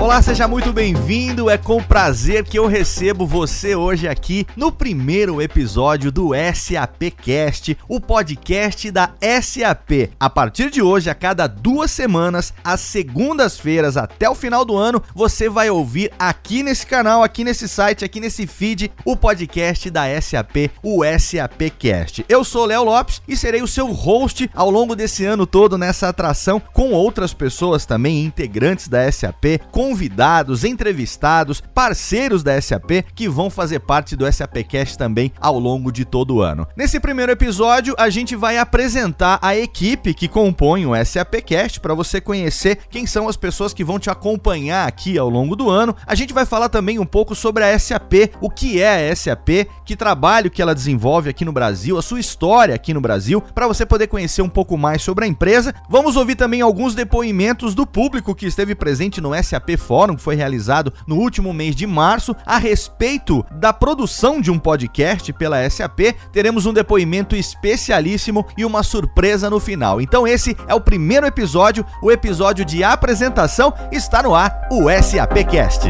Olá, 0.00 0.22
seja 0.22 0.46
muito 0.46 0.72
bem-vindo. 0.72 1.50
É 1.50 1.58
com 1.58 1.82
prazer 1.82 2.44
que 2.44 2.56
eu 2.56 2.68
recebo 2.68 3.26
você 3.26 3.74
hoje 3.74 4.06
aqui 4.06 4.46
no 4.56 4.70
primeiro 4.70 5.42
episódio 5.42 6.12
do 6.12 6.30
SAPcast, 6.54 7.76
o 7.88 8.00
podcast 8.00 8.92
da 8.92 9.10
SAP. 9.42 10.12
A 10.20 10.30
partir 10.30 10.70
de 10.70 10.80
hoje, 10.80 11.10
a 11.10 11.16
cada 11.16 11.48
duas 11.48 11.90
semanas, 11.90 12.54
às 12.62 12.80
segundas-feiras 12.80 13.96
até 13.96 14.30
o 14.30 14.36
final 14.36 14.64
do 14.64 14.76
ano, 14.76 15.02
você 15.16 15.48
vai 15.48 15.68
ouvir 15.68 16.12
aqui 16.16 16.62
nesse 16.62 16.86
canal, 16.86 17.24
aqui 17.24 17.42
nesse 17.42 17.68
site, 17.68 18.04
aqui 18.04 18.20
nesse 18.20 18.46
feed, 18.46 18.92
o 19.04 19.16
podcast 19.16 19.90
da 19.90 20.04
SAP, 20.22 20.70
o 20.80 21.00
SAPcast. 21.04 22.24
Eu 22.28 22.44
sou 22.44 22.66
Léo 22.66 22.84
Lopes 22.84 23.20
e 23.26 23.36
serei 23.36 23.62
o 23.62 23.68
seu 23.68 23.90
host 23.90 24.48
ao 24.54 24.70
longo 24.70 24.94
desse 24.94 25.24
ano 25.24 25.44
todo 25.44 25.76
nessa 25.76 26.08
atração 26.08 26.62
com 26.72 26.92
outras 26.92 27.34
pessoas 27.34 27.84
também 27.84 28.24
integrantes 28.24 28.86
da 28.86 29.10
SAP, 29.10 29.60
com 29.72 29.87
convidados, 29.88 30.64
entrevistados, 30.64 31.62
parceiros 31.74 32.42
da 32.42 32.60
SAP 32.60 33.06
que 33.14 33.26
vão 33.26 33.48
fazer 33.48 33.78
parte 33.78 34.14
do 34.14 34.30
SAPcast 34.30 34.98
também 34.98 35.32
ao 35.40 35.58
longo 35.58 35.90
de 35.90 36.04
todo 36.04 36.34
o 36.34 36.42
ano. 36.42 36.66
Nesse 36.76 37.00
primeiro 37.00 37.32
episódio, 37.32 37.94
a 37.96 38.10
gente 38.10 38.36
vai 38.36 38.58
apresentar 38.58 39.38
a 39.40 39.56
equipe 39.56 40.12
que 40.12 40.28
compõe 40.28 40.84
o 40.84 40.92
SAPcast 41.02 41.80
para 41.80 41.94
você 41.94 42.20
conhecer 42.20 42.80
quem 42.90 43.06
são 43.06 43.30
as 43.30 43.36
pessoas 43.36 43.72
que 43.72 43.82
vão 43.82 43.98
te 43.98 44.10
acompanhar 44.10 44.86
aqui 44.86 45.16
ao 45.16 45.30
longo 45.30 45.56
do 45.56 45.70
ano. 45.70 45.96
A 46.06 46.14
gente 46.14 46.34
vai 46.34 46.44
falar 46.44 46.68
também 46.68 46.98
um 46.98 47.06
pouco 47.06 47.34
sobre 47.34 47.64
a 47.64 47.78
SAP, 47.78 48.30
o 48.42 48.50
que 48.50 48.82
é 48.82 49.10
a 49.10 49.16
SAP, 49.16 49.70
que 49.86 49.96
trabalho 49.96 50.50
que 50.50 50.60
ela 50.60 50.74
desenvolve 50.74 51.30
aqui 51.30 51.46
no 51.46 51.52
Brasil, 51.52 51.96
a 51.96 52.02
sua 52.02 52.20
história 52.20 52.74
aqui 52.74 52.92
no 52.92 53.00
Brasil, 53.00 53.40
para 53.40 53.66
você 53.66 53.86
poder 53.86 54.08
conhecer 54.08 54.42
um 54.42 54.50
pouco 54.50 54.76
mais 54.76 55.00
sobre 55.00 55.24
a 55.24 55.28
empresa. 55.28 55.74
Vamos 55.88 56.14
ouvir 56.14 56.34
também 56.34 56.60
alguns 56.60 56.94
depoimentos 56.94 57.74
do 57.74 57.86
público 57.86 58.34
que 58.34 58.44
esteve 58.44 58.74
presente 58.74 59.18
no 59.18 59.32
SAP 59.42 59.77
Fórum, 59.78 60.16
que 60.16 60.22
foi 60.22 60.34
realizado 60.34 60.92
no 61.06 61.16
último 61.16 61.52
mês 61.52 61.74
de 61.74 61.86
março, 61.86 62.36
a 62.44 62.58
respeito 62.58 63.44
da 63.52 63.72
produção 63.72 64.40
de 64.40 64.50
um 64.50 64.58
podcast 64.58 65.32
pela 65.32 65.68
SAP. 65.70 66.14
Teremos 66.32 66.66
um 66.66 66.72
depoimento 66.72 67.34
especialíssimo 67.34 68.44
e 68.56 68.64
uma 68.64 68.82
surpresa 68.82 69.48
no 69.48 69.60
final. 69.60 70.00
Então, 70.00 70.26
esse 70.26 70.56
é 70.66 70.74
o 70.74 70.80
primeiro 70.80 71.26
episódio, 71.26 71.84
o 72.02 72.10
episódio 72.10 72.64
de 72.64 72.84
apresentação. 72.84 73.72
Está 73.90 74.22
no 74.22 74.34
ar 74.34 74.68
o 74.70 74.90
SAPcast. 74.90 75.88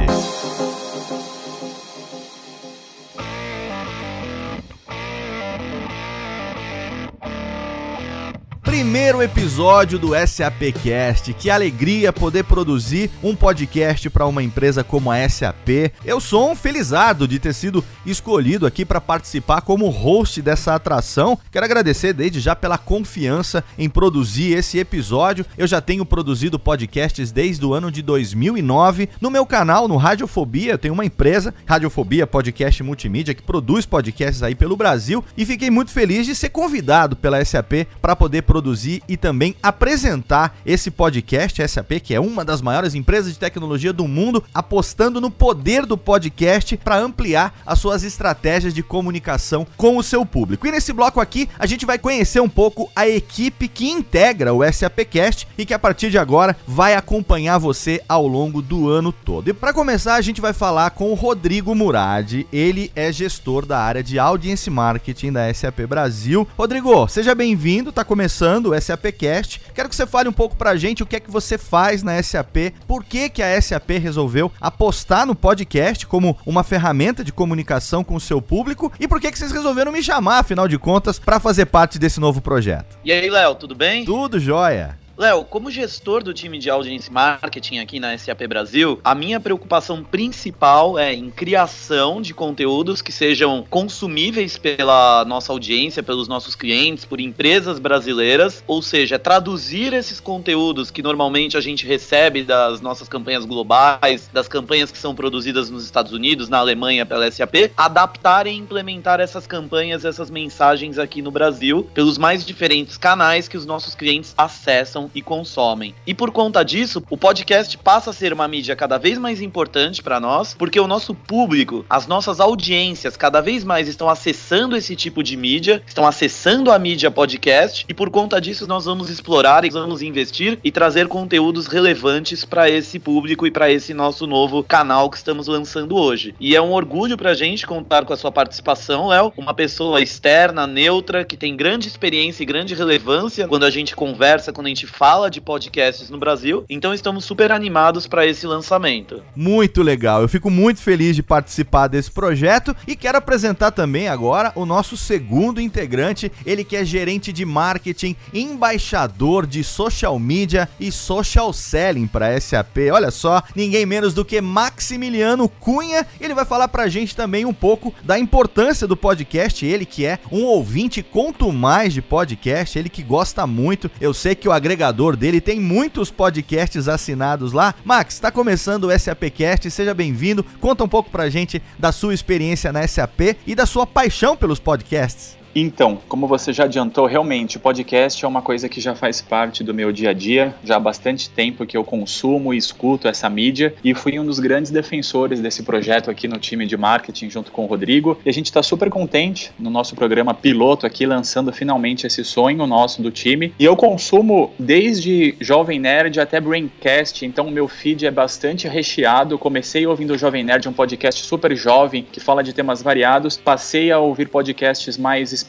Primeiro 8.89 9.21
episódio 9.23 9.99
do 9.99 10.13
SAPcast. 10.27 11.35
Que 11.35 11.51
alegria 11.51 12.11
poder 12.11 12.45
produzir 12.45 13.11
um 13.23 13.37
podcast 13.37 14.09
para 14.09 14.25
uma 14.25 14.43
empresa 14.43 14.83
como 14.83 15.11
a 15.11 15.29
SAP. 15.29 15.93
Eu 16.03 16.19
sou 16.19 16.51
um 16.51 16.57
felizardo 16.57 17.29
de 17.29 17.39
ter 17.39 17.53
sido 17.53 17.85
escolhido 18.07 18.67
aqui 18.67 18.87
para 18.87 18.99
participar 18.99 19.61
como 19.61 19.91
host 19.91 20.41
dessa 20.41 20.75
atração. 20.75 21.39
Quero 21.53 21.67
agradecer 21.67 22.15
desde 22.15 22.41
já 22.41 22.57
pela 22.57 22.79
confiança 22.79 23.63
em 23.77 23.91
produzir 23.91 24.57
esse 24.57 24.79
episódio. 24.79 25.45
Eu 25.59 25.67
já 25.67 25.83
tenho 25.83 26.07
produzido 26.07 26.59
podcasts 26.59 27.31
desde 27.31 27.67
o 27.67 27.75
ano 27.75 27.93
de 27.93 28.01
2009 28.01 29.11
no 29.21 29.31
meu 29.31 29.45
canal 29.45 29.87
no 29.87 29.99
Radiofobia. 29.99 30.73
Eu 30.73 30.79
tenho 30.79 30.95
uma 30.95 31.05
empresa, 31.05 31.53
Radiofobia 31.67 32.27
Podcast 32.27 32.83
Multimídia, 32.83 33.35
que 33.35 33.43
produz 33.43 33.85
podcasts 33.85 34.43
aí 34.43 34.55
pelo 34.55 34.79
Brasil 34.79 35.23
e 35.37 35.45
fiquei 35.45 35.69
muito 35.69 35.91
feliz 35.91 36.25
de 36.25 36.35
ser 36.35 36.49
convidado 36.49 37.15
pela 37.17 37.45
SAP 37.45 37.87
para 38.01 38.17
poder 38.17 38.45
produzir 38.45 38.78
produzir 38.79 39.03
e 39.09 39.17
também 39.17 39.57
apresentar 39.61 40.57
esse 40.65 40.91
podcast 40.91 41.67
SAP, 41.67 42.01
que 42.03 42.15
é 42.15 42.21
uma 42.21 42.45
das 42.45 42.63
maiores 42.63 42.95
empresas 42.95 43.33
de 43.33 43.39
tecnologia 43.39 43.93
do 43.93 44.07
mundo, 44.07 44.43
apostando 44.55 45.21
no 45.21 45.31
poder 45.31 45.85
do 45.85 45.99
podcast 45.99 46.77
para 46.77 46.99
ampliar 46.99 47.61
as 47.67 47.81
suas 47.81 48.05
estratégias 48.05 48.73
de 48.73 48.83
comunicação 48.83 49.67
com 49.77 49.97
o 49.97 50.03
seu 50.03 50.25
público. 50.25 50.67
E 50.67 50.71
nesse 50.71 50.93
bloco 50.93 51.21
aqui, 51.21 51.49
a 51.59 51.67
gente 51.67 51.85
vai 51.85 51.99
conhecer 51.99 52.41
um 52.41 52.49
pouco 52.49 52.91
a 52.95 53.09
equipe 53.09 53.67
que 53.67 53.91
integra 53.91 54.55
o 54.55 54.61
SAPcast 54.73 55.49
e 55.59 55.67
que 55.67 55.75
a 55.75 55.79
partir 55.79 56.11
de 56.11 56.19
agora 56.19 56.57
vai 56.67 56.95
acompanhar 56.95 57.59
você 57.59 58.01
ao 58.09 58.27
longo 58.27 58.63
do 58.63 58.89
ano 58.89 59.13
todo. 59.13 59.49
E 59.49 59.53
para 59.53 59.73
começar, 59.73 60.15
a 60.15 60.21
gente 60.21 60.41
vai 60.41 60.53
falar 60.53 60.91
com 60.91 61.11
o 61.11 61.15
Rodrigo 61.15 61.75
Murad. 61.75 62.47
Ele 62.53 62.93
é 62.95 63.11
gestor 63.11 63.67
da 63.67 63.79
área 63.79 64.03
de 64.03 64.19
audience 64.19 64.71
marketing 64.71 65.33
da 65.33 65.53
SAP 65.53 65.81
Brasil. 65.89 66.47
Rodrigo, 66.57 67.09
seja 67.09 67.35
bem-vindo. 67.35 67.91
Tá 67.91 68.05
começando 68.05 68.68
começando 68.69 68.73
o 68.73 68.81
SAPcast. 68.81 69.61
Quero 69.75 69.89
que 69.89 69.97
você 69.97 70.07
fale 70.07 70.29
um 70.29 70.33
pouco 70.33 70.57
pra 70.57 70.77
gente 70.77 71.03
o 71.03 71.07
que 71.07 71.17
é 71.17 71.21
que 71.21 71.31
você 71.31 71.57
faz 71.57 72.03
na 72.03 72.23
SAP, 72.23 72.73
por 72.87 73.05
que, 73.05 73.29
que 73.29 73.43
a 73.43 73.61
SAP 73.61 73.91
resolveu 73.91 74.53
apostar 74.61 75.27
no 75.27 75.35
podcast 75.35 76.07
como 76.07 76.37
uma 76.45 76.63
ferramenta 76.63 77.25
de 77.25 77.33
comunicação 77.33 78.05
com 78.05 78.15
o 78.15 78.21
seu 78.21 78.41
público 78.43 78.93
e 79.01 79.09
por 79.09 79.21
que, 79.21 79.31
que 79.31 79.39
vocês 79.39 79.53
resolveram 79.53 79.93
me 79.93 80.03
chamar, 80.03 80.41
afinal 80.41 80.69
de 80.69 80.79
contas, 80.79 81.19
para 81.19 81.41
fazer 81.41 81.67
parte 81.67 81.99
desse 81.99 82.21
novo 82.21 82.41
projeto. 82.41 82.99
E 83.05 83.13
aí, 83.13 83.31
Léo, 83.31 83.55
tudo 83.55 83.75
bem? 83.75 84.05
Tudo 84.05 84.39
jóia. 84.39 84.99
Léo, 85.19 85.45
como 85.45 85.69
gestor 85.69 86.23
do 86.23 86.33
time 86.33 86.61
de 86.61 86.71
audience 86.71 87.11
marketing 87.11 87.79
aqui 87.79 87.99
na 87.99 88.17
SAP 88.17 88.47
Brasil, 88.47 89.01
a 89.03 89.17
minha 89.17 89.41
preocupação 89.41 90.05
principal 90.05 90.97
é 90.97 91.13
em 91.13 91.29
criação 91.29 92.23
de 92.23 92.33
conteúdos 92.33 93.03
que 93.03 93.11
sejam 93.11 93.67
consumíveis 93.69 94.57
pela 94.57 95.25
nossa 95.25 95.53
audiência, 95.53 96.05
pelos 96.05 96.29
nossos 96.29 96.55
clientes, 96.55 97.05
por 97.05 97.21
empresas 97.21 97.81
brasileiras, 97.81 98.63
ou 98.65 98.81
seja, 98.81 99.19
traduzir 99.19 99.93
esses 99.93 100.21
conteúdos 100.21 100.89
que 100.89 101.03
normalmente 101.03 101.57
a 101.57 101.61
gente 101.61 101.85
recebe 101.85 102.45
das 102.45 102.81
nossas 102.81 103.09
campanhas 103.09 103.45
globais, 103.45 104.31
das 104.33 104.47
campanhas 104.47 104.93
que 104.93 104.99
são 104.99 105.17
produzidas 105.17 105.69
nos 105.69 105.85
Estados 105.85 106.13
Unidos, 106.13 106.49
na 106.49 106.59
Alemanha 106.59 107.05
pela 107.05 107.29
SAP, 107.29 107.73
adaptar 107.77 108.47
e 108.47 108.53
implementar 108.53 109.19
essas 109.19 109.49
campanhas, 109.49 110.05
essas 110.05 110.31
mensagens 110.31 110.97
aqui 110.97 111.21
no 111.21 111.33
Brasil, 111.33 111.91
pelos 111.93 112.17
mais 112.17 112.47
diferentes 112.47 112.97
canais 112.97 113.49
que 113.49 113.57
os 113.57 113.67
nossos 113.67 113.97
clientes 113.97 114.33
acessam 114.39 115.08
e 115.15 115.23
consomem. 115.23 115.95
E 116.07 116.15
por 116.15 116.31
conta 116.31 116.65
disso, 116.65 117.03
o 117.11 117.17
podcast 117.17 117.77
passa 117.79 118.11
a 118.11 118.13
ser 118.13 118.33
uma 118.33 118.49
mídia 118.49 118.77
cada 118.77 118.99
vez 118.99 119.19
mais 119.19 119.41
importante 119.41 120.03
para 120.03 120.21
nós, 120.21 120.55
porque 120.55 120.79
o 120.81 120.87
nosso 120.87 121.15
público, 121.15 121.85
as 121.89 122.07
nossas 122.07 122.41
audiências 122.41 123.17
cada 123.17 123.41
vez 123.41 123.65
mais 123.65 123.89
estão 123.89 124.09
acessando 124.09 124.77
esse 124.77 124.95
tipo 124.95 125.23
de 125.23 125.37
mídia, 125.37 125.83
estão 125.87 126.07
acessando 126.07 126.71
a 126.71 126.79
mídia 126.79 127.11
podcast 127.11 127.85
e 127.89 127.95
por 127.95 128.11
conta 128.11 128.41
disso 128.41 128.67
nós 128.67 128.85
vamos 128.85 129.11
explorar 129.11 129.65
e 129.65 129.71
vamos 129.71 130.03
investir 130.03 130.59
e 130.63 130.71
trazer 130.71 131.09
conteúdos 131.09 131.67
relevantes 131.67 132.45
para 132.45 132.69
esse 132.69 132.99
público 132.99 133.47
e 133.47 133.51
para 133.51 133.71
esse 133.71 133.93
nosso 133.95 134.27
novo 134.27 134.63
canal 134.63 135.11
que 135.11 135.17
estamos 135.17 135.47
lançando 135.47 135.97
hoje. 135.97 136.35
E 136.41 136.55
é 136.55 136.61
um 136.61 136.73
orgulho 136.73 137.17
pra 137.17 137.35
gente 137.35 137.67
contar 137.67 138.05
com 138.05 138.13
a 138.13 138.17
sua 138.17 138.33
participação, 138.33 139.09
Léo, 139.09 139.33
uma 139.37 139.55
pessoa 139.55 140.01
externa, 140.01 140.67
neutra, 140.67 141.25
que 141.25 141.37
tem 141.37 141.57
grande 141.57 141.89
experiência 141.89 142.43
e 142.43 142.47
grande 142.47 142.75
relevância 142.75 143.49
quando 143.49 143.65
a 143.65 143.71
gente 143.71 143.95
conversa, 143.95 144.53
quando 144.53 144.67
a 144.67 144.71
gente 144.71 144.87
fala 144.99 145.31
de 145.31 145.41
podcasts 145.41 146.11
no 146.11 146.19
Brasil, 146.19 146.65
então 146.69 146.93
estamos 146.93 147.25
super 147.25 147.53
animados 147.53 148.09
para 148.09 148.27
esse 148.27 148.49
lançamento. 148.49 149.23
Muito 149.37 149.81
legal, 149.81 150.23
eu 150.23 150.29
fico 150.29 150.51
muito 150.51 150.81
feliz 150.81 151.15
de 151.15 151.23
participar 151.23 151.87
desse 151.87 152.11
projeto 152.11 152.75
e 152.85 152.97
quero 152.97 153.17
apresentar 153.17 153.71
também 153.71 154.09
agora 154.09 154.51
o 154.57 154.67
nosso 154.67 154.97
segundo 154.97 155.61
integrante, 155.61 156.33
ele 156.45 156.65
que 156.65 156.75
é 156.75 156.85
gerente 156.85 157.33
de 157.33 157.45
marketing, 157.45 158.17
embaixador 158.35 159.47
de 159.47 159.63
social 159.63 160.19
media 160.19 160.69
e 160.81 160.91
social 160.91 161.53
selling 161.53 162.09
para 162.09 162.39
SAP. 162.41 162.79
Olha 162.93 163.13
só, 163.13 163.41
ninguém 163.55 163.87
menos 163.87 164.13
do 164.13 164.25
que 164.25 164.41
Maximiliano 164.41 165.49
Cunha, 165.49 166.05
ele 166.21 166.35
vai 166.35 166.45
falar 166.45 166.67
pra 166.67 166.89
gente 166.89 167.15
também 167.15 167.45
um 167.45 167.55
pouco 167.55 167.95
da 168.03 168.19
importância 168.19 168.85
do 168.85 168.97
podcast, 168.97 169.65
ele 169.65 169.87
que 169.87 170.05
é 170.05 170.19
um 170.33 170.43
ouvinte 170.43 171.05
quanto 171.05 171.53
mais 171.53 171.93
de 171.93 172.03
podcast, 172.03 172.77
ele 172.77 172.89
que 172.89 173.05
gosta 173.05 173.47
muito. 173.47 173.89
Eu 174.01 174.13
sei 174.13 174.35
que 174.35 174.49
o 174.49 174.53
agregador 174.53 174.78
agregador 174.79 175.17
dele, 175.17 175.41
tem 175.41 175.59
muitos 175.59 176.11
podcasts 176.11 176.87
assinados 176.87 177.53
lá. 177.53 177.75
Max, 177.85 178.15
está 178.15 178.31
começando 178.31 178.85
o 178.85 178.97
SAPcast, 178.97 179.69
seja 179.71 179.93
bem-vindo. 179.93 180.45
Conta 180.61 180.85
um 180.85 180.89
pouco 180.89 181.11
pra 181.11 181.29
gente 181.29 181.61
da 181.77 181.91
sua 181.91 182.15
experiência 182.15 182.73
na 182.73 182.87
SAP 182.87 183.37
e 183.45 183.55
da 183.57 183.67
sua 183.67 183.87
paixão 183.87 184.37
pelos 184.37 184.61
podcasts. 184.61 185.37
Então, 185.61 185.99
como 186.09 186.29
você 186.29 186.53
já 186.53 186.65
adiantou, 186.65 187.05
realmente 187.07 187.57
o 187.57 187.61
podcast 187.61 188.25
é 188.25 188.29
uma 188.29 188.41
coisa 188.41 188.69
que 188.69 188.81
já 188.81 188.95
faz 188.95 189.21
parte 189.21 189.65
do 189.65 189.75
meu 189.75 189.91
dia 189.91 190.11
a 190.11 190.13
dia, 190.13 190.55
já 190.63 190.77
há 190.77 190.81
bastante 190.81 191.29
tempo 191.29 191.67
que 191.67 191.77
eu 191.77 191.83
consumo 191.83 192.55
e 192.55 192.57
escuto 192.57 193.09
essa 193.09 193.29
mídia 193.29 193.75
e 193.83 193.93
fui 193.93 194.21
um 194.21 194.25
dos 194.25 194.39
grandes 194.39 194.71
defensores 194.71 195.41
desse 195.41 195.65
projeto 195.65 196.13
aqui 196.13 196.29
no 196.29 196.39
time 196.39 196.65
de 196.65 196.77
marketing 196.77 197.29
junto 197.29 197.51
com 197.51 197.65
o 197.65 197.67
Rodrigo. 197.67 198.21
E 198.25 198.29
a 198.29 198.33
gente 198.33 198.47
está 198.47 198.63
super 198.63 198.89
contente 198.89 199.51
no 199.59 199.69
nosso 199.69 199.97
programa 199.97 200.33
piloto 200.33 200.87
aqui 200.87 201.05
lançando 201.05 201.53
finalmente 201.53 202.07
esse 202.07 202.23
sonho 202.23 202.65
nosso 202.65 203.03
do 203.03 203.11
time. 203.11 203.53
E 203.59 203.65
eu 203.65 203.75
consumo 203.75 204.53
desde 204.61 205.35
Jovem 205.41 205.81
Nerd 205.81 206.21
até 206.21 206.41
Braincast, 206.41 207.27
então 207.27 207.49
o 207.49 207.51
meu 207.51 207.67
feed 207.67 208.07
é 208.07 208.13
bastante 208.13 208.69
recheado. 208.69 209.37
Comecei 209.37 209.85
ouvindo 209.89 210.13
o 210.15 210.19
Jovem 210.19 210.45
Nerd, 210.45 210.69
um 210.69 210.73
podcast 210.73 211.25
super 211.25 211.57
jovem 211.57 212.07
que 212.13 212.21
fala 212.21 212.45
de 212.45 212.53
temas 212.53 212.81
variados. 212.81 213.37
Passei 213.37 213.91
a 213.91 213.99
ouvir 213.99 214.29
podcasts 214.29 214.97
mais 214.97 215.33
específicos, 215.33 215.48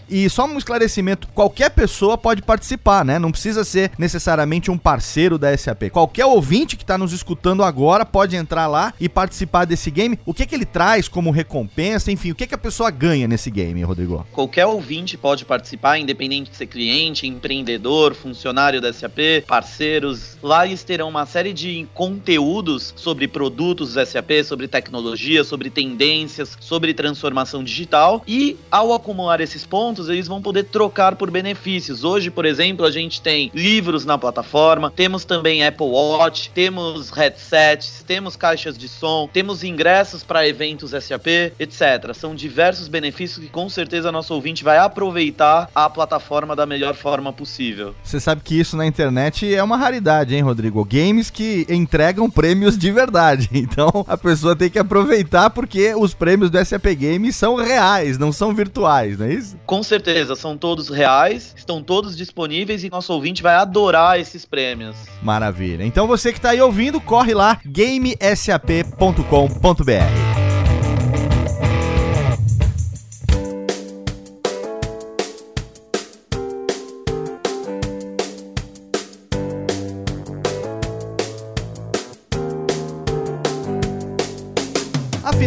E 0.10 0.30
só 0.30 0.46
um 0.46 0.58
esclarecimento: 0.58 1.28
qualquer 1.30 1.70
pessoa 1.70 2.18
pode 2.18 2.42
participar, 2.42 3.06
né? 3.06 3.18
Não 3.18 3.32
precisa 3.32 3.64
ser 3.64 3.92
necessariamente 3.98 4.70
um 4.70 4.78
parceiro 4.78 5.38
da 5.38 5.56
SAP. 5.56 5.90
Qualquer 5.92 6.26
ouvinte 6.26 6.76
que 6.76 6.84
está 6.84 6.98
nos 6.98 7.14
escutando 7.14 7.64
agora 7.64 8.06
pode 8.06 8.36
entrar 8.36 8.68
lá 8.68 8.94
e 9.00 9.08
participar 9.08 9.66
desse 9.66 9.90
game. 9.90 10.20
O 10.26 10.34
que, 10.34 10.46
que 10.46 10.54
ele 10.54 10.66
traz 10.66 11.08
como 11.08 11.32
recompensa? 11.32 12.12
Enfim, 12.12 12.32
o 12.32 12.36
que, 12.36 12.48
que 12.48 12.56
a 12.56 12.58
pessoa 12.58 12.92
ganha 12.92 13.28
nesse 13.28 13.50
game, 13.50 13.82
Rodrigo? 13.84 14.28
Qualquer 14.34 14.66
ouvinte 14.66 15.18
pode 15.18 15.46
participar, 15.46 15.98
independente 15.98 16.52
de 16.52 16.58
ser 16.58 16.68
cliente, 16.68 17.28
empreendedor, 17.28 18.14
funcionário 18.14 18.82
da 18.82 18.92
SAP, 18.92 19.46
parceiros. 19.48 20.38
Lá 20.44 20.66
eles 20.66 20.84
terão 20.84 21.08
uma 21.08 21.26
série 21.26 21.54
de 21.54 21.87
conteúdos 21.94 22.94
sobre 22.96 23.28
produtos 23.28 23.94
SAP, 23.94 24.44
sobre 24.44 24.68
tecnologia 24.68 25.44
sobre 25.44 25.70
tendências, 25.70 26.58
sobre 26.60 26.94
transformação 26.94 27.64
digital 27.64 28.24
e 28.28 28.58
ao 28.70 28.94
acumular 28.94 29.42
esses 29.42 29.66
pontos, 29.66 30.10
eles 30.10 30.28
vão 30.28 30.42
poder 30.42 30.64
trocar 30.66 31.16
por 31.16 31.32
benefícios. 31.32 32.04
Hoje, 32.04 32.30
por 32.30 32.46
exemplo, 32.46 32.86
a 32.86 32.92
gente 32.92 33.22
tem 33.22 33.52
livros 33.54 34.06
na 34.06 34.18
plataforma, 34.18 34.92
temos 34.96 35.26
também 35.26 35.66
Apple 35.66 35.88
Watch, 35.88 36.50
temos 36.52 37.10
headsets, 37.10 38.04
temos 38.06 38.36
caixas 38.36 38.78
de 38.78 38.88
som, 38.88 39.30
temos 39.32 39.64
ingressos 39.64 40.24
para 40.24 40.48
eventos 40.48 40.92
SAP, 40.92 41.28
etc. 41.60 42.14
São 42.14 42.36
diversos 42.36 42.88
benefícios 42.88 43.44
que 43.44 43.52
com 43.52 43.70
certeza 43.70 44.12
nosso 44.12 44.34
ouvinte 44.34 44.64
vai 44.64 44.78
aproveitar 44.78 45.70
a 45.74 45.90
plataforma 45.90 46.56
da 46.56 46.66
melhor 46.66 46.96
forma 46.96 47.32
possível. 47.32 47.96
Você 48.04 48.20
sabe 48.20 48.42
que 48.44 48.60
isso 48.60 48.76
na 48.76 48.86
internet 48.86 49.54
é 49.54 49.64
uma 49.64 49.78
raridade, 49.78 50.36
hein, 50.36 50.42
Rodrigo? 50.42 50.84
Games 50.86 51.30
que 51.30 51.66
entregam 51.78 52.30
prêmios 52.30 52.78
de 52.78 52.92
verdade. 52.92 53.50
Então 53.68 54.06
a 54.08 54.18
pessoa 54.18 54.56
tem 54.56 54.70
que 54.70 54.80
aproveitar 54.80 55.50
porque 55.50 55.94
os 55.94 56.14
prêmios 56.14 56.50
do 56.50 56.64
SAP 56.64 56.86
Games 56.98 57.36
são 57.36 57.56
reais, 57.56 58.18
não 58.18 58.32
são 58.32 58.54
virtuais, 58.54 59.20
não 59.20 59.26
é 59.26 59.34
isso? 59.34 59.58
Com 59.66 59.84
certeza, 59.84 60.36
são 60.36 60.58
todos 60.58 60.90
reais, 60.90 61.54
estão 61.56 61.84
todos 61.84 62.16
disponíveis 62.16 62.84
e 62.84 62.90
nosso 62.90 63.12
ouvinte 63.12 63.44
vai 63.44 63.56
adorar 63.56 64.20
esses 64.20 64.46
prêmios. 64.46 64.96
Maravilha. 65.22 65.84
Então 65.84 66.08
você 66.08 66.32
que 66.32 66.40
está 66.40 66.52
aí 66.52 66.62
ouvindo, 66.62 67.02
corre 67.02 67.34
lá 67.34 67.60
gamesap.com.br. 67.66 70.47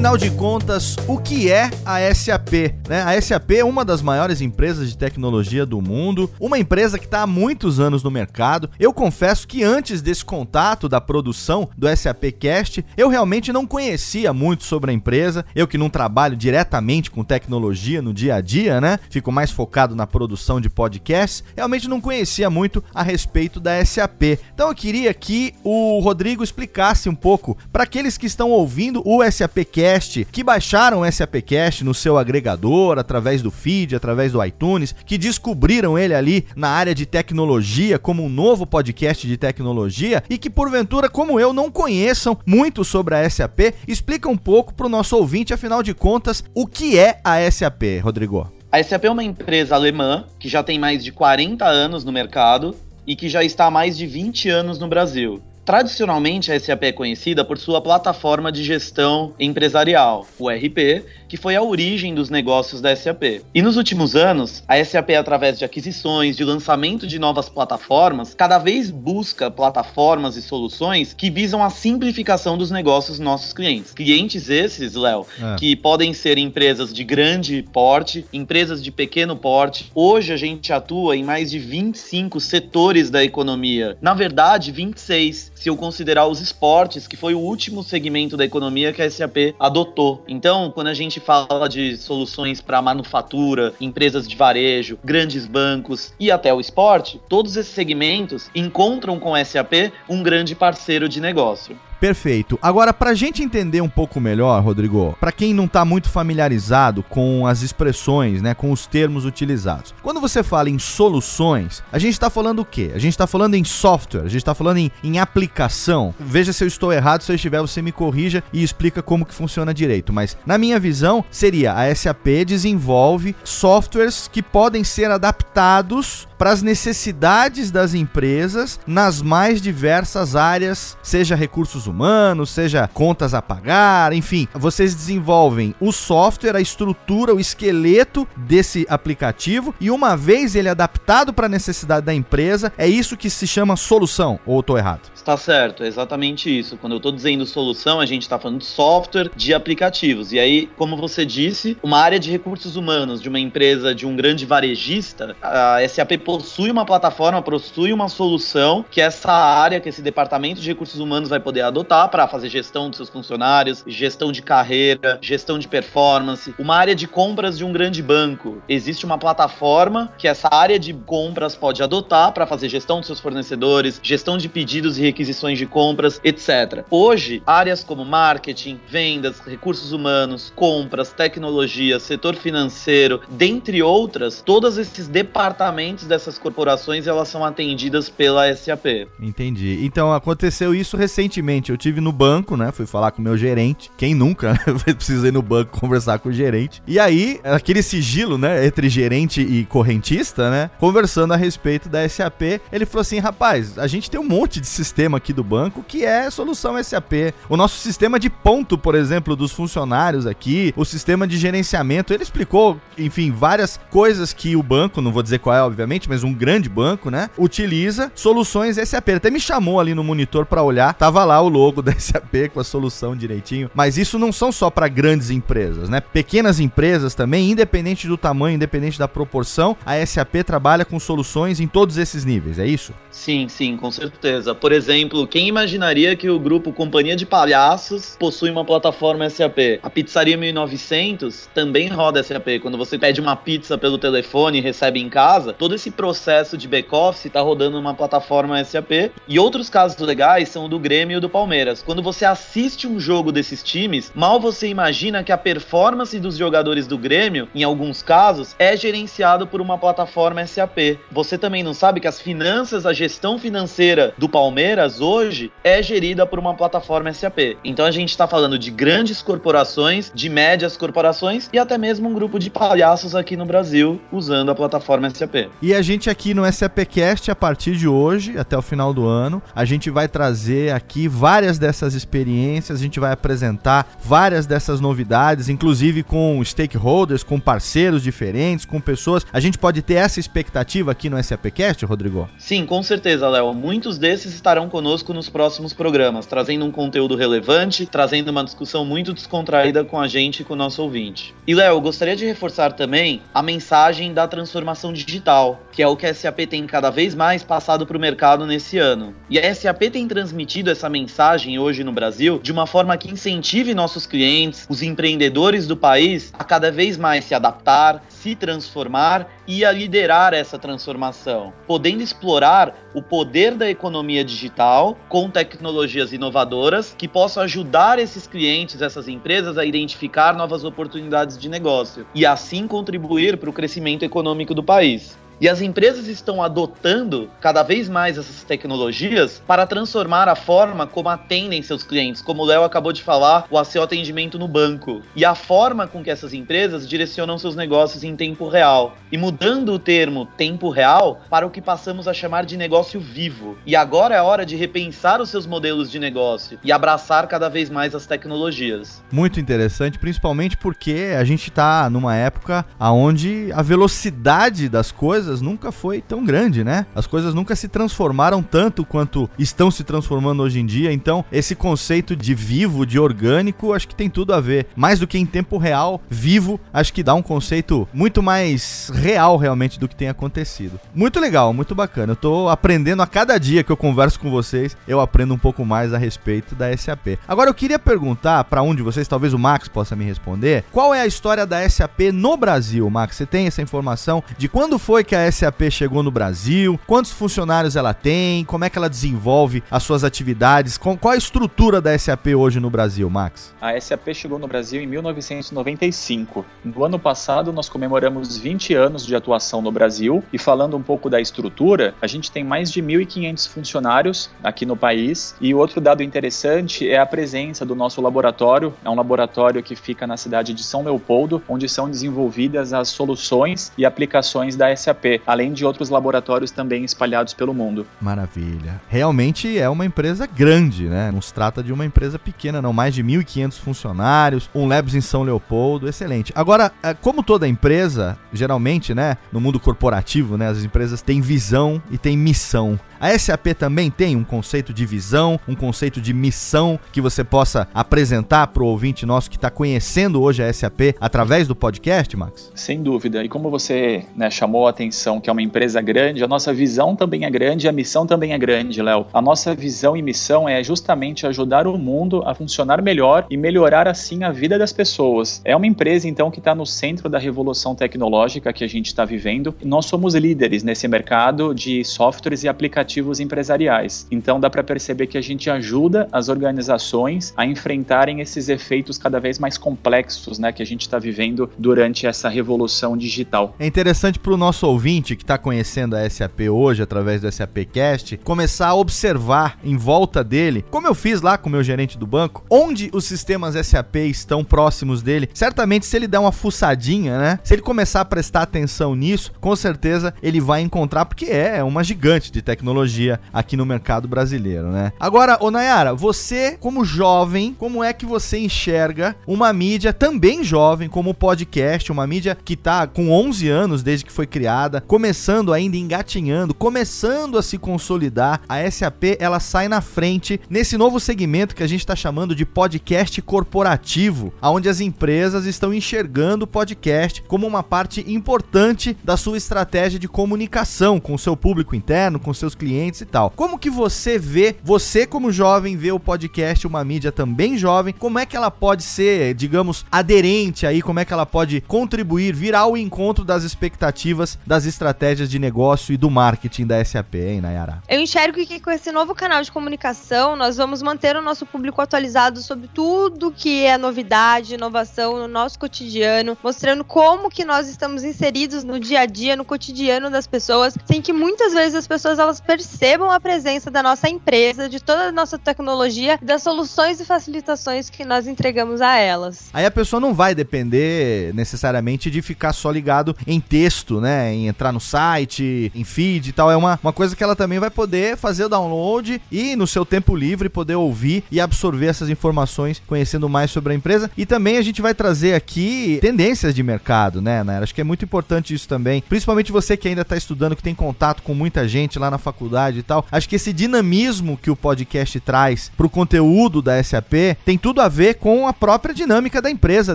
Afinal 0.01 0.17
de 0.17 0.31
contas, 0.31 0.97
o 1.07 1.19
que 1.19 1.53
é 1.53 1.71
a 1.85 2.15
SAP? 2.15 2.73
Né? 2.89 3.03
A 3.03 3.21
SAP 3.21 3.51
é 3.51 3.63
uma 3.63 3.85
das 3.85 4.01
maiores 4.01 4.41
empresas 4.41 4.89
de 4.89 4.97
tecnologia 4.97 5.67
do 5.67 5.79
mundo, 5.83 6.31
uma 6.41 6.59
empresa 6.59 6.99
que 6.99 7.05
está 7.05 7.21
há 7.21 7.27
muitos 7.27 7.79
anos 7.79 8.03
no 8.03 8.11
mercado. 8.11 8.71
Eu 8.81 8.95
confesso 8.95 9.47
que 9.47 9.63
antes 9.63 10.01
desse 10.01 10.25
contato 10.25 10.89
da 10.89 11.03
produção 11.03 11.69
do 11.77 11.87
SAP 11.95 12.33
Cast, 12.39 12.83
eu 12.97 13.11
realmente 13.11 13.53
não 13.53 13.67
conhecia 13.67 14.33
muito 14.33 14.65
sobre 14.65 14.91
a 14.91 14.95
empresa. 14.95 15.45
Eu 15.55 15.69
que 15.69 15.77
não 15.77 15.91
trabalho 15.91 16.35
diretamente 16.35 17.11
com 17.11 17.23
tecnologia 17.23 18.01
no 18.01 18.15
dia 18.15 18.37
a 18.37 18.41
dia, 18.41 18.81
né? 18.81 18.99
Fico 19.11 19.31
mais 19.31 19.51
focado 19.51 19.95
na 19.95 20.07
produção 20.07 20.63
de 20.63 20.71
podcasts. 20.71 21.45
Realmente 21.55 21.87
não 21.87 22.01
conhecia 22.01 22.49
muito 22.49 22.83
a 22.95 23.03
respeito 23.03 23.61
da 23.61 23.85
SAP. 23.85 24.41
Então 24.55 24.69
eu 24.69 24.75
queria 24.75 25.13
que 25.13 25.53
o 25.63 26.01
Rodrigo 26.01 26.43
explicasse 26.43 27.07
um 27.07 27.15
pouco 27.15 27.55
para 27.71 27.83
aqueles 27.83 28.17
que 28.17 28.25
estão 28.25 28.51
ouvindo 28.51 29.03
o 29.05 29.23
SAP 29.31 29.59
Cast 29.71 29.90
Sapcast, 29.91 30.25
que 30.31 30.45
baixaram 30.45 31.05
esse 31.05 31.19
Sapcast 31.19 31.85
no 31.85 31.93
seu 31.93 32.17
agregador, 32.17 32.99
através 32.99 33.43
do 33.43 33.51
feed, 33.51 33.97
através 33.97 34.33
do 34.33 34.45
iTunes, 34.45 34.95
que 35.05 35.19
descobriram 35.19 35.99
ele 35.99 36.15
ali 36.15 36.47
na 36.55 36.69
área 36.69 36.95
de 36.95 37.05
tecnologia 37.05 37.99
como 37.99 38.23
um 38.23 38.29
novo 38.29 38.67
podcast 38.67 39.27
de 39.27 39.37
tecnologia 39.37 40.23
e 40.31 40.39
que 40.39 40.49
porventura, 40.49 41.09
como 41.09 41.41
eu, 41.41 41.53
não 41.53 41.71
conheçam 41.71 42.39
muito 42.47 42.85
sobre 42.85 43.15
a 43.15 43.29
SAP, 43.29 43.75
explica 43.89 44.29
um 44.29 44.37
pouco 44.37 44.73
para 44.73 44.87
o 44.87 44.91
nosso 44.91 45.17
ouvinte, 45.17 45.53
afinal 45.53 45.83
de 45.83 45.93
contas, 45.93 46.45
o 46.55 46.67
que 46.67 46.99
é 46.99 47.21
a 47.25 47.51
SAP, 47.51 48.01
Rodrigo? 48.03 48.51
A 48.71 48.83
SAP 48.83 49.05
é 49.05 49.11
uma 49.11 49.25
empresa 49.25 49.75
alemã 49.75 50.25
que 50.39 50.49
já 50.49 50.63
tem 50.63 50.79
mais 50.79 51.03
de 51.03 51.11
40 51.11 51.67
anos 51.67 52.05
no 52.05 52.13
mercado 52.13 52.77
e 53.07 53.17
que 53.17 53.29
já 53.29 53.43
está 53.43 53.67
há 53.67 53.71
mais 53.71 53.97
de 53.97 54.07
20 54.07 54.49
anos 54.49 54.79
no 54.79 54.87
Brasil. 54.87 55.43
Tradicionalmente, 55.65 56.51
a 56.51 56.59
SAP 56.59 56.85
é 56.85 56.93
conhecida 56.93 57.45
por 57.45 57.59
sua 57.59 57.81
plataforma 57.81 58.51
de 58.51 58.65
gestão 58.65 59.35
empresarial, 59.39 60.27
o 60.39 60.49
RP, 60.49 61.05
que 61.29 61.37
foi 61.37 61.55
a 61.55 61.63
origem 61.63 62.15
dos 62.15 62.29
negócios 62.31 62.81
da 62.81 62.95
SAP. 62.97 63.43
E 63.55 63.63
nos 63.63 63.77
últimos 63.77 64.17
anos, 64.17 64.65
a 64.67 64.83
SAP, 64.83 65.11
através 65.11 65.59
de 65.59 65.65
aquisições, 65.65 66.37
de 66.37 66.45
lançamento 66.45 67.07
de 67.07 67.19
novas 67.19 67.49
plataformas, 67.49 68.35
cada 68.35 68.59
vez 68.59 68.91
busca 68.91 69.51
plataformas 69.51 70.37
e 70.37 70.43
soluções 70.43 71.15
que 71.15 71.31
visam 71.31 71.63
a 71.63 71.71
simplificação 71.71 72.59
dos 72.59 72.71
negócios 72.71 73.19
dos 73.19 73.25
nossos 73.25 73.53
clientes. 73.53 73.93
Clientes 73.93 74.49
esses, 74.49 74.95
Léo, 74.95 75.27
é. 75.41 75.57
que 75.57 75.77
podem 75.77 76.13
ser 76.13 76.39
empresas 76.39 76.93
de 76.93 77.05
grande 77.05 77.63
porte, 77.73 78.25
empresas 78.33 78.83
de 78.83 78.91
pequeno 78.91 79.37
porte. 79.37 79.91
Hoje 79.95 80.33
a 80.33 80.37
gente 80.37 80.73
atua 80.73 81.17
em 81.17 81.23
mais 81.23 81.51
de 81.51 81.59
25 81.59 82.41
setores 82.41 83.11
da 83.11 83.23
economia. 83.23 83.97
Na 84.01 84.15
verdade, 84.15 84.73
26 84.73 85.53
se 85.61 85.69
eu 85.69 85.77
considerar 85.77 86.27
os 86.27 86.41
esportes, 86.41 87.07
que 87.07 87.19
foi 87.19 87.35
o 87.35 87.39
último 87.39 87.85
segmento 87.85 88.35
da 88.35 88.47
economia 88.47 88.95
que 88.95 89.03
a 89.03 89.11
SAP 89.11 89.55
adotou. 89.59 90.25
Então, 90.27 90.71
quando 90.71 90.87
a 90.87 90.95
gente 90.95 91.21
fala 91.21 91.69
de 91.69 91.99
soluções 91.99 92.63
para 92.63 92.81
manufatura, 92.81 93.75
empresas 93.79 94.27
de 94.27 94.35
varejo, 94.35 94.99
grandes 95.05 95.45
bancos 95.45 96.15
e 96.19 96.31
até 96.31 96.53
o 96.53 96.61
esporte, 96.61 97.21
todos 97.29 97.59
esses 97.59 97.75
segmentos 97.75 98.51
encontram 98.55 99.21
com 99.21 99.35
a 99.35 99.45
SAP 99.45 99.93
um 100.09 100.23
grande 100.23 100.55
parceiro 100.55 101.07
de 101.11 101.21
negócio. 101.21 101.79
Perfeito. 102.01 102.59
Agora, 102.63 102.95
pra 102.95 103.13
gente 103.13 103.43
entender 103.43 103.83
um 103.83 103.89
pouco 103.89 104.19
melhor, 104.19 104.63
Rodrigo, 104.63 105.15
para 105.21 105.31
quem 105.31 105.53
não 105.53 105.69
tá 105.69 105.85
muito 105.85 106.09
familiarizado 106.09 107.03
com 107.03 107.47
as 107.47 107.61
expressões, 107.61 108.41
né, 108.41 108.55
com 108.55 108.73
os 108.73 108.87
termos 108.87 109.27
utilizados. 109.27 109.95
Quando 110.03 110.21
você 110.21 110.43
fala 110.43 110.71
em 110.71 110.79
soluções, 110.79 111.83
a 111.93 111.99
gente 111.99 112.19
tá 112.19 112.31
falando 112.31 112.61
o 112.61 112.65
quê? 112.65 112.91
A 112.95 112.99
gente 112.99 113.19
tá 113.19 113.27
falando 113.27 113.55
em 113.55 113.65
software, 113.65 114.25
a 114.25 114.29
gente 114.29 114.45
tá 114.45 114.55
falando 114.55 114.79
em, 114.79 114.91
em 115.05 115.19
aplicação. 115.19 116.15
Veja 116.19 116.55
se 116.55 116.65
eu 116.65 116.69
estou 116.69 116.91
errado, 116.91 117.23
se 117.23 117.31
eu 117.31 117.37
estiver, 117.37 117.61
você 117.61 117.83
me 117.83 117.93
corrija 117.93 118.43
e 118.51 118.63
explica 118.63 119.03
como 119.03 119.27
que 119.27 119.35
funciona 119.35 119.75
direito. 119.75 120.13
Mas, 120.13 120.39
na 120.47 120.57
minha 120.57 120.81
visão, 120.81 121.23
seria 121.31 121.75
a 121.75 121.95
SAP 121.95 122.45
desenvolve 122.47 123.37
softwares 123.45 124.27
que 124.27 124.43
podem 124.43 124.85
ser 124.85 125.11
adaptados 125.11 126.27
para 126.39 126.53
as 126.53 126.63
necessidades 126.63 127.71
das 127.71 127.93
empresas 127.93 128.81
nas 128.87 129.21
mais 129.21 129.61
diversas 129.61 130.35
áreas, 130.35 130.97
seja 131.03 131.35
recursos 131.37 131.87
humanos, 131.91 132.51
seja 132.51 132.89
contas 132.89 133.35
a 133.35 133.43
pagar, 133.43 134.13
enfim. 134.13 134.49
Vocês 134.55 134.95
desenvolvem 134.95 135.75
o 135.81 135.93
software, 135.93 136.57
a 136.57 136.61
estrutura, 136.61 137.35
o 137.35 137.41
esqueleto 137.41 138.27
desse 138.37 138.87
aplicativo 138.89 139.75
e 139.81 139.91
uma 139.91 140.17
vez 140.17 140.55
ele 140.55 140.69
adaptado 140.69 141.33
para 141.33 141.47
a 141.47 141.49
necessidade 141.49 142.07
da 142.07 142.15
empresa, 142.15 142.73
é 142.79 142.87
isso 142.87 143.17
que 143.17 143.29
se 143.29 143.47
chama 143.47 143.77
solução, 143.77 144.39
ou 144.47 144.61
estou 144.61 144.79
errado? 144.79 145.11
Está 145.15 145.37
certo, 145.37 145.83
é 145.83 145.87
exatamente 145.87 146.57
isso. 146.57 146.77
Quando 146.77 146.95
eu 146.95 146.97
estou 146.97 147.13
dizendo 147.13 147.45
solução, 147.45 148.01
a 148.01 148.07
gente 148.07 148.23
está 148.23 148.39
falando 148.39 148.59
de 148.59 148.67
software, 148.67 149.31
de 149.37 149.53
aplicativos. 149.53 150.33
E 150.33 150.39
aí, 150.39 150.69
como 150.77 150.97
você 150.97 151.27
disse, 151.27 151.77
uma 151.83 151.99
área 151.99 152.19
de 152.19 152.31
recursos 152.31 152.77
humanos 152.77 153.21
de 153.21 153.29
uma 153.29 153.39
empresa, 153.39 153.95
de 153.95 154.07
um 154.07 154.17
grande 154.17 154.47
varejista, 154.47 155.37
a 155.43 155.77
SAP 155.87 156.13
possui 156.25 156.71
uma 156.71 156.85
plataforma, 156.85 157.43
possui 157.43 157.93
uma 157.93 158.09
solução 158.09 158.85
que 158.91 159.01
essa 159.01 159.33
área, 159.33 159.81
que 159.81 159.89
esse 159.89 160.03
departamento 160.03 160.61
de 160.61 160.69
recursos 160.69 161.01
humanos 161.01 161.29
vai 161.29 161.41
poder 161.41 161.63
adotar 161.63 161.80
para 161.85 162.29
fazer 162.29 162.49
gestão 162.49 162.89
dos 162.89 162.97
seus 162.97 163.09
funcionários, 163.09 163.83
gestão 163.87 164.33
de 164.33 164.43
carreira, 164.43 165.19
gestão 165.21 165.59
de 165.59 165.69
performance. 165.69 166.55
Uma 166.59 166.77
área 166.77 166.95
de 166.95 167.07
compras 167.07 167.59
de 167.59 167.65
um 167.65 167.73
grande 167.73 168.03
banco. 168.03 168.63
Existe 168.69 169.05
uma 169.05 169.19
plataforma 169.19 170.13
que 170.19 170.29
essa 170.29 170.49
área 170.53 170.79
de 170.79 170.93
compras 170.93 171.57
pode 171.57 171.83
adotar 171.83 172.33
para 172.33 172.47
fazer 172.47 172.69
gestão 172.69 172.99
dos 172.99 173.07
seus 173.07 173.21
fornecedores, 173.21 174.01
gestão 174.03 174.37
de 174.37 174.49
pedidos 174.49 174.99
e 174.99 175.03
requisições 175.03 175.59
de 175.59 175.67
compras, 175.67 176.21
etc. 176.23 176.85
Hoje, 176.91 177.43
áreas 177.47 177.83
como 177.83 178.05
marketing, 178.05 178.81
vendas, 178.89 179.41
recursos 179.41 179.93
humanos, 179.93 180.53
compras, 180.55 181.13
tecnologia, 181.13 181.99
setor 181.99 182.35
financeiro, 182.35 183.21
dentre 183.29 183.83
outras, 183.83 184.43
todos 184.43 184.79
esses 184.79 185.09
departamentos 185.09 186.05
dessas 186.05 186.39
corporações 186.39 187.07
elas 187.07 187.29
são 187.29 187.45
atendidas 187.45 188.09
pela 188.09 188.55
SAP. 188.55 189.09
Entendi. 189.21 189.81
Então 189.83 190.13
aconteceu 190.13 190.75
isso 190.75 190.97
recentemente. 190.97 191.70
Eu 191.71 191.77
tive 191.77 192.01
no 192.01 192.13
banco, 192.13 192.57
né? 192.57 192.73
Fui 192.73 192.87
falar 192.87 193.11
com 193.11 193.21
o 193.21 193.25
meu 193.25 193.37
gerente. 193.37 193.91
Quem 193.97 194.15
nunca 194.15 194.53
né? 194.87 194.95
precisa 194.95 195.29
ir 195.29 195.33
no 195.33 195.43
banco 195.43 195.79
conversar 195.79 196.19
com 196.19 196.29
o 196.29 196.33
gerente. 196.33 196.83
E 196.87 196.99
aí, 196.99 197.41
aquele 197.45 197.83
sigilo, 197.83 198.37
né, 198.37 198.67
entre 198.67 198.89
gerente 198.89 199.41
e 199.41 199.65
correntista, 199.65 200.51
né, 200.51 200.71
conversando 200.79 201.33
a 201.33 201.37
respeito 201.37 201.89
da 201.89 202.07
SAP, 202.09 202.61
ele 202.73 202.87
falou 202.87 203.01
assim: 203.01 203.19
"Rapaz, 203.19 203.79
a 203.79 203.87
gente 203.87 204.11
tem 204.11 204.21
um 204.21 204.25
monte 204.25 204.61
de 204.61 204.67
sistema 204.67 205.01
sistema 205.01 205.19
aqui 205.19 205.33
do 205.33 205.43
banco 205.43 205.85
que 205.87 206.05
é 206.05 206.29
solução 206.31 206.83
SAP. 206.83 207.33
O 207.49 207.57
nosso 207.57 207.79
sistema 207.79 208.19
de 208.19 208.29
ponto, 208.29 208.77
por 208.77 208.95
exemplo, 208.95 209.35
dos 209.35 209.53
funcionários 209.53 210.27
aqui, 210.27 210.75
o 210.77 210.85
sistema 210.85 211.27
de 211.27 211.39
gerenciamento, 211.39 212.13
ele 212.13 212.23
explicou, 212.23 212.79
enfim, 212.99 213.31
várias 213.31 213.79
coisas 213.91 214.33
que 214.33 214.57
o 214.57 214.63
banco, 214.63 215.01
não 215.01 215.13
vou 215.13 215.23
dizer 215.23 215.39
qual 215.39 215.57
é, 215.57 215.63
obviamente, 215.63 216.09
mas 216.09 216.23
um 216.23 216.35
grande 216.35 216.69
banco, 216.69 217.11
né, 217.11 217.31
utiliza 217.39 218.13
soluções 218.15 218.77
SAP. 218.77 219.09
Ele 219.09 219.17
até 219.17 219.31
me 219.31 219.41
chamou 219.41 219.81
ali 219.81 219.95
no 219.95 220.05
monitor 220.05 220.45
para 220.45 220.63
olhar, 220.63 220.93
tava 220.95 221.25
lá 221.25 221.41
o 221.41 221.49
logo 221.61 221.83
da 221.83 221.93
SAP 221.93 222.49
com 222.53 222.61
a 222.61 222.65
solução 222.65 223.15
direitinho. 223.15 223.71
Mas 223.75 223.99
isso 223.99 224.19
não 224.19 224.33
são 224.33 224.51
só 224.51 224.71
para 224.71 224.89
grandes 224.89 225.31
empresas, 225.31 225.89
né? 225.89 226.01
Pequenas 226.01 226.59
empresas 226.59 227.15
também, 227.15 227.51
independente 227.51 228.09
do 228.09 228.17
tamanho, 228.17 228.57
independente 228.57 228.99
da 228.99 229.07
proporção, 229.07 229.77
a 229.85 230.05
SAP 230.05 230.37
trabalha 230.45 230.85
com 230.85 230.99
soluções 230.99 231.61
em 231.61 231.67
todos 231.67 231.99
esses 231.99 232.25
níveis, 232.25 232.59
é 232.59 232.67
isso? 232.67 232.95
Sim, 233.11 233.49
sim, 233.49 233.77
com 233.77 233.91
certeza. 233.91 234.55
Por 234.55 234.73
exemplo, 234.73 235.27
quem 235.27 235.49
imaginaria 235.49 236.17
que 236.17 236.31
o 236.31 236.39
grupo 236.39 236.73
Companhia 236.73 237.17
de 237.17 237.27
Palhaços 237.27 238.17
possui 238.19 238.51
uma 238.51 238.65
plataforma 238.65 239.29
SAP? 239.29 239.81
A 239.83 239.91
Pizzaria 239.91 240.37
1900 240.37 241.49
também 241.55 241.89
roda 241.89 242.23
SAP. 242.23 242.61
Quando 242.63 242.79
você 242.79 242.99
pede 242.99 243.21
uma 243.21 243.37
pizza 243.37 243.77
pelo 243.77 243.99
telefone 243.99 244.59
e 244.59 244.61
recebe 244.61 245.01
em 245.01 245.09
casa, 245.09 245.53
todo 245.53 245.75
esse 245.75 245.91
processo 245.91 246.57
de 246.57 246.69
back-office 246.69 247.27
está 247.27 247.41
rodando 247.41 247.77
numa 247.77 247.95
plataforma 247.95 248.63
SAP. 248.65 249.11
E 249.29 249.39
outros 249.39 249.69
casos 249.69 249.99
legais 249.99 250.49
são 250.49 250.65
o 250.65 250.69
do 250.69 250.79
Grêmio 250.79 251.19
e 251.19 251.21
do 251.21 251.29
Palmeiras. 251.29 251.40
Quando 251.87 252.03
você 252.03 252.25
assiste 252.25 252.87
um 252.87 253.01
jogo 253.01 253.33
desses 253.33 253.63
times, 253.63 254.13
mal 254.15 254.39
você 254.39 254.69
imagina 254.69 255.25
que 255.25 255.33
a 255.33 255.39
performance 255.39 256.19
dos 256.19 256.37
jogadores 256.37 256.87
do 256.87 256.99
Grêmio, 256.99 257.49
em 257.55 257.63
alguns 257.63 258.03
casos, 258.03 258.55
é 258.59 258.77
gerenciado 258.77 259.47
por 259.47 259.61
uma 259.61 259.79
plataforma 259.79 260.47
SAP. 260.47 260.99
Você 261.11 261.39
também 261.39 261.63
não 261.63 261.73
sabe 261.73 261.99
que 261.99 262.07
as 262.07 262.21
finanças, 262.21 262.85
a 262.85 262.93
gestão 262.93 263.39
financeira 263.39 264.13
do 264.19 264.29
Palmeiras 264.29 265.01
hoje 265.01 265.51
é 265.65 265.83
gerida 265.83 266.27
por 266.27 266.39
uma 266.39 266.55
plataforma 266.55 267.13
SAP. 267.13 267.57
Então 267.65 267.87
a 267.87 267.91
gente 267.91 268.11
está 268.11 268.29
falando 268.29 268.59
de 268.59 268.71
grandes 268.71 269.23
corporações, 269.23 270.13
de 270.15 270.29
médias 270.29 270.77
corporações 270.77 271.49
e 271.53 271.59
até 271.59 271.79
mesmo 271.79 272.09
um 272.09 272.15
grupo 272.15 272.39
de 272.39 272.51
palhaços 272.51 273.15
aqui 273.15 273.37
no 273.37 273.47
Brasil 273.47 274.01
usando 274.13 274.51
a 274.51 274.55
plataforma 274.55 275.09
SAP. 275.11 275.49
E 275.63 275.75
a 275.75 275.81
gente 275.81 276.11
aqui 276.11 276.35
no 276.35 276.51
SAPcast, 276.51 277.31
a 277.31 277.37
partir 277.37 277.77
de 277.77 277.89
hoje, 277.89 278.37
até 278.39 278.57
o 278.57 278.63
final 278.63 278.93
do 278.93 279.07
ano, 279.07 279.43
a 279.55 279.65
gente 279.65 279.89
vai 279.89 280.07
trazer 280.07 280.73
aqui 280.73 281.09
várias 281.09 281.30
dessas 281.61 281.95
experiências, 281.95 282.81
a 282.81 282.83
gente 282.83 282.99
vai 282.99 283.13
apresentar 283.13 283.87
várias 284.03 284.47
dessas 284.47 284.81
novidades, 284.81 285.49
inclusive 285.49 286.03
com 286.03 286.43
stakeholders, 286.45 287.23
com 287.23 287.39
parceiros 287.39 288.03
diferentes, 288.03 288.65
com 288.65 288.81
pessoas. 288.81 289.25
A 289.33 289.39
gente 289.39 289.57
pode 289.57 289.81
ter 289.81 289.95
essa 289.95 290.19
expectativa 290.19 290.91
aqui 290.91 291.09
no 291.09 291.23
SAPcast, 291.23 291.85
Rodrigo? 291.87 292.29
Sim, 292.37 292.67
com 292.67 292.83
certeza, 292.83 293.29
Léo. 293.29 293.55
Muitos 293.55 293.97
desses 293.97 294.35
estarão 294.35 294.69
conosco 294.69 295.15
nos 295.15 295.29
próximos 295.29 295.73
programas, 295.73 296.27
trazendo 296.27 296.65
um 296.65 296.73
conteúdo 296.73 297.15
relevante, 297.15 297.87
trazendo 297.87 298.31
uma 298.31 298.43
discussão 298.43 298.85
muito 298.85 299.13
descontraída 299.13 299.85
com 299.85 300.01
a 300.01 300.09
gente 300.09 300.41
e 300.41 300.45
com 300.45 300.55
o 300.55 300.57
nosso 300.57 300.83
ouvinte. 300.83 301.33
E, 301.47 301.55
Léo, 301.55 301.81
gostaria 301.81 302.17
de 302.17 302.27
reforçar 302.27 302.73
também 302.73 303.23
a 303.33 303.41
mensagem 303.41 304.13
da 304.13 304.27
transformação 304.27 304.93
digital, 304.93 305.61
que 305.71 305.81
é 305.81 305.87
o 305.87 305.97
que 305.97 306.07
a 306.07 306.13
SAP 306.13 306.41
tem 306.51 306.67
cada 306.67 306.91
vez 306.91 307.15
mais 307.15 307.45
passado 307.45 307.87
para 307.87 307.97
o 307.97 308.01
mercado 308.01 308.45
nesse 308.45 308.79
ano. 308.79 309.15
E 309.31 309.39
a 309.39 309.55
SAP 309.55 309.83
tem 309.93 310.09
transmitido 310.09 310.71
essa 310.71 310.89
mensagem 310.89 311.20
hoje 311.59 311.85
no 311.85 311.93
Brasil 311.93 312.41
de 312.43 312.51
uma 312.51 312.67
forma 312.67 312.97
que 312.97 313.11
incentive 313.11 313.75
nossos 313.75 314.07
clientes, 314.07 314.67
os 314.71 314.83
empreendedores 314.83 315.67
do 315.67 315.77
país, 315.77 316.33
a 316.39 316.43
cada 316.43 316.73
vez 316.73 316.97
mais 316.97 317.27
se 317.27 317.35
adaptar, 317.35 318.03
se 318.09 318.35
transformar 318.35 319.29
e 319.47 319.63
a 319.63 319.71
liderar 319.71 320.33
essa 320.33 320.59
transformação, 320.59 321.53
podendo 321.67 322.03
explorar 322.03 322.75
o 322.95 323.03
poder 323.03 323.55
da 323.55 323.69
economia 323.69 324.25
digital 324.25 324.97
com 325.11 325.29
tecnologias 325.29 326.11
inovadoras 326.11 326.95
que 326.97 327.07
possam 327.07 327.43
ajudar 327.43 327.99
esses 327.99 328.27
clientes, 328.27 328.81
essas 328.81 329.07
empresas 329.07 329.59
a 329.59 329.65
identificar 329.65 330.35
novas 330.35 330.65
oportunidades 330.65 331.37
de 331.37 331.51
negócio 331.51 332.07
e 332.15 332.25
assim 332.25 332.67
contribuir 332.67 333.37
para 333.37 333.51
o 333.51 333.53
crescimento 333.53 334.07
econômico 334.07 334.55
do 334.55 334.63
país. 334.63 335.19
E 335.41 335.49
as 335.49 335.63
empresas 335.63 336.07
estão 336.07 336.43
adotando 336.43 337.31
cada 337.41 337.63
vez 337.63 337.89
mais 337.89 338.19
essas 338.19 338.45
tecnologias 338.45 339.43
para 339.47 339.67
transformar 339.67 340.29
a 340.29 340.37
forma 340.37 340.87
como 340.87 341.09
atendem 341.09 341.63
seus 341.63 341.83
clientes. 341.83 342.21
Como 342.21 342.43
o 342.43 342.45
Léo 342.45 342.63
acabou 342.63 342.93
de 342.93 343.03
falar, 343.03 343.47
o 343.51 343.65
seu 343.65 343.83
atendimento 343.83 344.39
no 344.39 344.47
banco. 344.47 345.01
E 345.17 345.25
a 345.25 345.35
forma 345.35 345.87
com 345.87 346.05
que 346.05 346.11
essas 346.11 346.35
empresas 346.35 346.87
direcionam 346.87 347.39
seus 347.39 347.57
negócios 347.57 348.05
em 348.05 348.15
tempo 348.15 348.49
real. 348.49 348.97
E 349.11 349.17
mudando 349.17 349.73
o 349.73 349.79
termo 349.79 350.27
tempo 350.27 350.69
real 350.69 351.23
para 351.31 351.47
o 351.47 351.51
que 351.51 351.63
passamos 351.63 352.07
a 352.07 352.13
chamar 352.13 352.45
de 352.45 352.59
negócio 352.59 353.01
vivo. 353.01 353.57
E 353.65 353.75
agora 353.75 354.15
é 354.15 354.21
hora 354.21 354.45
de 354.45 354.57
repensar 354.57 355.23
os 355.23 355.31
seus 355.31 355.47
modelos 355.47 355.91
de 355.91 355.99
negócio 355.99 356.59
e 356.63 356.71
abraçar 356.71 357.27
cada 357.29 357.49
vez 357.49 357.71
mais 357.71 357.95
as 357.95 358.05
tecnologias. 358.05 359.03
Muito 359.11 359.41
interessante, 359.41 359.99
principalmente 359.99 360.59
porque 360.59 361.15
a 361.19 361.25
gente 361.25 361.49
está 361.49 361.89
numa 361.89 362.15
época 362.15 362.67
onde 362.79 363.51
a 363.55 363.63
velocidade 363.63 364.69
das 364.69 364.93
coisas 364.93 365.30
coisas 365.31 365.41
nunca 365.41 365.71
foi 365.71 366.01
tão 366.01 366.25
grande, 366.25 366.65
né? 366.65 366.87
As 366.95 367.07
coisas 367.07 367.33
nunca 367.33 367.55
se 367.55 367.69
transformaram 367.69 368.43
tanto 368.43 368.85
quanto 368.85 369.31
estão 369.39 369.71
se 369.71 369.85
transformando 369.85 370.43
hoje 370.43 370.59
em 370.59 370.67
dia. 370.67 370.93
Então, 370.93 371.25
esse 371.31 371.55
conceito 371.55 372.17
de 372.17 372.35
vivo, 372.35 372.85
de 372.85 372.99
orgânico, 372.99 373.73
acho 373.73 373.87
que 373.87 373.95
tem 373.95 374.11
tudo 374.11 374.35
a 374.35 374.41
ver. 374.41 374.67
Mais 374.75 374.99
do 374.99 375.07
que 375.07 375.19
em 375.19 375.27
tempo 375.27 375.57
real, 375.57 376.01
vivo, 376.11 376.59
acho 376.73 376.93
que 376.93 377.03
dá 377.03 377.15
um 377.15 377.23
conceito 377.23 377.89
muito 377.93 378.23
mais 378.23 378.91
real 378.93 379.37
realmente 379.37 379.79
do 379.79 379.87
que 379.87 379.95
tem 379.95 380.09
acontecido. 380.09 380.81
Muito 380.93 381.21
legal, 381.21 381.53
muito 381.53 381.75
bacana. 381.75 382.13
Eu 382.13 382.17
tô 382.17 382.49
aprendendo 382.49 383.03
a 383.03 383.07
cada 383.07 383.39
dia 383.39 383.63
que 383.63 383.71
eu 383.71 383.77
converso 383.77 384.19
com 384.19 384.31
vocês, 384.31 384.77
eu 384.89 385.01
aprendo 385.01 385.35
um 385.35 385.39
pouco 385.39 385.65
mais 385.65 385.95
a 385.95 385.99
respeito 385.99 386.57
da 386.57 386.77
SAP. 386.77 387.19
Agora 387.29 387.49
eu 387.49 387.55
queria 387.55 387.79
perguntar 387.79 388.43
para 388.45 388.63
um 388.63 388.75
de 388.75 388.83
vocês, 388.83 389.07
talvez 389.07 389.33
o 389.33 389.39
Max 389.39 389.69
possa 389.69 389.95
me 389.95 390.05
responder, 390.05 390.65
qual 390.73 390.93
é 390.93 391.03
a 391.03 391.07
história 391.07 391.47
da 391.47 391.69
SAP 391.69 392.11
no 392.13 392.37
Brasil, 392.37 392.89
Max? 392.91 393.17
Você 393.17 393.27
tem 393.27 393.47
essa 393.47 393.63
informação 393.63 394.25
de 394.37 394.49
quando 394.49 394.79
foi 394.79 395.05
que 395.05 395.15
a 395.15 395.20
a 395.27 395.33
SAP 395.33 395.71
chegou 395.71 396.03
no 396.03 396.11
Brasil, 396.11 396.79
quantos 396.87 397.11
funcionários 397.11 397.77
ela 397.77 397.93
tem, 397.93 398.45
como 398.45 398.65
é 398.65 398.71
que 398.71 398.79
ela 398.79 398.89
desenvolve 398.89 399.63
as 399.71 399.83
suas 399.83 400.05
atividades, 400.05 400.79
qual 400.79 400.99
a 401.05 401.17
estrutura 401.17 401.81
da 401.81 401.97
SAP 401.97 402.29
hoje 402.29 402.61
no 402.61 402.71
Brasil, 402.71 403.09
Max? 403.11 403.55
A 403.61 403.79
SAP 403.81 404.15
chegou 404.15 404.39
no 404.39 404.47
Brasil 404.47 404.81
em 404.81 404.87
1995. 404.87 406.45
No 406.65 406.85
ano 406.85 406.99
passado, 406.99 407.53
nós 407.53 407.69
comemoramos 407.69 408.37
20 408.37 408.75
anos 408.75 409.05
de 409.05 409.15
atuação 409.15 409.61
no 409.61 409.71
Brasil 409.71 410.23
e 410.33 410.39
falando 410.39 410.77
um 410.77 410.83
pouco 410.83 411.11
da 411.11 411.21
estrutura, 411.21 411.95
a 412.01 412.07
gente 412.07 412.31
tem 412.31 412.45
mais 412.45 412.71
de 412.71 412.83
1.500 412.83 413.49
funcionários 413.49 414.31
aqui 414.43 414.65
no 414.65 414.77
país 414.77 415.35
e 415.41 415.55
outro 415.55 415.81
dado 415.81 416.03
interessante 416.03 416.89
é 416.89 416.99
a 416.99 417.07
presença 417.07 417.65
do 417.65 417.75
nosso 417.75 418.01
laboratório. 418.01 418.73
É 418.85 418.91
um 418.91 418.95
laboratório 418.95 419.63
que 419.63 419.77
fica 419.77 420.07
na 420.07 420.17
cidade 420.17 420.55
de 420.55 420.63
São 420.63 420.83
Leopoldo, 420.83 421.43
onde 421.49 421.69
são 421.69 421.89
desenvolvidas 421.89 422.73
as 422.73 422.89
soluções 422.89 423.73
e 423.77 423.85
aplicações 423.85 424.57
da 424.57 424.75
SAP 424.75 425.10
além 425.27 425.53
de 425.53 425.65
outros 425.65 425.89
laboratórios 425.89 426.51
também 426.51 426.85
espalhados 426.85 427.35
pelo 427.35 427.55
mundo. 427.55 427.87
Maravilha. 428.01 428.81
Realmente 428.89 429.59
é 429.59 429.69
uma 429.69 429.87
empresa 429.87 430.27
grande, 430.27 430.85
né? 430.85 431.11
Não 431.11 431.21
se 431.21 431.33
trata 431.33 431.63
de 431.63 431.73
uma 431.73 431.85
empresa 431.85 432.19
pequena, 432.19 432.61
não. 432.61 432.73
Mais 432.73 432.95
de 432.95 433.03
1.500 433.03 433.59
funcionários, 433.59 434.51
um 434.55 434.67
Labs 434.67 434.95
em 434.95 435.01
São 435.01 435.23
Leopoldo, 435.23 435.89
excelente. 435.89 436.33
Agora, 436.35 436.71
é, 436.83 436.95
como 436.95 437.23
toda 437.23 437.49
empresa, 437.49 438.19
geralmente, 438.33 438.95
né, 438.95 439.17
no 439.33 439.41
mundo 439.41 439.59
corporativo, 439.59 440.37
né, 440.37 440.49
as 440.49 440.65
empresas 440.65 441.03
têm 441.03 441.21
visão 441.21 441.83
e 441.91 441.99
têm 441.99 442.17
missão. 442.17 442.79
A 443.01 443.19
SAP 443.19 443.55
também 443.59 443.91
tem 443.91 444.15
um 444.15 444.23
conceito 444.23 444.75
de 444.75 444.85
visão, 444.85 445.41
um 445.49 445.55
conceito 445.55 446.03
de 446.03 446.13
missão 446.13 446.79
que 446.93 447.01
você 447.01 447.25
possa 447.25 447.67
apresentar 447.73 448.49
para 448.49 448.63
o 448.63 448.67
ouvinte 448.67 449.07
nosso 449.07 449.31
que 449.31 449.37
está 449.37 449.51
conhecendo 449.51 450.21
hoje 450.21 450.43
a 450.43 450.53
SAP 450.53 450.95
através 451.01 451.49
do 451.49 451.57
podcast, 451.57 452.15
Max? 452.15 452.53
Sem 452.55 452.83
dúvida. 452.83 453.25
E 453.25 453.29
como 453.29 453.49
você 453.49 454.05
né, 454.15 454.31
chamou 454.31 454.67
a 454.67 454.71
atenção 454.71 455.00
que 455.21 455.31
é 455.31 455.33
uma 455.33 455.43
empresa 455.43 455.81
grande, 455.81 456.23
a 456.23 456.29
nossa 456.29 456.53
visão 456.53 456.95
também 456.95 457.25
é 457.25 457.31
grande, 457.31 457.69
a 457.69 457.73
missão 457.73 458.07
também 458.07 458.33
é 458.33 458.39
grande, 458.39 458.83
Léo. 458.83 459.07
A 459.13 459.23
nossa 459.23 459.55
visão 459.55 459.97
e 459.97 460.03
missão 460.03 460.49
é 460.49 460.63
justamente 460.63 461.27
ajudar 461.27 461.67
o 461.67 461.79
mundo 461.79 462.23
a 462.27 462.35
funcionar 462.35 462.83
melhor 462.83 463.27
e 463.31 463.37
melhorar 463.37 463.89
assim 463.89 464.25
a 464.25 464.31
vida 464.31 464.59
das 464.59 464.73
pessoas. 464.73 465.41
É 465.45 465.57
uma 465.57 465.67
empresa 465.67 466.09
então 466.09 466.31
que 466.31 466.39
está 466.39 466.55
no 466.55 466.67
centro 466.67 467.09
da 467.09 467.19
revolução 467.19 467.75
tecnológica 467.75 468.53
que 468.53 468.65
a 468.65 468.69
gente 468.69 468.87
está 468.87 469.05
vivendo. 469.05 469.55
Nós 469.65 469.87
somos 469.87 470.15
líderes 470.15 470.63
nesse 470.63 470.87
mercado 470.87 471.55
de 471.55 471.85
softwares 471.85 472.45
e 472.45 472.49
aplicativos 472.49 472.91
ativos 472.91 473.21
empresariais. 473.21 474.07
Então 474.11 474.41
dá 474.41 474.51
para 474.51 474.63
perceber 474.63 475.07
que 475.07 475.17
a 475.17 475.21
gente 475.21 475.49
ajuda 475.49 476.09
as 476.13 476.29
organizações 476.29 477.33
a 477.37 477.47
enfrentarem 477.47 478.21
esses 478.21 478.49
efeitos 478.49 478.99
cada 478.99 479.21
vez 479.21 479.39
mais 479.39 479.57
complexos, 479.57 480.39
né, 480.39 480.53
que 480.53 480.63
a 480.63 480.67
gente 480.67 480.83
está 480.83 480.99
vivendo 480.99 481.51
durante 481.57 482.07
essa 482.07 482.29
revolução 482.29 482.97
digital. 482.97 483.55
É 483.59 483.67
interessante 483.67 484.19
para 484.19 484.33
o 484.33 484.37
nosso 484.37 484.67
ouvinte 484.67 484.80
que 484.81 485.23
está 485.23 485.37
conhecendo 485.37 485.95
a 485.95 486.09
SAP 486.09 486.41
hoje 486.51 486.83
através 486.83 487.21
do 487.21 487.31
SAPcast 487.31 488.17
começar 488.25 488.69
a 488.69 488.75
observar 488.75 489.59
em 489.63 489.77
volta 489.77 490.25
dele, 490.25 490.65
como 490.71 490.87
eu 490.87 490.95
fiz 490.95 491.21
lá 491.21 491.37
com 491.37 491.49
o 491.49 491.53
meu 491.53 491.63
gerente 491.63 491.99
do 491.99 492.07
banco, 492.07 492.45
onde 492.49 492.91
os 492.93 493.05
sistemas 493.05 493.55
SAP 493.67 493.97
estão 493.97 494.43
próximos 494.43 495.03
dele. 495.03 495.29
Certamente 495.35 495.85
se 495.85 495.97
ele 495.97 496.09
der 496.09 496.19
uma 496.19 496.33
fuçadinha, 496.33 497.19
né, 497.19 497.39
se 497.45 497.55
ele 497.55 497.63
começar 497.63 498.01
a 498.01 498.05
prestar 498.05 498.43
atenção 498.43 498.95
nisso, 498.95 499.33
com 499.39 499.55
certeza 499.55 500.15
ele 500.23 500.41
vai 500.41 500.63
encontrar 500.63 501.05
porque 501.05 501.27
é 501.27 501.63
uma 501.63 501.85
gigante 501.85 502.33
de 502.33 502.41
tecnologia 502.41 503.21
aqui 503.33 503.57
no 503.57 503.67
mercado 503.67 504.09
brasileiro, 504.09 504.71
né? 504.71 504.93
Agora, 504.99 505.37
ô 505.41 505.51
Nayara, 505.51 505.95
você, 505.95 506.57
como 506.59 506.85
jovem, 506.85 507.55
como 507.59 507.85
é 507.85 507.93
que 507.93 508.07
você 508.07 508.39
enxerga 508.39 509.15
uma 509.27 509.53
mídia 509.53 509.93
também 509.93 510.43
jovem, 510.43 510.89
como 510.89 511.11
o 511.11 511.15
podcast, 511.15 511.93
uma 511.93 512.07
mídia 512.07 512.37
que 512.43 512.57
tá 512.57 512.87
com 512.87 513.11
11 513.11 513.49
anos 513.49 513.83
desde 513.83 514.05
que 514.05 514.13
foi 514.13 514.27
criada, 514.27 514.70
estruturada, 514.71 514.81
começando 514.81 515.53
ainda 515.53 515.77
engatinhando, 515.77 516.55
começando 516.55 517.37
a 517.37 517.43
se 517.43 517.59
consolidar. 517.59 518.41
A 518.49 518.71
SAP 518.71 519.17
ela 519.19 519.41
sai 519.41 519.69
na 519.69 519.81
frente 519.81 520.41
nesse 520.49 520.77
novo 520.77 521.01
segmento 521.01 521.55
que 521.55 521.63
a 521.63 521.67
gente 521.67 521.81
está 521.81 521.97
chamando 521.97 522.35
de 522.35 522.47
podcast 522.47 523.21
corporativo, 523.23 524.33
onde 524.41 524.69
as 524.69 524.81
empresas 524.81 525.45
estão 525.45 525.75
enxergando 525.75 526.45
o 526.45 526.49
podcast 526.49 527.23
como 527.27 527.47
uma 527.47 527.63
parte 527.63 528.05
importante 528.07 528.97
da 529.03 529.17
sua 529.17 529.37
estratégia 529.37 529.99
de 529.99 530.09
comunicação 530.09 531.01
com 531.01 531.15
o 531.15 531.19
seu 531.19 531.37
público 531.37 531.75
interno, 531.75 532.21
com 532.21 532.33
seus 532.33 532.55
clientes 532.55 533.01
e 533.01 533.07
tal. 533.07 533.31
Como 533.31 533.59
que 533.59 533.69
você 533.69 534.19
vê, 534.19 534.57
você 534.63 535.07
como 535.07 535.33
jovem 535.33 535.77
vê 535.77 535.91
o 535.91 536.01
podcast 536.01 536.67
uma 536.67 536.85
mídia 536.85 537.11
também 537.11 537.59
jovem, 537.59 537.95
como 537.99 538.19
é 538.19 538.27
que 538.27 538.37
ela 538.37 538.51
pode 538.51 538.83
ser, 538.83 539.35
digamos, 539.35 539.85
aderente 539.91 540.67
aí, 540.67 540.81
como 540.81 541.01
é 541.01 541.05
que 541.05 541.13
ela 541.13 541.27
pode 541.27 541.61
contribuir, 541.63 542.35
vir 542.35 542.55
ao 542.55 542.77
encontro 542.77 543.25
das 543.25 543.43
expectativas 543.43 544.21
das 544.47 544.60
estratégias 544.67 545.31
de 545.31 545.39
negócio 545.39 545.93
e 545.93 545.97
do 545.97 546.11
marketing 546.11 546.67
da 546.67 546.85
SAP, 546.85 547.15
hein, 547.15 547.41
Nayara? 547.41 547.83
Eu 547.89 548.01
enxergo 548.01 548.39
que 548.47 548.61
com 548.61 548.71
esse 548.71 548.93
novo 548.93 549.15
canal 549.15 549.43
de 549.43 549.51
comunicação, 549.53 550.37
nós 550.37 550.57
vamos 550.57 550.83
manter 550.83 551.17
o 551.17 551.23
nosso 551.23 551.47
público 551.47 551.81
atualizado 551.81 552.41
sobre 552.41 552.69
tudo 552.69 553.33
que 553.33 553.65
é 553.65 553.77
novidade, 553.79 554.55
inovação 554.55 555.19
no 555.19 555.29
nosso 555.29 555.59
cotidiano, 555.59 556.37
mostrando 556.43 556.85
como 556.85 557.31
que 557.31 557.45
nós 557.45 557.69
estamos 557.69 558.05
inseridos 558.05 558.65
no 558.65 558.79
dia 558.79 559.01
a 559.01 559.07
dia, 559.07 559.37
no 559.37 559.45
cotidiano 559.45 560.11
das 560.11 560.27
pessoas, 560.27 560.75
sem 560.85 561.01
que 561.01 561.13
muitas 561.13 561.53
vezes 561.53 561.75
as 561.75 561.87
pessoas 561.87 562.19
elas 562.19 562.41
percebam 562.41 563.11
a 563.11 563.21
presença 563.21 563.71
da 563.71 563.83
nossa 563.83 564.09
empresa, 564.09 564.69
de 564.69 564.81
toda 564.81 565.05
a 565.05 565.13
nossa 565.13 565.39
tecnologia, 565.39 566.19
das 566.23 566.43
soluções 566.43 567.01
e 567.01 567.05
facilitações 567.05 567.89
que 567.89 568.05
nós 568.05 568.27
entregamos 568.27 568.81
a 568.81 568.97
elas. 568.97 569.49
Aí 569.53 569.65
a 569.65 569.71
pessoa 569.71 570.01
não 570.01 570.15
vai 570.15 570.35
depender 570.35 571.35
necessariamente 571.35 572.11
de 572.11 572.23
ficar 572.23 572.53
só 572.53 572.71
ligado 572.71 573.17
em 573.27 573.41
texto, 573.41 574.01
né? 574.01 574.33
Em 574.33 574.49
entrar 574.51 574.73
no 574.73 574.81
site, 574.81 575.73
em 575.75 575.85
feed 575.85 576.29
e 576.29 576.33
tal. 576.33 576.51
É 576.51 576.57
uma, 576.57 576.79
uma 576.83 576.93
coisa 576.93 577.17
que 577.17 577.25
ela 577.25 577.37
também 577.37 577.59
vai 577.59 577.71
poder 577.71 578.17
fazer 578.17 578.45
o 578.45 578.49
download 578.49 579.21
e 579.31 579.57
no 579.57 579.67
seu 579.67 579.85
tempo 579.85 580.15
livre 580.15 580.49
poder 580.49 580.75
ouvir 580.75 581.25
e 581.31 581.41
absorver 581.41 581.87
essas 581.87 582.09
informações, 582.09 582.83
conhecendo 582.87 583.29
mais 583.29 583.51
sobre 583.51 583.73
a 583.73 583.77
empresa. 583.77 584.11
E 584.17 584.27
também 584.27 584.59
a 584.59 584.63
gente 584.63 584.83
vai 584.83 584.95
trazer 584.95 585.35
aqui 585.35 585.99
tendências 586.01 586.55
de 586.55 586.63
mercado, 586.63 587.23
né, 587.23 587.43
Naira? 587.43 587.65
Acho 587.65 587.75
que 587.75 587.81
é 587.81 587.85
muito 587.85 588.05
importante 588.05 588.53
isso 588.53 588.69
também. 588.69 589.03
Principalmente 589.09 589.53
você 589.53 589.77
que 589.77 589.89
ainda 589.89 590.03
está 590.03 590.17
estudando, 590.17 590.57
que 590.57 590.63
tem 590.63 590.75
contato 590.75 591.23
com 591.23 591.35
muita 591.35 591.67
gente 591.67 591.99
lá 591.99 592.11
na 592.11 592.19
faculdade 592.19 592.79
e 592.79 592.83
tal. 592.83 593.07
Acho 593.11 593.29
que 593.29 593.37
esse 593.37 593.53
dinamismo 593.53 594.37
que 594.37 594.51
o 594.51 594.57
podcast 594.57 595.19
traz 595.21 595.71
para 595.77 595.87
o 595.87 595.91
conteúdo 595.91 596.61
da 596.61 596.83
SAP 596.83 597.37
tem 597.45 597.57
tudo 597.57 597.81
a 597.81 597.89
ver 597.89 598.15
com 598.15 598.47
a 598.47 598.53
própria 598.53 598.95
dinâmica 598.95 599.41
da 599.41 599.51
empresa 599.51 599.95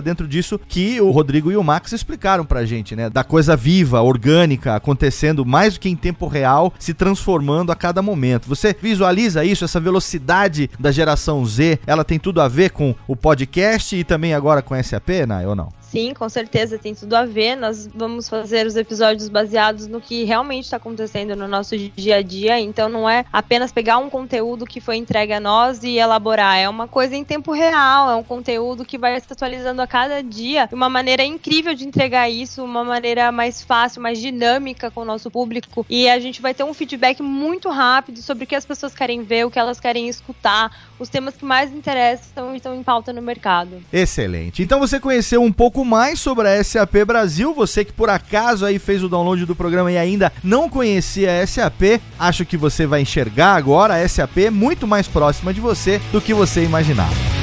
dentro 0.00 0.26
disso 0.26 0.60
que 0.68 1.00
o 1.00 1.10
Rodrigo 1.10 1.50
e 1.52 1.56
o 1.56 1.62
Max 1.62 1.92
explicaram 1.92 2.44
pra 2.44 2.64
gente, 2.64 2.96
né? 2.96 3.10
Da 3.10 3.24
coisa 3.24 3.56
viva, 3.56 4.00
orgânica, 4.00 4.45
acontecendo 4.74 5.44
mais 5.44 5.74
do 5.74 5.80
que 5.80 5.88
em 5.88 5.96
tempo 5.96 6.26
real, 6.26 6.72
se 6.78 6.94
transformando 6.94 7.72
a 7.72 7.76
cada 7.76 8.02
momento. 8.02 8.48
Você 8.48 8.74
visualiza 8.80 9.44
isso, 9.44 9.64
essa 9.64 9.80
velocidade 9.80 10.70
da 10.78 10.92
geração 10.92 11.44
Z, 11.44 11.78
ela 11.86 12.04
tem 12.04 12.18
tudo 12.18 12.40
a 12.40 12.48
ver 12.48 12.70
com 12.70 12.94
o 13.06 13.16
podcast 13.16 13.96
e 13.96 14.04
também 14.04 14.34
agora 14.34 14.62
com 14.62 14.80
SAP, 14.82 15.08
né? 15.26 15.46
Ou 15.46 15.54
não? 15.54 15.68
Sim, 15.90 16.12
com 16.14 16.28
certeza 16.28 16.78
tem 16.78 16.94
tudo 16.94 17.14
a 17.14 17.24
ver. 17.24 17.54
Nós 17.54 17.86
vamos 17.86 18.28
fazer 18.28 18.66
os 18.66 18.74
episódios 18.74 19.28
baseados 19.28 19.86
no 19.86 20.00
que 20.00 20.24
realmente 20.24 20.64
está 20.64 20.78
acontecendo 20.78 21.36
no 21.36 21.46
nosso 21.46 21.78
dia 21.78 22.16
a 22.16 22.22
dia. 22.22 22.58
Então 22.58 22.88
não 22.88 23.08
é 23.08 23.24
apenas 23.32 23.70
pegar 23.70 23.98
um 23.98 24.10
conteúdo 24.10 24.66
que 24.66 24.80
foi 24.80 24.96
entregue 24.96 25.32
a 25.32 25.40
nós 25.40 25.84
e 25.84 25.96
elaborar. 25.96 26.58
É 26.58 26.68
uma 26.68 26.88
coisa 26.88 27.14
em 27.14 27.22
tempo 27.22 27.52
real, 27.52 28.10
é 28.10 28.16
um 28.16 28.22
conteúdo 28.24 28.84
que 28.84 28.98
vai 28.98 29.18
se 29.20 29.32
atualizando 29.32 29.80
a 29.80 29.86
cada 29.86 30.22
dia. 30.22 30.68
Uma 30.72 30.88
maneira 30.88 31.24
incrível 31.24 31.72
de 31.72 31.86
entregar 31.86 32.28
isso, 32.28 32.64
uma 32.64 32.82
maneira 32.82 33.30
mais 33.30 33.62
fácil, 33.62 34.02
mais 34.02 34.18
dinâmica 34.18 34.90
com 34.90 35.02
o 35.02 35.04
nosso 35.04 35.30
público. 35.30 35.86
E 35.88 36.08
a 36.08 36.18
gente 36.18 36.42
vai 36.42 36.52
ter 36.52 36.64
um 36.64 36.74
feedback 36.74 37.22
muito 37.22 37.68
rápido 37.70 38.20
sobre 38.20 38.42
o 38.42 38.46
que 38.46 38.56
as 38.56 38.66
pessoas 38.66 38.92
querem 38.92 39.22
ver, 39.22 39.46
o 39.46 39.50
que 39.50 39.58
elas 39.58 39.78
querem 39.78 40.08
escutar, 40.08 40.70
os 40.98 41.08
temas 41.08 41.34
que 41.36 41.44
mais 41.44 41.72
interessam 41.72 42.54
estão 42.54 42.74
em 42.74 42.82
pauta 42.82 43.12
no 43.12 43.22
mercado. 43.22 43.82
Excelente. 43.92 44.62
Então 44.62 44.78
você 44.78 44.98
conheceu 44.98 45.42
um 45.42 45.52
pouco 45.52 45.84
mais 45.84 46.20
sobre 46.20 46.48
a 46.48 46.62
SAP 46.62 47.04
Brasil, 47.06 47.54
você 47.54 47.84
que 47.84 47.92
por 47.92 48.08
acaso 48.08 48.64
aí 48.64 48.78
fez 48.78 49.02
o 49.02 49.08
download 49.08 49.44
do 49.44 49.56
programa 49.56 49.92
e 49.92 49.98
ainda 49.98 50.32
não 50.42 50.68
conhecia 50.68 51.42
a 51.42 51.46
SAP, 51.46 52.00
acho 52.18 52.44
que 52.44 52.56
você 52.56 52.86
vai 52.86 53.02
enxergar 53.02 53.54
agora 53.54 53.94
a 53.94 54.08
SAP 54.08 54.50
muito 54.50 54.86
mais 54.86 55.06
próxima 55.06 55.52
de 55.52 55.60
você 55.60 56.00
do 56.12 56.20
que 56.20 56.34
você 56.34 56.64
imaginava. 56.64 57.35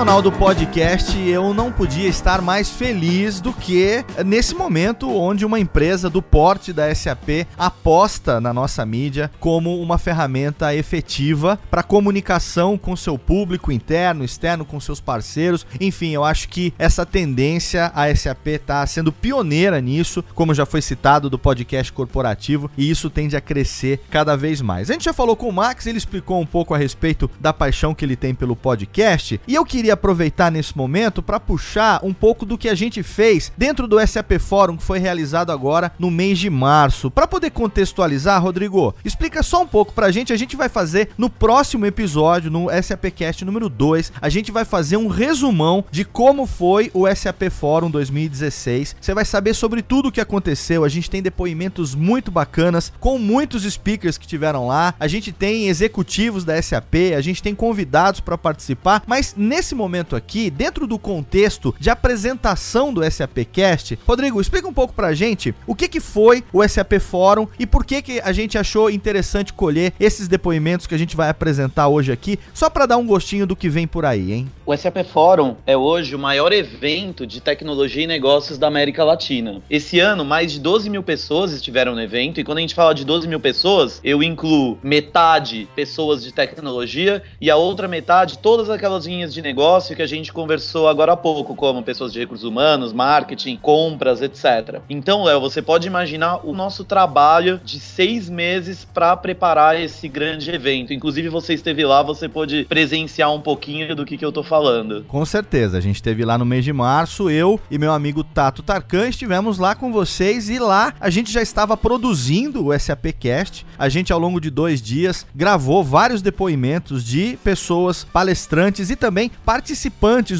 Profissional 0.00 0.22
do 0.22 0.32
podcast, 0.32 1.18
eu 1.28 1.52
não 1.52 1.70
podia 1.70 2.08
estar 2.08 2.40
mais 2.40 2.70
feliz 2.70 3.38
do 3.38 3.52
que 3.52 4.02
nesse 4.24 4.54
momento 4.54 5.14
onde 5.14 5.44
uma 5.44 5.60
empresa 5.60 6.08
do 6.08 6.22
porte 6.22 6.72
da 6.72 6.94
SAP 6.94 7.46
aposta 7.58 8.40
na 8.40 8.50
nossa 8.50 8.86
mídia 8.86 9.30
como 9.38 9.78
uma 9.78 9.98
ferramenta 9.98 10.74
efetiva 10.74 11.58
para 11.70 11.82
comunicação 11.82 12.78
com 12.78 12.96
seu 12.96 13.18
público 13.18 13.70
interno, 13.70 14.24
externo, 14.24 14.64
com 14.64 14.80
seus 14.80 15.02
parceiros. 15.02 15.66
Enfim, 15.78 16.12
eu 16.12 16.24
acho 16.24 16.48
que 16.48 16.72
essa 16.78 17.04
tendência 17.04 17.92
a 17.94 18.14
SAP 18.14 18.46
está 18.46 18.86
sendo 18.86 19.12
pioneira 19.12 19.82
nisso, 19.82 20.24
como 20.34 20.54
já 20.54 20.64
foi 20.64 20.80
citado 20.80 21.28
do 21.28 21.38
podcast 21.38 21.92
corporativo, 21.92 22.70
e 22.74 22.88
isso 22.88 23.10
tende 23.10 23.36
a 23.36 23.40
crescer 23.40 24.00
cada 24.08 24.34
vez 24.34 24.62
mais. 24.62 24.88
A 24.88 24.94
gente 24.94 25.04
já 25.04 25.12
falou 25.12 25.36
com 25.36 25.46
o 25.46 25.52
Max, 25.52 25.86
ele 25.86 25.98
explicou 25.98 26.40
um 26.40 26.46
pouco 26.46 26.72
a 26.72 26.78
respeito 26.78 27.30
da 27.38 27.52
paixão 27.52 27.94
que 27.94 28.02
ele 28.02 28.16
tem 28.16 28.34
pelo 28.34 28.56
podcast, 28.56 29.38
e 29.46 29.54
eu 29.54 29.64
queria 29.64 29.89
queria 29.90 29.94
aproveitar 29.94 30.52
nesse 30.52 30.76
momento 30.76 31.20
para 31.22 31.40
puxar 31.40 32.00
um 32.04 32.12
pouco 32.12 32.46
do 32.46 32.56
que 32.56 32.68
a 32.68 32.74
gente 32.74 33.02
fez 33.02 33.52
dentro 33.56 33.88
do 33.88 33.98
SAP 34.06 34.38
Fórum 34.38 34.76
que 34.76 34.84
foi 34.84 35.00
realizado 35.00 35.50
agora 35.50 35.90
no 35.98 36.10
mês 36.10 36.38
de 36.38 36.48
março. 36.48 37.10
Para 37.10 37.26
poder 37.26 37.50
contextualizar, 37.50 38.40
Rodrigo, 38.40 38.94
explica 39.04 39.42
só 39.42 39.62
um 39.62 39.66
pouco 39.66 39.92
pra 39.92 40.12
gente. 40.12 40.32
A 40.32 40.36
gente 40.36 40.56
vai 40.56 40.68
fazer 40.68 41.10
no 41.18 41.28
próximo 41.28 41.86
episódio, 41.86 42.50
no 42.50 42.68
SAPcast 42.70 43.44
número 43.44 43.68
2, 43.68 44.12
a 44.20 44.28
gente 44.28 44.52
vai 44.52 44.64
fazer 44.64 44.96
um 44.96 45.08
resumão 45.08 45.84
de 45.90 46.04
como 46.04 46.46
foi 46.46 46.90
o 46.94 47.12
SAP 47.12 47.50
Fórum 47.50 47.90
2016. 47.90 48.96
Você 49.00 49.14
vai 49.14 49.24
saber 49.24 49.54
sobre 49.54 49.82
tudo 49.82 50.08
o 50.08 50.12
que 50.12 50.20
aconteceu. 50.20 50.84
A 50.84 50.88
gente 50.88 51.10
tem 51.10 51.22
depoimentos 51.22 51.96
muito 51.96 52.30
bacanas 52.30 52.92
com 53.00 53.18
muitos 53.18 53.64
speakers 53.64 54.16
que 54.16 54.28
tiveram 54.28 54.68
lá. 54.68 54.94
A 55.00 55.08
gente 55.08 55.32
tem 55.32 55.66
executivos 55.66 56.44
da 56.44 56.60
SAP, 56.62 56.94
a 57.16 57.20
gente 57.20 57.42
tem 57.42 57.54
convidados 57.54 58.20
para 58.20 58.38
participar, 58.38 59.02
mas 59.06 59.34
nesse 59.36 59.79
momento 59.80 60.14
aqui, 60.14 60.50
dentro 60.50 60.86
do 60.86 60.98
contexto 60.98 61.74
de 61.78 61.88
apresentação 61.88 62.92
do 62.92 63.08
SAPcast, 63.08 63.98
Rodrigo, 64.06 64.40
explica 64.40 64.68
um 64.68 64.72
pouco 64.72 64.92
pra 64.92 65.14
gente 65.14 65.54
o 65.66 65.74
que, 65.74 65.88
que 65.88 66.00
foi 66.00 66.44
o 66.52 66.66
SAP 66.66 67.00
Fórum 67.00 67.48
e 67.58 67.66
por 67.66 67.84
que, 67.84 68.02
que 68.02 68.20
a 68.20 68.32
gente 68.32 68.58
achou 68.58 68.90
interessante 68.90 69.52
colher 69.52 69.92
esses 69.98 70.28
depoimentos 70.28 70.86
que 70.86 70.94
a 70.94 70.98
gente 70.98 71.16
vai 71.16 71.28
apresentar 71.28 71.88
hoje 71.88 72.12
aqui, 72.12 72.38
só 72.52 72.68
para 72.68 72.86
dar 72.86 72.96
um 72.96 73.06
gostinho 73.06 73.46
do 73.46 73.56
que 73.56 73.68
vem 73.68 73.86
por 73.86 74.04
aí, 74.04 74.32
hein? 74.32 74.50
O 74.66 74.76
SAP 74.76 74.98
Fórum 75.10 75.56
é 75.66 75.76
hoje 75.76 76.14
o 76.14 76.18
maior 76.18 76.52
evento 76.52 77.26
de 77.26 77.40
tecnologia 77.40 78.04
e 78.04 78.06
negócios 78.06 78.58
da 78.58 78.66
América 78.66 79.02
Latina. 79.02 79.62
Esse 79.68 79.98
ano, 79.98 80.24
mais 80.24 80.52
de 80.52 80.60
12 80.60 80.90
mil 80.90 81.02
pessoas 81.02 81.52
estiveram 81.52 81.94
no 81.94 82.00
evento, 82.00 82.38
e 82.38 82.44
quando 82.44 82.58
a 82.58 82.60
gente 82.60 82.74
fala 82.74 82.94
de 82.94 83.04
12 83.04 83.26
mil 83.26 83.40
pessoas, 83.40 84.00
eu 84.04 84.22
incluo 84.22 84.78
metade 84.82 85.68
pessoas 85.74 86.22
de 86.22 86.32
tecnologia 86.32 87.22
e 87.40 87.50
a 87.50 87.56
outra 87.56 87.88
metade 87.88 88.38
todas 88.38 88.68
aquelas 88.68 89.06
linhas 89.06 89.32
de 89.32 89.40
negócio 89.42 89.69
negócio 89.70 89.94
que 89.94 90.02
a 90.02 90.06
gente 90.06 90.32
conversou 90.32 90.88
agora 90.88 91.12
há 91.12 91.16
pouco, 91.16 91.54
como 91.54 91.80
pessoas 91.80 92.12
de 92.12 92.18
recursos 92.18 92.44
humanos, 92.44 92.92
marketing, 92.92 93.56
compras, 93.56 94.20
etc. 94.20 94.80
Então, 94.90 95.22
Léo, 95.22 95.40
você 95.40 95.62
pode 95.62 95.86
imaginar 95.86 96.44
o 96.44 96.52
nosso 96.52 96.82
trabalho 96.82 97.60
de 97.64 97.78
seis 97.78 98.28
meses 98.28 98.84
para 98.84 99.16
preparar 99.16 99.80
esse 99.80 100.08
grande 100.08 100.50
evento. 100.50 100.92
Inclusive, 100.92 101.28
você 101.28 101.54
esteve 101.54 101.84
lá, 101.84 102.02
você 102.02 102.28
pôde 102.28 102.64
presenciar 102.64 103.32
um 103.32 103.40
pouquinho 103.40 103.94
do 103.94 104.04
que, 104.04 104.18
que 104.18 104.24
eu 104.24 104.32
tô 104.32 104.42
falando. 104.42 105.04
Com 105.06 105.24
certeza, 105.24 105.78
a 105.78 105.80
gente 105.80 105.96
esteve 105.96 106.24
lá 106.24 106.36
no 106.36 106.44
mês 106.44 106.64
de 106.64 106.72
março, 106.72 107.30
eu 107.30 107.60
e 107.70 107.78
meu 107.78 107.92
amigo 107.92 108.24
Tato 108.24 108.64
Tarkan 108.64 109.08
estivemos 109.08 109.56
lá 109.56 109.76
com 109.76 109.92
vocês 109.92 110.48
e 110.48 110.58
lá 110.58 110.94
a 110.98 111.10
gente 111.10 111.30
já 111.30 111.40
estava 111.40 111.76
produzindo 111.76 112.66
o 112.66 112.76
SAPcast. 112.76 113.64
A 113.78 113.88
gente, 113.88 114.12
ao 114.12 114.18
longo 114.18 114.40
de 114.40 114.50
dois 114.50 114.82
dias, 114.82 115.24
gravou 115.32 115.84
vários 115.84 116.22
depoimentos 116.22 117.04
de 117.04 117.38
pessoas 117.44 118.02
palestrantes 118.02 118.90
e 118.90 118.96
também 118.96 119.30
participantes 119.44 119.59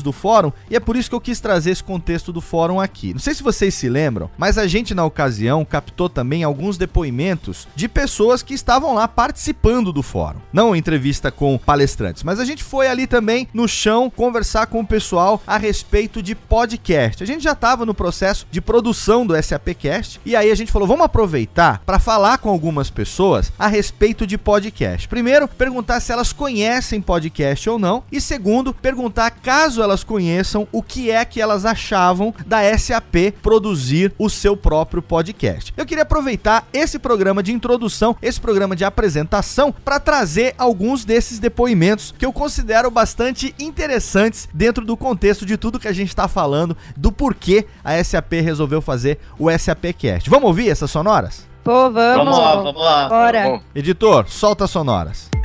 do 0.02 0.12
fórum 0.12 0.52
e 0.70 0.76
é 0.76 0.80
por 0.80 0.96
isso 0.96 1.08
que 1.08 1.14
eu 1.14 1.20
quis 1.20 1.40
trazer 1.40 1.70
esse 1.70 1.84
contexto 1.84 2.32
do 2.32 2.40
fórum 2.40 2.80
aqui. 2.80 3.12
Não 3.12 3.20
sei 3.20 3.34
se 3.34 3.42
vocês 3.42 3.74
se 3.74 3.88
lembram, 3.88 4.30
mas 4.36 4.58
a 4.58 4.66
gente 4.66 4.94
na 4.94 5.04
ocasião 5.04 5.64
captou 5.64 6.08
também 6.08 6.42
alguns 6.42 6.76
depoimentos 6.76 7.68
de 7.74 7.88
pessoas 7.88 8.42
que 8.42 8.54
estavam 8.54 8.94
lá 8.94 9.06
participando 9.06 9.92
do 9.92 10.02
fórum. 10.02 10.38
Não 10.52 10.74
entrevista 10.74 11.30
com 11.30 11.58
palestrantes, 11.58 12.22
mas 12.22 12.40
a 12.40 12.44
gente 12.44 12.64
foi 12.64 12.88
ali 12.88 13.06
também 13.06 13.48
no 13.52 13.68
chão 13.68 14.10
conversar 14.10 14.66
com 14.66 14.80
o 14.80 14.86
pessoal 14.86 15.42
a 15.46 15.56
respeito 15.56 16.22
de 16.22 16.34
podcast. 16.34 17.22
A 17.22 17.26
gente 17.26 17.42
já 17.42 17.52
estava 17.52 17.86
no 17.86 17.94
processo 17.94 18.46
de 18.50 18.60
produção 18.60 19.26
do 19.26 19.40
SAPcast 19.40 20.20
e 20.24 20.34
aí 20.34 20.50
a 20.50 20.54
gente 20.54 20.72
falou, 20.72 20.88
vamos 20.88 21.04
aproveitar 21.04 21.82
para 21.84 21.98
falar 21.98 22.38
com 22.38 22.48
algumas 22.48 22.90
pessoas 22.90 23.52
a 23.58 23.66
respeito 23.66 24.26
de 24.26 24.38
podcast. 24.38 25.08
Primeiro, 25.08 25.46
perguntar 25.46 26.00
se 26.00 26.12
elas 26.12 26.32
conhecem 26.32 27.00
podcast 27.00 27.68
ou 27.68 27.78
não 27.78 28.02
e 28.10 28.20
segundo, 28.20 28.72
perguntar 29.10 29.30
caso 29.30 29.82
elas 29.82 30.04
conheçam 30.04 30.68
o 30.70 30.82
que 30.82 31.10
é 31.10 31.24
que 31.24 31.40
elas 31.40 31.64
achavam 31.64 32.32
da 32.46 32.60
SAP 32.78 33.32
produzir 33.42 34.12
o 34.16 34.30
seu 34.30 34.56
próprio 34.56 35.02
podcast. 35.02 35.74
Eu 35.76 35.84
queria 35.84 36.04
aproveitar 36.04 36.66
esse 36.72 36.98
programa 36.98 37.42
de 37.42 37.52
introdução, 37.52 38.16
esse 38.22 38.40
programa 38.40 38.76
de 38.76 38.84
apresentação 38.84 39.74
para 39.84 39.98
trazer 39.98 40.54
alguns 40.56 41.04
desses 41.04 41.40
depoimentos 41.40 42.14
que 42.16 42.24
eu 42.24 42.32
considero 42.32 42.90
bastante 42.90 43.52
interessantes 43.58 44.48
dentro 44.54 44.84
do 44.84 44.96
contexto 44.96 45.44
de 45.44 45.56
tudo 45.56 45.80
que 45.80 45.88
a 45.88 45.92
gente 45.92 46.08
está 46.08 46.28
falando, 46.28 46.76
do 46.96 47.10
porquê 47.10 47.66
a 47.82 48.02
SAP 48.02 48.34
resolveu 48.34 48.80
fazer 48.80 49.18
o 49.38 49.50
SAPcast. 49.50 50.30
Vamos 50.30 50.46
ouvir 50.46 50.70
essas 50.70 50.90
sonoras? 50.90 51.48
Pô, 51.64 51.90
vamos. 51.90 52.16
Vamos 52.16 52.38
lá, 52.38 52.56
vamos 52.56 52.82
lá. 52.82 53.08
Bora. 53.08 53.60
Editor, 53.74 54.28
solta 54.28 54.64
as 54.64 54.70
sonoras. 54.70 55.39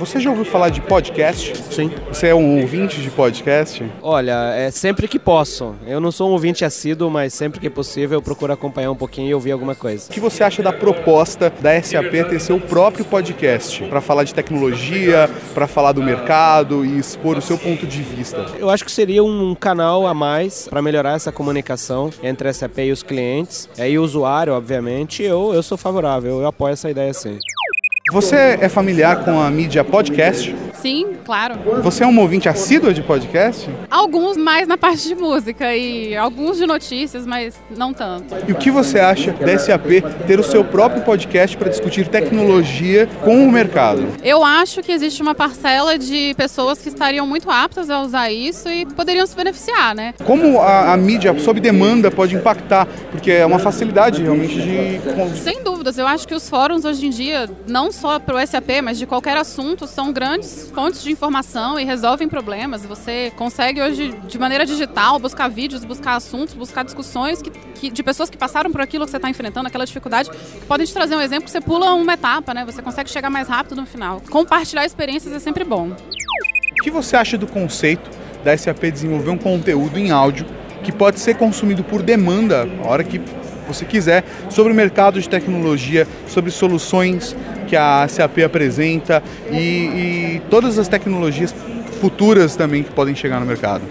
Você 0.00 0.18
já 0.18 0.30
ouviu 0.30 0.46
falar 0.46 0.70
de 0.70 0.80
podcast? 0.80 1.54
Sim. 1.70 1.90
Você 2.08 2.28
é 2.28 2.34
um 2.34 2.58
ouvinte 2.62 3.02
de 3.02 3.10
podcast? 3.10 3.84
Olha, 4.00 4.54
é 4.54 4.70
sempre 4.70 5.06
que 5.06 5.18
posso. 5.18 5.74
Eu 5.86 6.00
não 6.00 6.10
sou 6.10 6.30
um 6.30 6.32
ouvinte 6.32 6.64
assíduo, 6.64 7.10
mas 7.10 7.34
sempre 7.34 7.60
que 7.60 7.68
possível 7.68 8.16
eu 8.16 8.22
procuro 8.22 8.50
acompanhar 8.50 8.90
um 8.90 8.96
pouquinho 8.96 9.28
e 9.28 9.34
ouvir 9.34 9.52
alguma 9.52 9.74
coisa. 9.74 10.08
O 10.08 10.10
que 10.10 10.18
você 10.18 10.42
acha 10.42 10.62
da 10.62 10.72
proposta 10.72 11.52
da 11.60 11.80
SAP 11.82 12.12
ter 12.30 12.40
seu 12.40 12.58
próprio 12.58 13.04
podcast 13.04 13.84
para 13.84 14.00
falar 14.00 14.24
de 14.24 14.32
tecnologia, 14.32 15.28
para 15.52 15.66
falar 15.66 15.92
do 15.92 16.02
mercado 16.02 16.82
e 16.82 16.98
expor 16.98 17.36
o 17.36 17.42
seu 17.42 17.58
ponto 17.58 17.86
de 17.86 18.00
vista? 18.00 18.46
Eu 18.58 18.70
acho 18.70 18.86
que 18.86 18.90
seria 18.90 19.22
um 19.22 19.54
canal 19.54 20.06
a 20.06 20.14
mais 20.14 20.66
para 20.66 20.80
melhorar 20.80 21.16
essa 21.16 21.30
comunicação 21.30 22.08
entre 22.22 22.48
a 22.48 22.54
SAP 22.54 22.78
e 22.78 22.90
os 22.90 23.02
clientes, 23.02 23.68
e 23.76 23.98
o 23.98 24.02
usuário, 24.02 24.54
obviamente. 24.54 25.22
Eu, 25.22 25.52
eu 25.52 25.62
sou 25.62 25.76
favorável, 25.76 26.40
eu 26.40 26.46
apoio 26.46 26.72
essa 26.72 26.88
ideia 26.88 27.12
sim. 27.12 27.38
Você 28.10 28.58
é 28.60 28.68
familiar 28.68 29.24
com 29.24 29.40
a 29.40 29.48
mídia 29.50 29.84
podcast? 29.84 30.54
Sim, 30.80 31.08
claro. 31.24 31.56
Você 31.82 32.02
é 32.02 32.06
um 32.06 32.18
ouvinte 32.18 32.48
assíduo 32.48 32.92
de 32.94 33.02
podcast? 33.02 33.68
Alguns 33.90 34.36
mais 34.36 34.66
na 34.66 34.78
parte 34.78 35.08
de 35.08 35.14
música 35.14 35.76
e 35.76 36.16
alguns 36.16 36.56
de 36.56 36.66
notícias, 36.66 37.26
mas 37.26 37.54
não 37.76 37.92
tanto. 37.92 38.34
E 38.48 38.52
o 38.52 38.54
que 38.54 38.70
você 38.70 38.98
acha 38.98 39.32
da 39.32 39.58
SAP 39.58 40.02
ter 40.26 40.40
o 40.40 40.42
seu 40.42 40.64
próprio 40.64 41.02
podcast 41.02 41.54
para 41.56 41.68
discutir 41.68 42.08
tecnologia 42.08 43.06
com 43.22 43.46
o 43.46 43.52
mercado? 43.52 44.08
Eu 44.24 44.42
acho 44.42 44.80
que 44.82 44.90
existe 44.90 45.20
uma 45.20 45.34
parcela 45.34 45.98
de 45.98 46.34
pessoas 46.34 46.78
que 46.78 46.88
estariam 46.88 47.26
muito 47.26 47.50
aptas 47.50 47.90
a 47.90 48.00
usar 48.00 48.30
isso 48.30 48.68
e 48.70 48.86
poderiam 48.86 49.26
se 49.26 49.36
beneficiar, 49.36 49.94
né? 49.94 50.14
Como 50.24 50.60
a, 50.60 50.94
a 50.94 50.96
mídia 50.96 51.38
sob 51.38 51.60
demanda 51.60 52.10
pode 52.10 52.34
impactar? 52.34 52.88
Porque 53.10 53.30
é 53.30 53.44
uma 53.44 53.58
facilidade 53.58 54.22
realmente 54.22 54.54
de. 54.54 55.38
Sem 55.38 55.62
dúvidas, 55.62 55.98
eu 55.98 56.06
acho 56.06 56.26
que 56.26 56.34
os 56.34 56.48
fóruns 56.48 56.86
hoje 56.86 57.06
em 57.06 57.10
dia, 57.10 57.50
não 57.68 57.92
só 58.00 58.18
para 58.18 58.34
o 58.42 58.46
SAP, 58.46 58.80
mas 58.82 58.98
de 58.98 59.04
qualquer 59.06 59.36
assunto, 59.36 59.86
são 59.86 60.10
grandes 60.10 60.70
fontes 60.74 61.02
de 61.02 61.12
informação 61.12 61.78
e 61.78 61.84
resolvem 61.84 62.26
problemas. 62.28 62.84
Você 62.86 63.30
consegue 63.36 63.80
hoje, 63.82 64.14
de 64.26 64.38
maneira 64.38 64.64
digital, 64.64 65.18
buscar 65.18 65.48
vídeos, 65.48 65.84
buscar 65.84 66.14
assuntos, 66.16 66.54
buscar 66.54 66.82
discussões 66.82 67.42
que, 67.42 67.50
que- 67.50 67.90
de 67.90 68.02
pessoas 68.02 68.30
que 68.30 68.38
passaram 68.38 68.72
por 68.72 68.80
aquilo 68.80 69.04
que 69.04 69.10
você 69.10 69.18
está 69.18 69.28
enfrentando, 69.28 69.66
aquela 69.68 69.84
dificuldade, 69.84 70.30
que 70.30 70.66
podem 70.66 70.86
te 70.86 70.94
trazer 70.94 71.14
um 71.14 71.20
exemplo 71.20 71.44
que 71.44 71.50
você 71.50 71.60
pula 71.60 71.92
uma 71.92 72.14
etapa, 72.14 72.54
né? 72.54 72.64
Você 72.64 72.80
consegue 72.80 73.10
chegar 73.10 73.28
mais 73.28 73.48
rápido 73.48 73.76
no 73.76 73.86
final. 73.86 74.22
Compartilhar 74.30 74.86
experiências 74.86 75.34
é 75.34 75.38
sempre 75.38 75.62
bom. 75.62 75.90
O 75.90 76.82
que 76.82 76.90
você 76.90 77.16
acha 77.16 77.36
do 77.36 77.46
conceito 77.46 78.10
da 78.42 78.56
SAP 78.56 78.84
desenvolver 78.90 79.28
um 79.30 79.36
conteúdo 79.36 79.98
em 79.98 80.10
áudio 80.10 80.46
que 80.82 80.90
pode 80.90 81.20
ser 81.20 81.34
consumido 81.36 81.84
por 81.84 82.00
demanda, 82.00 82.66
a 82.82 82.88
hora 82.88 83.04
que 83.04 83.20
você 83.68 83.84
quiser, 83.84 84.24
sobre 84.48 84.72
o 84.72 84.74
mercado 84.74 85.20
de 85.20 85.28
tecnologia, 85.28 86.08
sobre 86.26 86.50
soluções 86.50 87.36
que 87.70 87.76
a 87.76 88.06
SAP 88.08 88.38
apresenta 88.44 89.22
e, 89.48 89.54
e 89.56 90.42
todas 90.50 90.76
as 90.76 90.88
tecnologias 90.88 91.54
futuras 92.00 92.56
também 92.56 92.82
que 92.82 92.90
podem 92.90 93.14
chegar 93.14 93.38
no 93.38 93.46
mercado? 93.46 93.84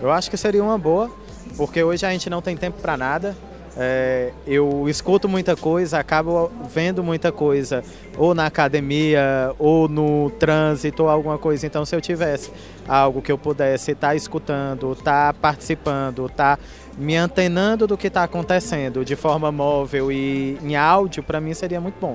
Eu 0.00 0.12
acho 0.12 0.30
que 0.30 0.36
seria 0.36 0.62
uma 0.62 0.78
boa, 0.78 1.10
porque 1.56 1.82
hoje 1.82 2.06
a 2.06 2.10
gente 2.12 2.30
não 2.30 2.40
tem 2.40 2.56
tempo 2.56 2.80
para 2.80 2.96
nada. 2.96 3.36
É, 3.78 4.30
eu 4.46 4.88
escuto 4.88 5.28
muita 5.28 5.56
coisa, 5.56 5.98
acabo 5.98 6.50
vendo 6.72 7.02
muita 7.02 7.30
coisa, 7.32 7.82
ou 8.16 8.34
na 8.34 8.46
academia, 8.46 9.52
ou 9.58 9.88
no 9.88 10.30
trânsito, 10.38 11.02
ou 11.02 11.08
alguma 11.10 11.36
coisa. 11.38 11.66
Então, 11.66 11.84
se 11.84 11.94
eu 11.94 12.00
tivesse 12.00 12.50
algo 12.88 13.20
que 13.20 13.32
eu 13.32 13.36
pudesse 13.36 13.90
estar 13.90 14.14
escutando, 14.14 14.92
estar 14.92 15.34
participando, 15.34 16.26
estar 16.26 16.58
me 16.96 17.16
antenando 17.16 17.86
do 17.86 17.98
que 17.98 18.06
está 18.06 18.22
acontecendo 18.22 19.04
de 19.04 19.16
forma 19.16 19.50
móvel 19.50 20.10
e 20.10 20.56
em 20.62 20.76
áudio, 20.76 21.22
para 21.22 21.40
mim 21.40 21.52
seria 21.52 21.80
muito 21.80 21.96
bom. 22.00 22.14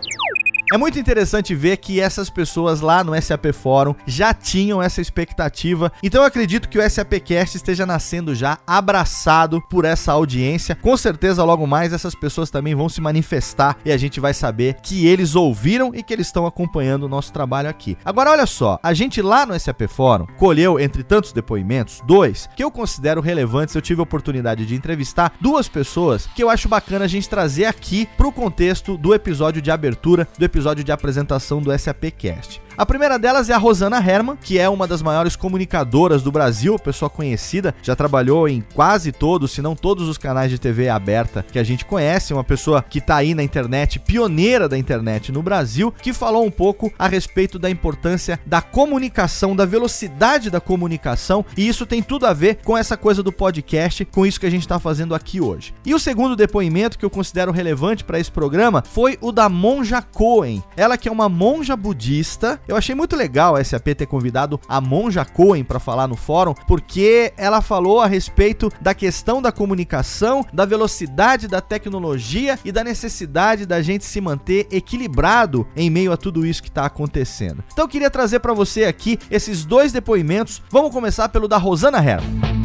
É 0.72 0.78
muito 0.78 0.98
interessante 0.98 1.54
ver 1.54 1.76
que 1.76 2.00
essas 2.00 2.30
pessoas 2.30 2.80
lá 2.80 3.04
no 3.04 3.22
SAP 3.22 3.48
Fórum 3.52 3.94
já 4.08 4.34
tinham 4.34 4.82
essa 4.82 5.02
expectativa. 5.02 5.92
Então 6.02 6.22
eu 6.22 6.26
acredito 6.26 6.70
que 6.70 6.80
o 6.80 6.90
SAPcast 6.90 7.58
esteja 7.58 7.86
nascendo 7.86 8.34
já 8.34 8.58
abraçado 8.66 9.62
por 9.70 9.84
essa 9.84 10.14
audiência. 10.14 10.74
Com 10.78 10.96
certeza 10.96 11.44
logo 11.44 11.68
mais 11.68 11.92
essas 11.92 12.16
pessoas 12.16 12.50
também 12.50 12.74
vão 12.74 12.88
se 12.88 13.02
manifestar 13.02 13.76
e 13.84 13.92
a 13.92 13.98
gente 13.98 14.22
vai 14.22 14.34
saber 14.34 14.78
que 14.82 15.06
eles 15.06 15.36
ouviram 15.36 15.94
e 15.94 16.02
que 16.02 16.14
eles 16.14 16.28
estão 16.28 16.46
acompanhando 16.46 17.04
o 17.04 17.10
nosso 17.10 17.34
trabalho 17.34 17.68
aqui. 17.68 17.98
Agora 18.06 18.32
olha 18.32 18.46
só, 18.46 18.80
a 18.82 18.94
gente 18.94 19.22
lá 19.22 19.46
no 19.46 19.60
SAP 19.60 19.90
Fórum 19.90 20.26
colheu 20.38 20.80
entre 20.80 21.04
tantos 21.04 21.34
depoimentos 21.34 22.00
dois 22.08 22.48
que 22.56 22.64
eu 22.64 22.72
considero 22.72 23.20
relevantes. 23.20 23.76
Eu 23.76 23.82
tive 23.82 24.00
a 24.00 24.04
oportunidade 24.04 24.66
de 24.66 24.74
entrevistar 24.74 25.34
duas 25.42 25.68
pessoas 25.68 26.28
que 26.28 26.42
eu 26.42 26.50
acho 26.50 26.70
bacana 26.70 27.04
a 27.04 27.10
gente 27.10 27.28
trazer 27.28 27.66
aqui 27.66 28.08
pro 28.16 28.32
contexto 28.32 28.98
do 28.98 29.14
episódio 29.14 29.62
de 29.62 29.70
abertura, 29.70 30.26
do 30.40 30.46
episódio 30.46 30.61
de 30.84 30.92
apresentação 30.92 31.62
do 31.62 31.78
SAPcast. 31.78 32.62
A 32.78 32.86
primeira 32.86 33.20
delas 33.20 33.50
é 33.50 33.54
a 33.54 33.58
Rosana 33.58 33.98
Herman, 33.98 34.38
que 34.42 34.58
é 34.58 34.70
uma 34.70 34.88
das 34.88 35.02
maiores 35.02 35.36
comunicadoras 35.36 36.24
do 36.24 36.32
Brasil, 36.32 36.80
pessoa 36.80 37.10
conhecida, 37.10 37.76
já 37.84 37.96
trabalhou 37.96 38.48
em 38.48 38.64
quase 38.74 39.12
todos, 39.12 39.52
se 39.52 39.62
não 39.62 39.76
todos 39.76 40.08
os 40.08 40.18
canais 40.18 40.50
de 40.50 40.58
TV 40.58 40.88
aberta 40.88 41.46
que 41.52 41.60
a 41.60 41.64
gente 41.64 41.84
conhece, 41.84 42.34
uma 42.34 42.44
pessoa 42.44 42.82
que 42.82 43.02
tá 43.02 43.18
aí 43.18 43.36
na 43.36 43.44
internet, 43.44 44.00
pioneira 44.00 44.70
da 44.70 44.78
internet 44.78 45.32
no 45.32 45.44
Brasil, 45.44 45.94
que 46.02 46.14
falou 46.14 46.46
um 46.46 46.52
pouco 46.52 46.92
a 46.98 47.08
respeito 47.08 47.60
da 47.60 47.70
importância 47.70 48.40
da 48.46 48.62
comunicação, 48.62 49.56
da 49.56 49.66
velocidade 49.66 50.50
da 50.50 50.62
comunicação, 50.62 51.46
e 51.58 51.68
isso 51.68 51.86
tem 51.86 52.02
tudo 52.02 52.26
a 52.26 52.34
ver 52.34 52.60
com 52.64 52.78
essa 52.78 52.96
coisa 52.96 53.22
do 53.22 53.32
podcast, 53.34 54.06
com 54.06 54.26
isso 54.26 54.40
que 54.40 54.46
a 54.46 54.52
gente 54.52 54.68
tá 54.68 54.80
fazendo 54.80 55.14
aqui 55.14 55.42
hoje. 55.42 55.74
E 55.86 55.94
o 55.94 56.00
segundo 56.00 56.36
depoimento 56.36 56.98
que 56.98 57.06
eu 57.06 57.10
considero 57.10 57.52
relevante 57.52 58.04
para 58.04 58.20
esse 58.20 58.32
programa 58.32 58.84
foi 58.90 59.18
o 59.20 59.32
da 59.32 59.50
Monja 59.50 60.02
Cohen. 60.02 60.64
Ela 60.78 60.98
que 60.98 61.10
é 61.10 61.12
uma 61.12 61.28
monja 61.28 61.76
budista. 61.76 62.61
Eu 62.68 62.76
achei 62.76 62.96
muito 62.96 63.16
legal 63.16 63.56
a 63.56 63.64
SAP 63.64 63.88
ter 63.96 64.06
convidado 64.06 64.60
a 64.68 64.80
Monja 64.80 65.26
Cohen 65.26 65.64
para 65.64 65.80
falar 65.80 66.08
no 66.08 66.16
fórum, 66.16 66.54
porque 66.68 67.34
ela 67.38 67.62
falou 67.62 68.02
a 68.02 68.08
respeito 68.08 68.72
da 68.80 68.94
questão 68.94 69.42
da 69.42 69.52
comunicação, 69.52 70.46
da 70.54 70.66
velocidade 70.66 71.48
da 71.48 71.62
tecnologia 71.62 72.58
e 72.64 72.72
da 72.72 72.84
necessidade 72.84 73.66
da 73.66 73.82
gente 73.82 74.06
se 74.06 74.22
manter 74.22 74.68
equilibrado 74.72 75.68
em 75.76 75.90
meio 75.90 76.12
a 76.12 76.18
tudo 76.18 76.46
isso 76.46 76.62
que 76.62 76.70
está 76.70 76.86
acontecendo. 76.86 77.64
Então 77.72 77.86
eu 77.86 77.90
queria 77.90 78.10
trazer 78.10 78.40
para 78.40 78.54
você 78.54 78.86
aqui 78.86 79.18
esses 79.30 79.66
dois 79.66 79.92
depoimentos. 79.92 80.62
Vamos 80.70 80.92
começar 80.92 81.30
pelo 81.30 81.48
da 81.48 81.58
Rosana 81.58 81.98
Herman. 81.98 82.61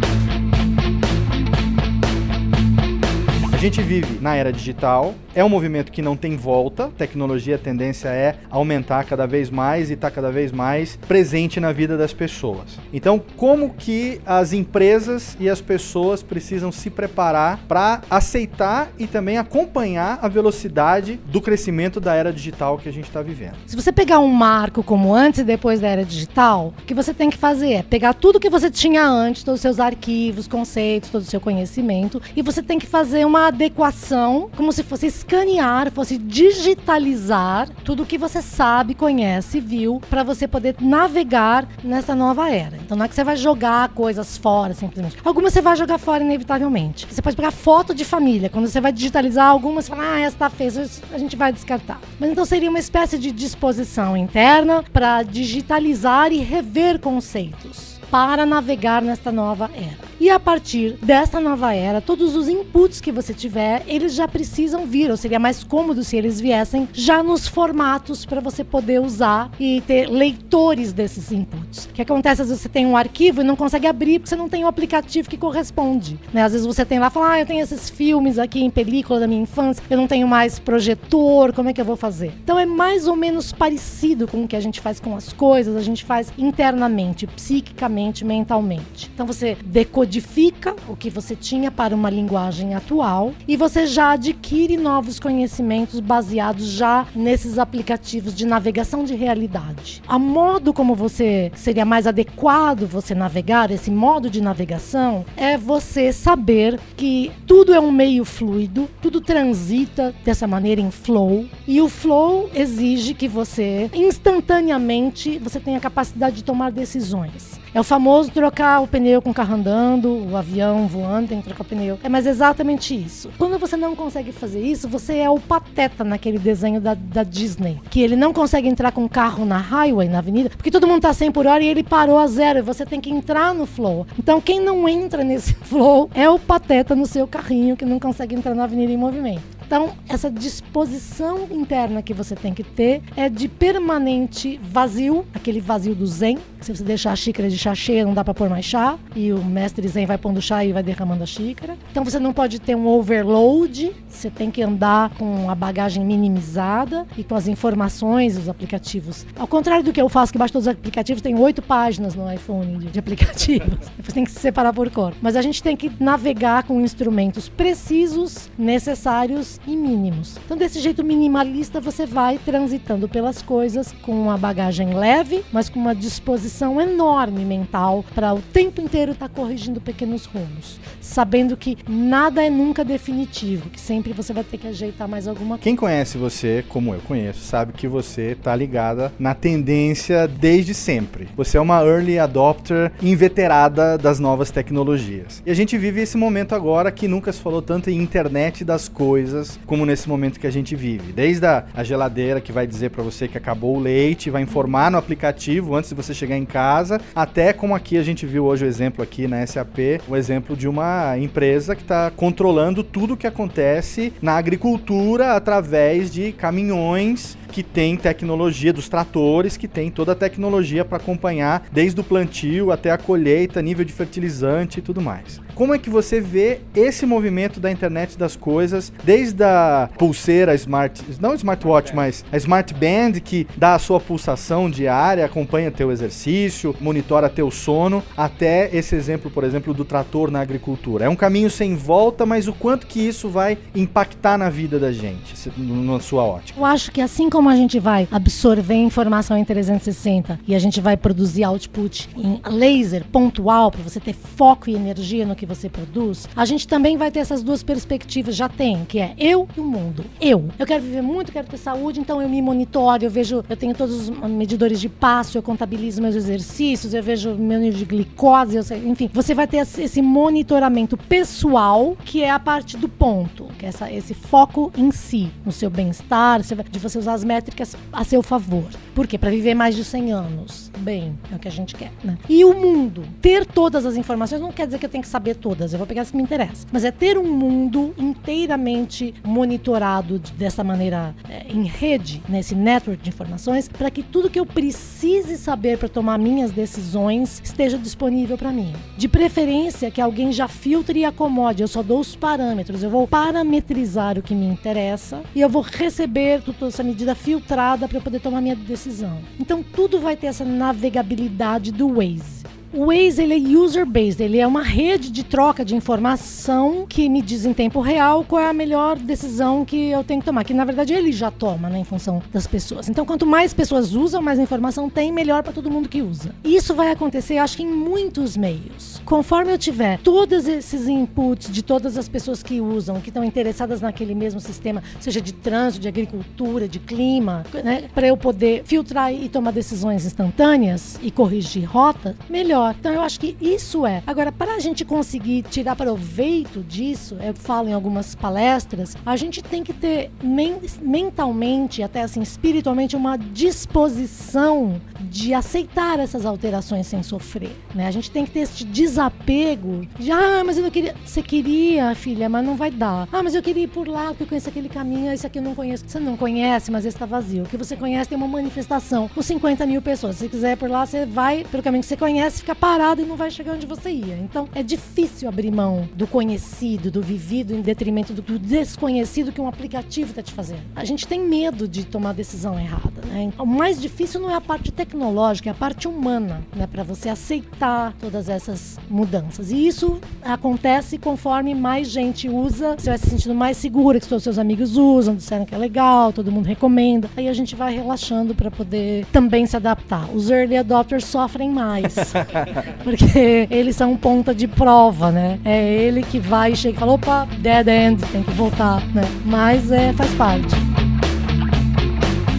A 3.57 3.59
gente 3.59 3.81
vive 3.81 4.19
na 4.21 4.37
era 4.37 4.53
digital, 4.53 5.15
é 5.35 5.43
um 5.43 5.49
movimento 5.49 5.91
que 5.91 6.03
não 6.03 6.15
tem 6.15 6.37
volta, 6.37 6.91
tecnologia, 6.99 7.55
a 7.55 7.59
tendência 7.59 8.11
é 8.11 8.37
aumentar 8.51 9.05
cada 9.05 9.27
vez 9.27 9.49
mais 9.49 9.89
e 9.89 9.95
está 9.95 10.11
cada 10.11 10.31
vez 10.31 10.53
mais 10.53 10.97
presente 11.09 11.59
na 11.59 11.73
vida 11.73 11.97
das 11.97 12.13
pessoas. 12.13 12.79
Então, 12.93 13.19
como 13.35 13.71
que 13.71 14.21
as 14.27 14.53
empresas 14.53 15.39
e 15.41 15.49
as 15.49 15.63
pessoas 15.63 16.23
precisam 16.23 16.71
se 16.71 16.91
preparar 16.91 17.61
para 17.67 18.03
aceitar 18.11 18.91
e 18.99 19.07
também 19.07 19.39
acompanhar 19.39 20.19
a 20.21 20.29
velocidade 20.29 21.19
do 21.25 21.41
crescimento 21.41 21.99
da 21.99 22.15
era 22.15 22.31
digital 22.31 22.77
que 22.77 22.91
a 22.91 22.93
gente 22.93 23.07
está 23.07 23.23
vivendo? 23.23 23.57
Se 23.65 23.75
você 23.75 23.91
pegar 23.91 24.19
um 24.19 24.29
marco 24.29 24.83
como 24.83 25.15
antes 25.15 25.41
e 25.41 25.45
depois 25.45 25.81
da 25.81 25.89
era 25.89 26.05
digital, 26.05 26.75
o 26.79 26.83
que 26.83 26.93
você 26.93 27.15
tem 27.15 27.31
que 27.31 27.39
fazer 27.39 27.73
é 27.73 27.83
pegar 27.83 28.13
tudo 28.13 28.39
que 28.39 28.51
você 28.51 28.71
tinha 28.71 29.07
antes, 29.07 29.43
todos 29.43 29.61
os 29.61 29.63
seus 29.63 29.81
arquivos, 29.81 30.47
conceitos, 30.47 31.09
todo 31.09 31.23
o 31.23 31.27
seu 31.27 31.41
conhecimento, 31.41 32.21
e 32.37 32.43
você 32.43 32.63
tem 32.63 32.79
que 32.79 32.87
fazer 32.87 33.25
uma 33.25 33.47
adequação, 33.57 34.51
como 34.55 34.71
se 34.71 34.83
fosse 34.83 35.07
escanear, 35.07 35.91
fosse 35.91 36.19
digitalizar 36.19 37.69
tudo 37.85 38.05
que 38.05 38.19
você 38.19 38.43
sabe, 38.43 38.95
conhece, 38.95 39.61
viu, 39.61 40.01
para 40.11 40.23
você 40.23 40.47
poder 40.47 40.77
navegar 40.79 41.67
nessa 41.83 42.15
nova 42.15 42.51
era. 42.51 42.77
Então 42.77 42.97
não 42.97 43.07
é 43.07 43.09
que 43.09 43.15
você 43.15 43.25
vai 43.25 43.37
jogar 43.37 43.89
coisas 43.89 44.37
fora 44.37 44.75
simplesmente. 44.75 45.17
Algumas 45.25 45.55
você 45.55 45.63
vai 45.63 45.75
jogar 45.75 45.97
fora 45.97 46.23
inevitavelmente. 46.23 47.07
Você 47.11 47.23
pode 47.23 47.35
pegar 47.35 47.51
foto 47.51 47.95
de 47.95 48.05
família. 48.05 48.51
Quando 48.51 48.69
você 48.69 48.81
vai 48.81 48.93
digitalizar 48.93 49.49
algumas, 49.49 49.87
você 49.87 49.91
fala, 49.91 50.15
ah, 50.15 50.21
essa 50.21 50.37
tá 50.37 50.51
feia, 50.51 50.87
a 51.13 51.19
gente 51.19 51.35
vai 51.35 51.51
descartar. 51.51 51.99
Mas 52.21 52.31
então 52.31 52.45
seria 52.45 52.69
uma 52.69 52.79
espécie 52.79 53.17
de 53.17 53.33
disposição 53.33 54.17
interna 54.17 54.85
para 54.93 55.23
digitalizar 55.23 56.31
e 56.31 56.39
rever 56.39 56.99
conceitos 56.99 57.99
para 58.11 58.45
navegar 58.45 59.01
nesta 59.01 59.33
nova 59.33 59.71
era. 59.75 60.06
E 60.27 60.31
a 60.31 60.41
partir 60.41 60.99
dessa 61.01 61.39
nova 61.39 61.73
era, 61.73 62.01
todos 62.01 62.35
os 62.35 62.49
inputs 62.49 63.01
que 63.01 63.13
você 63.13 63.33
tiver, 63.33 63.85
eles 63.87 64.13
já 64.13 64.27
precisam 64.27 64.85
vir, 64.85 65.09
ou 65.09 65.17
seria 65.17 65.39
mais 65.39 65.63
cômodo 65.63 66.03
se 66.03 66.17
eles 66.17 66.41
viessem 66.41 66.89
já 66.93 67.23
nos 67.23 67.47
formatos 67.47 68.27
para 68.27 68.41
você 68.41 68.65
poder 68.65 69.01
usar 69.01 69.53
e 69.57 69.81
ter 69.83 70.09
leitores 70.09 70.93
desses 70.93 71.31
inputs. 71.31 71.85
O 71.85 71.91
que 71.91 72.03
acontece 72.03 72.43
às 72.43 72.49
vezes 72.49 72.61
você 72.61 72.69
tem 72.69 72.85
um 72.85 72.97
arquivo 72.97 73.41
e 73.41 73.45
não 73.45 73.55
consegue 73.55 73.87
abrir 73.87 74.19
porque 74.19 74.31
você 74.31 74.35
não 74.35 74.49
tem 74.49 74.65
o 74.65 74.67
um 74.67 74.69
aplicativo 74.69 75.31
que 75.31 75.37
corresponde. 75.37 76.19
Né? 76.33 76.43
Às 76.43 76.51
vezes 76.51 76.67
você 76.67 76.85
tem 76.85 76.99
lá, 76.99 77.09
fala, 77.09 77.35
ah, 77.35 77.41
eu 77.43 77.47
tenho 77.47 77.63
esses 77.63 77.89
filmes 77.89 78.37
aqui 78.37 78.65
em 78.65 78.69
película 78.69 79.21
da 79.21 79.29
minha 79.29 79.43
infância, 79.43 79.81
eu 79.89 79.97
não 79.97 80.09
tenho 80.09 80.27
mais 80.27 80.59
projetor, 80.59 81.53
como 81.53 81.69
é 81.69 81.73
que 81.73 81.81
eu 81.81 81.85
vou 81.85 81.95
fazer? 81.95 82.33
Então 82.43 82.59
é 82.59 82.67
mais 82.67 83.07
ou 83.07 83.15
menos 83.15 83.53
parecido 83.53 84.27
com 84.27 84.43
o 84.43 84.49
que 84.49 84.57
a 84.57 84.61
gente 84.61 84.81
faz 84.81 84.99
com 84.99 85.15
as 85.15 85.33
coisas, 85.33 85.77
a 85.77 85.83
gente 85.83 86.05
faz 86.05 86.33
internamente, 86.37 87.29
psiquicamente, 87.29 88.25
mentalmente. 88.25 89.09
Então 89.15 89.25
você 89.25 89.57
decodifica 89.65 90.16
codifica 90.17 90.75
o 90.89 90.97
que 90.97 91.11
você 91.11 91.37
tinha 91.37 91.71
para 91.71 91.95
uma 91.95 92.09
linguagem 92.09 92.75
atual 92.75 93.35
e 93.47 93.55
você 93.55 93.87
já 93.87 94.13
adquire 94.13 94.77
novos 94.79 95.21
conhecimentos 95.21 96.01
baseados 96.01 96.69
já 96.69 97.07
nesses 97.15 97.59
aplicativos 97.59 98.35
de 98.35 98.47
navegação 98.47 99.05
de 99.05 99.15
realidade. 99.15 100.03
A 100.09 100.19
modo 100.19 100.73
como 100.73 100.95
você 100.95 101.53
seria 101.55 101.85
mais 101.85 102.07
adequado 102.07 102.87
você 102.87 103.15
navegar, 103.15 103.71
esse 103.71 103.91
modo 103.91 104.31
de 104.31 104.41
navegação, 104.41 105.25
é 105.37 105.59
você 105.59 106.13
saber 106.13 106.81
que 106.97 107.31
tudo 107.47 107.75
é 107.75 107.81
um 107.81 107.93
meio 107.93 108.25
fluido, 108.25 108.89
tudo 109.03 109.21
transita 109.21 110.15
dessa 110.25 110.47
maneira 110.47 110.81
em 110.81 110.91
flow 110.91 111.45
e 111.69 111.83
o 111.83 111.91
flow 111.91 112.49
exige 112.55 113.13
que 113.13 113.29
você 113.29 113.91
instantaneamente 113.93 115.39
você 115.39 115.61
tenha 115.61 115.77
a 115.77 115.81
capacidade 115.81 116.37
de 116.37 116.45
tomar 116.45 116.73
decisões. 116.73 117.66
É 117.77 117.81
o 117.81 117.85
famoso 117.85 118.31
trocar 118.31 118.81
o 118.81 118.87
pneu 118.87 119.21
com 119.21 119.33
o 119.33 119.35
carro 119.35 119.55
andando, 119.55 120.27
o 120.31 120.35
avião 120.35 120.89
voando, 120.89 121.29
tem 121.29 121.43
que 121.43 121.45
trocar 121.45 121.61
o 121.61 121.67
pneu. 121.67 121.99
É 122.03 122.09
mais 122.09 122.27
exatamente 122.27 122.95
isso. 122.95 123.29
Quando 123.37 123.59
você 123.59 123.77
não 123.77 123.95
consegue 123.95 124.33
fazer 124.33 124.63
isso, 124.63 124.89
você 124.89 125.19
é 125.19 125.29
o 125.29 125.39
pateta 125.39 126.03
naquele 126.03 126.39
desenho 126.39 126.81
da, 126.81 126.95
da 126.95 127.23
Disney. 127.23 127.79
Que 127.91 128.01
ele 128.01 128.17
não 128.17 128.33
consegue 128.33 128.67
entrar 128.67 128.93
com 128.93 129.05
o 129.05 129.09
carro 129.11 129.45
na 129.45 129.59
highway, 129.59 130.09
na 130.09 130.21
avenida, 130.21 130.49
porque 130.49 130.71
todo 130.71 130.87
mundo 130.87 131.03
tá 131.03 131.13
100 131.13 131.31
por 131.33 131.47
hora 131.47 131.63
e 131.63 131.69
ele 131.69 131.83
parou 131.83 132.19
a 132.19 132.27
zero. 132.27 132.65
Você 132.65 132.87
tem 132.87 132.99
que 132.99 133.11
entrar 133.11 133.53
no 133.53 133.67
flow. 133.67 134.07
Então, 134.19 134.41
quem 134.41 134.59
não 134.59 134.89
entra 134.89 135.23
nesse 135.23 135.53
flow 135.61 136.09
é 136.15 136.31
o 136.31 136.39
pateta 136.39 136.97
no 136.97 137.05
seu 137.05 137.29
carrinho 137.29 137.77
que 137.77 137.85
não 137.85 138.01
consegue 138.01 138.35
entrar 138.35 138.55
na 138.55 138.65
avenida 138.65 138.91
em 138.91 138.97
movimento. 138.97 139.43
Então, 139.67 139.91
essa 140.09 140.31
disposição 140.31 141.49
interna 141.51 142.01
que 142.01 142.15
você 142.15 142.37
tem 142.37 142.55
que 142.55 142.63
ter 142.63 143.03
é 143.17 143.29
de 143.29 143.49
permanente 143.49 144.61
vazio, 144.63 145.27
aquele 145.35 145.61
vazio 145.61 145.93
do 145.93 146.07
zen. 146.07 146.39
Se 146.67 146.75
você 146.75 146.83
deixar 146.83 147.13
a 147.13 147.17
xícara 147.17 147.49
de 147.49 147.57
chá 147.57 147.77
cheia, 147.77 148.05
não 148.05 148.13
dá 148.13 148.25
para 148.25 148.35
pôr 148.35 148.51
mais 148.51 148.65
chá, 148.65 148.99
e 149.15 149.33
o 149.33 149.39
mestre 149.39 149.87
zen 149.87 150.05
vai 150.05 150.19
pondo 150.19 150.43
chá 150.43 150.65
e 150.65 150.73
vai 150.73 150.83
derramando 150.83 151.23
a 151.23 151.27
xícara. 151.27 151.77
Então, 151.93 152.05
você 152.05 152.19
não 152.19 152.33
pode 152.33 152.59
ter 152.59 152.75
um 152.75 152.89
overload, 152.89 153.95
você 154.09 154.29
tem 154.29 154.51
que 154.51 154.61
andar 154.63 155.11
com 155.11 155.49
a 155.49 155.55
bagagem 155.55 156.05
minimizada 156.05 157.07
e 157.17 157.23
com 157.23 157.37
as 157.37 157.47
informações, 157.47 158.37
os 158.37 158.49
aplicativos. 158.49 159.25
Ao 159.39 159.47
contrário 159.47 159.85
do 159.85 159.93
que 159.93 160.03
eu 160.03 160.09
faço, 160.09 160.33
que 160.33 160.39
baixo 160.39 160.55
todos 160.55 160.67
os 160.67 160.73
aplicativos, 160.73 161.23
tem 161.23 161.39
oito 161.39 161.63
páginas 161.63 162.17
no 162.17 162.33
iPhone 162.33 162.79
de, 162.79 162.87
de 162.87 162.99
aplicativos. 162.99 163.79
Você 164.03 164.11
tem 164.11 164.25
que 164.25 164.33
se 164.33 164.41
separar 164.41 164.73
por 164.73 164.91
cor. 164.91 165.15
Mas 165.23 165.37
a 165.37 165.43
gente 165.43 165.63
tem 165.63 165.77
que 165.77 165.93
navegar 166.01 166.65
com 166.65 166.81
instrumentos 166.81 167.49
precisos, 167.49 168.51
necessários 168.59 169.61
e 169.69 169.77
mínimos. 169.77 170.37
Então, 170.45 170.57
desse 170.57 170.81
jeito 170.81 171.05
minimalista, 171.05 171.81
você 171.81 172.07
vai 172.07 172.39
transitando 172.39 173.09
pelas 173.09 173.41
coisas 173.41 173.95
com 174.03 174.21
uma 174.21 174.37
bagagem 174.37 174.95
leve, 174.95 175.45
mas 175.53 175.69
com 175.69 175.79
uma 175.79 175.95
disposição 175.95 176.56
enorme 176.65 177.45
mental 177.45 178.05
para 178.15 178.35
o 178.35 178.41
tempo 178.41 178.81
inteiro 178.81 179.13
estar 179.13 179.29
tá 179.29 179.35
corrigindo 179.35 179.81
pequenos 179.81 180.27
rumos, 180.27 180.81
sabendo 181.01 181.57
que 181.57 181.77
nada 181.89 182.45
é 182.45 182.51
nunca 182.51 182.85
definitivo, 182.85 183.71
que 183.71 183.81
sempre 183.81 184.13
você 184.13 184.33
vai 184.33 184.45
ter 184.45 184.59
que 184.59 184.69
ajeitar 184.69 185.09
mais 185.09 185.29
alguma 185.29 185.57
coisa. 185.57 185.63
Quem 185.63 185.77
conhece 185.77 186.19
você, 186.19 186.65
como 186.69 186.95
eu 186.95 187.01
conheço, 187.01 187.41
sabe 187.41 187.73
que 187.73 187.87
você 187.87 188.33
está 188.33 188.55
ligada 188.55 189.13
na 189.19 189.35
tendência 189.35 190.27
desde 190.27 190.75
sempre. 190.75 191.29
Você 191.37 191.59
é 191.59 191.61
uma 191.61 191.83
early 191.83 192.19
adopter 192.19 192.93
inveterada 193.03 193.99
das 193.99 194.19
novas 194.19 194.51
tecnologias. 194.51 195.43
E 195.45 195.51
a 195.51 195.55
gente 195.55 195.77
vive 195.77 196.01
esse 196.01 196.17
momento 196.17 196.55
agora 196.55 196.91
que 196.91 197.09
nunca 197.09 197.33
se 197.33 197.41
falou 197.41 197.63
tanto 197.63 197.91
em 197.91 197.97
internet 197.97 198.65
das 198.65 198.89
coisas 198.89 199.59
como 199.67 199.85
nesse 199.85 200.09
momento 200.09 200.41
que 200.41 200.47
a 200.47 200.51
gente 200.51 200.75
vive. 200.75 201.13
Desde 201.13 201.47
a 201.47 201.83
geladeira 201.83 202.41
que 202.41 202.53
vai 202.53 202.67
dizer 202.67 202.91
para 202.91 203.03
você 203.03 203.29
que 203.29 203.39
acabou 203.39 203.77
o 203.77 203.81
leite, 203.81 204.31
vai 204.31 204.43
informar 204.43 204.91
no 204.91 204.99
aplicativo 204.99 205.75
antes 205.75 205.91
de 205.91 205.97
você 205.97 206.15
chegar 206.15 206.36
em 206.37 206.45
casa, 206.45 207.01
até 207.15 207.53
como 207.53 207.75
aqui 207.75 207.97
a 207.97 208.03
gente 208.03 208.27
viu 208.27 208.45
hoje 208.45 208.65
o 208.65 208.69
exemplo 208.69 209.03
aqui 209.03 209.27
na 209.27 209.47
SAP, 209.47 210.01
o 210.09 210.17
exemplo 210.17 210.57
de 210.57 210.69
uma 210.69 211.17
empresa 211.19 211.75
que 211.75 211.83
está 211.83 212.11
controlando 212.11 212.83
tudo 212.83 213.15
o 213.15 213.17
que 213.17 213.27
acontece 213.27 214.13
na 214.21 214.37
agricultura 214.37 215.33
através 215.33 216.11
de 216.11 216.33
caminhões 216.33 217.37
que 217.51 217.63
tem 217.63 217.97
tecnologia 217.97 218.73
dos 218.73 218.89
tratores, 218.89 219.57
que 219.57 219.69
tem 219.69 219.91
toda 219.91 220.13
a 220.13 220.15
tecnologia 220.15 220.85
para 220.85 220.99
acompanhar 220.99 221.67
desde 221.73 222.01
o 222.01 222.05
plantio 222.05 222.71
até 222.71 222.91
a 222.91 222.99
colheita, 222.99 223.63
nível 223.63 223.85
de 223.85 223.93
fertilizante 223.93 224.79
e 224.79 224.83
tudo 224.83 225.01
mais. 225.01 225.41
Como 225.55 225.75
é 225.75 225.79
que 225.79 225.89
você 225.89 226.21
vê 226.21 226.61
esse 226.75 227.07
movimento 227.07 227.59
da 227.59 227.71
internet 227.71 228.19
das 228.19 228.37
coisas, 228.37 228.93
desde 229.03 229.43
a 229.43 229.89
pulseira 229.97 230.55
smart, 230.55 231.03
não 231.19 231.35
smartwatch, 231.35 231.95
mas 231.95 232.25
a 232.31 232.37
smart 232.37 232.75
band 232.75 233.21
que 233.25 233.47
dá 233.57 233.75
a 233.75 233.79
sua 233.79 233.99
pulsação 233.99 234.69
diária, 234.69 235.25
acompanha 235.25 235.71
teu 235.71 235.91
exercício, 235.91 236.75
monitora 236.79 237.31
teu 237.31 237.51
sono, 237.51 238.03
até 238.15 238.69
esse 238.77 238.95
exemplo, 238.95 239.31
por 239.31 239.45
exemplo, 239.45 239.73
do 239.73 239.85
trator 239.85 240.31
na 240.31 240.41
agricultura. 240.41 241.07
É 241.07 241.09
um 241.09 241.17
caminho 241.17 241.51
sem 241.51 241.75
volta, 241.75 242.27
mas 242.27 242.49
o 242.49 242.53
quanto 242.53 242.87
que 242.87 243.01
isso 243.01 243.29
vai 243.29 243.57
impactar 243.75 244.37
na 244.37 244.51
vida 244.51 244.79
da 244.79 244.93
gente, 244.93 245.35
na 245.57 246.01
sua 246.01 246.23
ótica? 246.23 246.59
Eu 246.59 246.65
acho 246.65 246.93
que 246.93 247.01
assim 247.01 247.31
como 247.37 247.51
a 247.51 247.57
gente 247.57 247.79
vai 247.79 248.09
absorver 248.11 248.77
informação 248.77 249.37
em 249.37 249.45
360 249.45 250.41
e 250.49 250.55
a 250.55 250.59
gente 250.59 250.81
vai 250.81 250.97
produzir 250.97 251.45
output 251.45 252.09
em 252.17 252.41
laser 252.51 253.05
pontual 253.13 253.71
para 253.71 253.83
você 253.83 254.01
ter 254.01 254.15
foco 254.15 254.71
e 254.71 254.75
energia 254.75 255.27
no 255.27 255.37
que 255.37 255.45
você 255.45 255.69
produz, 255.69 256.27
a 256.35 256.47
gente 256.47 256.67
também 256.67 256.97
vai 256.97 257.11
ter 257.11 257.19
essas 257.19 257.43
duas 257.43 257.63
perspectivas, 257.63 258.35
já 258.35 258.49
tem, 258.49 258.87
que 258.87 258.99
é 258.99 259.13
eu 259.19 259.47
e 259.55 259.61
o 259.61 259.65
mundo. 259.65 260.03
Eu. 260.19 260.49
Eu 260.59 260.65
quero 260.65 260.83
viver 260.83 261.03
muito, 261.03 261.31
quero 261.31 261.47
ter 261.47 261.59
saúde, 261.59 262.01
então 262.01 262.23
eu 262.23 262.29
me 262.31 262.41
monitoro, 262.41 263.05
eu 263.05 263.11
vejo, 263.11 263.45
eu 263.51 263.57
tenho 263.57 263.75
todos 263.75 264.09
os 264.09 264.31
medidores 264.31 264.81
de 264.81 264.89
passo, 264.89 265.37
eu 265.37 265.43
contabilizo 265.43 266.01
meus 266.01 266.15
exercícios, 266.15 266.95
eu 266.95 267.03
vejo 267.03 267.35
meu 267.35 267.61
nível 267.61 267.79
de 267.81 267.85
glicose, 267.85 268.63
sei, 268.65 268.79
enfim, 268.89 269.11
você 269.13 269.35
vai 269.35 269.47
ter 269.47 269.59
esse 269.59 270.01
monitoramento 270.01 270.97
pessoal, 270.97 271.99
que 272.03 272.23
é 272.23 272.31
a 272.31 272.39
parte 272.39 272.79
do 272.79 272.89
ponto, 272.89 273.49
que 273.59 273.67
é 273.67 273.69
essa, 273.69 273.93
esse 273.93 274.15
foco 274.15 274.73
em 274.75 274.91
si, 274.91 275.31
no 275.45 275.53
seu 275.53 275.69
bem-estar, 275.69 276.41
de 276.41 276.79
você 276.79 276.99
usar 276.99 277.13
as 277.13 277.26
métricas 277.27 277.77
a 277.93 278.05
seu 278.05 278.23
favor. 278.23 278.65
Por 278.95 279.07
quê? 279.07 279.19
Para 279.19 279.31
viver 279.31 279.55
mais 279.55 279.77
de 279.77 279.85
100 279.85 280.13
anos. 280.13 280.71
Bem, 280.79 281.19
é 281.33 281.37
o 281.37 281.39
que 281.39 281.49
a 281.49 281.51
gente 281.51 281.75
quer, 281.75 281.91
né? 282.03 282.17
E 282.29 282.45
o 282.45 282.55
mundo, 282.55 283.03
ter 283.21 283.45
todas 283.45 283.85
as 283.85 283.97
informações 283.97 284.41
não 284.41 284.53
quer 284.53 284.67
dizer 284.67 284.79
que 284.79 284.87
eu 284.87 284.91
tenho 284.91 285.03
que 285.03 285.09
saber 285.09 285.35
todas, 285.35 285.73
eu 285.73 285.79
vou 285.79 285.87
pegar 285.87 286.03
as 286.03 286.11
que 286.11 286.17
me 286.17 286.23
interessam. 286.23 286.69
Mas 286.73 286.85
é 286.85 286.91
ter 286.91 287.19
um 287.19 287.31
mundo 287.31 287.93
inteiramente 287.99 289.13
monitorado 289.25 290.19
dessa 290.39 290.63
maneira 290.63 291.15
é, 291.29 291.47
em 291.49 291.65
rede, 291.65 292.23
nesse 292.29 292.55
network 292.55 293.03
de 293.03 293.09
informações, 293.09 293.69
para 293.69 293.91
que 293.91 294.03
tudo 294.03 294.31
que 294.31 294.39
eu 294.39 294.47
precise 294.47 295.37
saber 295.37 295.79
para 295.79 295.89
tomar 295.89 296.19
minhas 296.19 296.53
decisões 296.53 297.41
esteja 297.43 297.77
disponível 297.77 298.39
para 298.39 298.53
mim. 298.53 298.73
De 298.97 299.09
preferência 299.09 299.91
que 299.91 300.01
alguém 300.01 300.33
já 300.33 300.47
filtre 300.47 301.01
e 301.01 301.05
acomode, 301.05 301.63
eu 301.63 301.69
só 301.69 301.83
dou 301.83 302.01
os 302.01 302.15
parâmetros, 302.15 302.83
eu 302.83 302.91
vou 302.91 303.09
parametrizar 303.09 304.19
o 304.19 304.23
que 304.23 304.35
me 304.35 304.47
interessa 304.47 305.23
e 305.35 305.41
eu 305.41 305.49
vou 305.49 305.63
receber 305.63 306.43
toda 306.43 306.69
essa 306.69 306.83
medida 306.85 307.15
filtrada 307.17 307.89
para 307.89 307.99
eu 307.99 308.03
poder 308.03 308.21
tomar 308.21 308.41
minha 308.41 308.55
decisão. 308.55 309.21
Então 309.41 309.63
tudo 309.63 309.99
vai 309.99 310.17
ter 310.17 310.29
essa 310.29 310.45
navegabilidade 310.45 311.73
do 311.73 311.89
Waze. 311.97 312.36
O 312.73 312.87
Waze 312.87 313.23
ele 313.23 313.35
é 313.35 313.59
user-based, 313.59 314.23
ele 314.23 314.39
é 314.39 314.47
uma 314.47 314.63
rede 314.63 315.11
de 315.11 315.25
troca 315.25 315.65
de 315.65 315.75
informação 315.75 316.85
que 316.89 317.09
me 317.09 317.23
diz 317.23 317.47
em 317.47 317.53
tempo 317.53 317.81
real 317.81 318.25
qual 318.25 318.43
é 318.43 318.49
a 318.49 318.53
melhor 318.53 318.99
decisão 318.99 319.65
que 319.65 319.91
eu 319.91 320.03
tenho 320.03 320.21
que 320.21 320.27
tomar. 320.27 320.45
Que 320.45 320.53
na 320.53 320.65
verdade 320.65 320.93
ele 320.93 321.13
já 321.13 321.31
toma, 321.31 321.71
né, 321.71 321.79
em 321.79 321.85
função 321.85 322.23
das 322.33 322.47
pessoas. 322.47 322.89
Então, 322.89 323.07
quanto 323.07 323.25
mais 323.25 323.55
pessoas 323.55 323.95
usam, 323.95 324.21
mais 324.21 324.39
informação 324.39 324.91
tem, 324.91 325.13
melhor 325.13 325.43
para 325.43 325.53
todo 325.53 325.71
mundo 325.71 325.89
que 325.89 326.03
usa. 326.03 326.35
Isso 326.45 326.75
vai 326.75 326.91
acontecer, 326.91 327.39
acho 327.39 327.57
que 327.57 327.63
em 327.63 327.73
muitos 327.73 328.37
meios. 328.37 329.01
Conforme 329.05 329.53
eu 329.53 329.59
tiver 329.59 329.99
todos 330.01 330.49
esses 330.49 330.89
inputs 330.89 331.51
de 331.51 331.63
todas 331.63 331.97
as 331.97 332.09
pessoas 332.09 332.43
que 332.43 332.61
usam, 332.61 333.01
que 333.01 333.11
estão 333.11 333.25
interessadas 333.25 333.81
naquele 333.81 334.15
mesmo 334.15 334.41
sistema, 334.41 334.83
seja 335.01 335.21
de 335.21 335.33
trânsito, 335.33 335.83
de 335.83 335.89
agricultura, 335.89 336.67
de 336.67 336.81
clima, 336.81 337.45
né, 337.63 337.85
para 337.95 338.09
eu 338.09 338.17
poder 338.17 338.63
filtrar 338.65 339.15
e 339.15 339.29
tomar 339.29 339.53
decisões 339.53 340.05
instantâneas 340.05 340.99
e 341.03 341.11
corrigir 341.11 341.65
rota, 341.65 342.17
melhor. 342.29 342.56
Então 342.79 342.93
eu 342.93 343.01
acho 343.01 343.21
que 343.21 343.37
isso 343.41 343.87
é. 343.87 344.03
Agora, 344.07 344.33
para 344.33 344.55
a 344.55 344.59
gente 344.59 344.85
conseguir 344.85 345.43
tirar 345.43 345.77
proveito 345.77 346.63
disso, 346.63 347.17
eu 347.21 347.35
falo 347.35 347.69
em 347.69 347.73
algumas 347.73 348.15
palestras, 348.15 348.97
a 349.05 349.17
gente 349.17 349.43
tem 349.43 349.63
que 349.63 349.73
ter 349.73 350.11
men 350.23 350.57
mentalmente, 350.81 351.83
até 351.83 352.03
assim, 352.03 352.23
espiritualmente, 352.23 352.97
uma 352.97 353.17
disposição 353.17 354.81
de 355.01 355.35
aceitar 355.35 355.99
essas 355.99 356.25
alterações 356.25 356.87
sem 356.87 357.03
sofrer. 357.03 357.51
Né? 357.75 357.87
A 357.87 357.91
gente 357.91 358.11
tem 358.11 358.25
que 358.25 358.31
ter 358.31 358.41
esse 358.41 358.65
desapego 358.65 359.87
de, 359.99 360.11
ah, 360.11 360.43
mas 360.45 360.57
eu 360.57 360.65
não 360.65 360.71
queria. 360.71 360.95
Você 361.05 361.23
queria, 361.23 361.95
filha, 361.95 362.29
mas 362.29 362.45
não 362.45 362.57
vai 362.57 362.71
dar. 362.71 363.09
Ah, 363.13 363.23
mas 363.23 363.35
eu 363.35 363.43
queria 363.43 363.65
ir 363.65 363.69
por 363.69 363.87
lá, 363.87 364.09
porque 364.09 364.25
eu 364.25 364.27
conheço 364.27 364.49
aquele 364.49 364.69
caminho, 364.69 365.13
esse 365.13 365.27
aqui 365.27 365.39
eu 365.39 365.43
não 365.43 365.55
conheço. 365.55 365.85
Você 365.87 366.01
não 366.01 366.17
conhece, 366.17 366.71
mas 366.71 366.85
esse 366.85 366.97
está 366.97 367.07
vazio. 367.07 367.45
O 367.45 367.49
que 367.49 367.57
você 367.57 367.77
conhece 367.77 368.09
tem 368.09 368.17
uma 368.17 368.29
manifestação 368.29 369.09
com 369.09 369.23
50 369.23 369.67
mil 369.67 369.83
pessoas. 369.83 370.17
Se 370.17 370.29
quiser 370.29 370.53
ir 370.53 370.57
por 370.57 370.71
lá, 370.71 370.87
você 370.87 371.05
vai 371.05 371.45
pelo 371.45 371.63
caminho 371.63 371.83
que 371.83 371.89
você 371.89 371.97
conhece, 371.97 372.45
fica 372.47 372.55
parado 372.55 373.03
e 373.03 373.05
não 373.05 373.17
vai 373.17 373.29
chegar 373.29 373.55
onde 373.55 373.67
você 373.67 373.91
ia. 373.91 374.17
Então 374.19 374.49
é 374.55 374.63
difícil 374.63 375.29
abrir 375.29 375.51
mão 375.51 375.89
do 375.95 376.07
conhecido, 376.07 376.93
do 376.93 377.03
vivido, 377.03 377.53
em 377.53 377.61
detrimento 377.61 378.13
do, 378.13 378.23
do 378.23 378.39
desconhecido 378.39 379.33
que 379.33 379.41
um 379.41 379.49
aplicativo 379.49 380.11
está 380.11 380.23
te 380.23 380.33
fazendo. 380.33 380.61
A 380.77 380.85
gente 380.85 381.09
tem 381.09 381.21
medo 381.21 381.67
de 381.67 381.85
tomar 381.85 382.15
decisão 382.15 382.57
errada. 382.57 383.03
Né? 383.07 383.33
O 383.37 383.45
mais 383.45 383.81
difícil 383.81 384.21
não 384.21 384.31
é 384.31 384.35
a 384.35 384.41
parte 384.41 384.71
tecnológica, 384.71 385.51
é 385.51 385.53
a 385.53 385.57
parte 385.57 385.89
humana, 385.89 386.41
né? 386.55 386.69
para 386.69 386.85
você 386.85 387.09
aceitar 387.09 387.93
todas 387.99 388.29
essas 388.29 388.79
mudanças. 388.89 389.51
E 389.51 389.67
isso 389.67 389.99
acontece 390.23 390.99
conforme 390.99 391.53
mais 391.53 391.89
gente 391.89 392.29
usa, 392.29 392.77
você 392.79 392.91
vai 392.91 392.99
se 392.99 393.11
sentindo 393.11 393.35
mais 393.35 393.57
segura, 393.57 393.99
que 393.99 394.07
todos 394.07 394.21
os 394.21 394.25
seus 394.25 394.39
amigos 394.39 394.77
usam, 394.77 395.17
disseram 395.17 395.45
que 395.45 395.55
é 395.55 395.59
legal, 395.59 396.13
todo 396.13 396.31
mundo 396.31 396.47
recomenda. 396.47 397.11
Aí 397.17 397.29
a 397.29 397.33
gente 397.33 397.57
vai 397.57 397.75
relaxando 397.75 398.37
para 398.37 398.53
poder 398.53 399.05
também 399.07 399.47
se 399.47 399.57
adaptar. 399.57 400.09
Os 400.15 400.31
early 400.31 400.57
adopters 400.57 401.05
sofrem 401.07 401.51
mais, 401.51 401.97
porque 402.85 403.49
eles 403.51 403.77
são 403.77 403.97
ponta 403.97 404.35
de 404.35 404.47
prova, 404.47 405.11
né? 405.11 405.39
É 405.45 405.65
ele 405.65 406.03
que 406.03 406.19
vai 406.19 406.53
e 406.53 406.57
chega 406.57 406.77
e 406.77 406.79
fala, 406.79 406.93
opa, 406.93 407.29
dead 407.39 407.69
end, 407.69 408.03
tem 408.07 408.23
que 408.23 408.33
voltar, 408.33 408.81
né? 408.95 409.03
Mas 409.25 409.71
é, 409.71 409.93
faz 409.93 410.11
parte. 410.15 410.55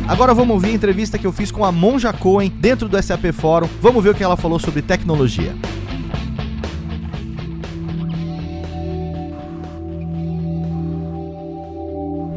Agora 0.07 0.33
vamos 0.33 0.53
ouvir 0.53 0.69
a 0.69 0.73
entrevista 0.73 1.17
que 1.17 1.27
eu 1.27 1.33
fiz 1.33 1.51
com 1.51 1.65
a 1.65 1.71
Monja 1.71 2.13
Cohen 2.13 2.49
dentro 2.49 2.87
do 2.87 3.01
SAP 3.01 3.25
Fórum. 3.33 3.67
Vamos 3.81 4.01
ver 4.01 4.11
o 4.11 4.15
que 4.15 4.23
ela 4.23 4.37
falou 4.37 4.57
sobre 4.57 4.81
tecnologia. 4.81 5.53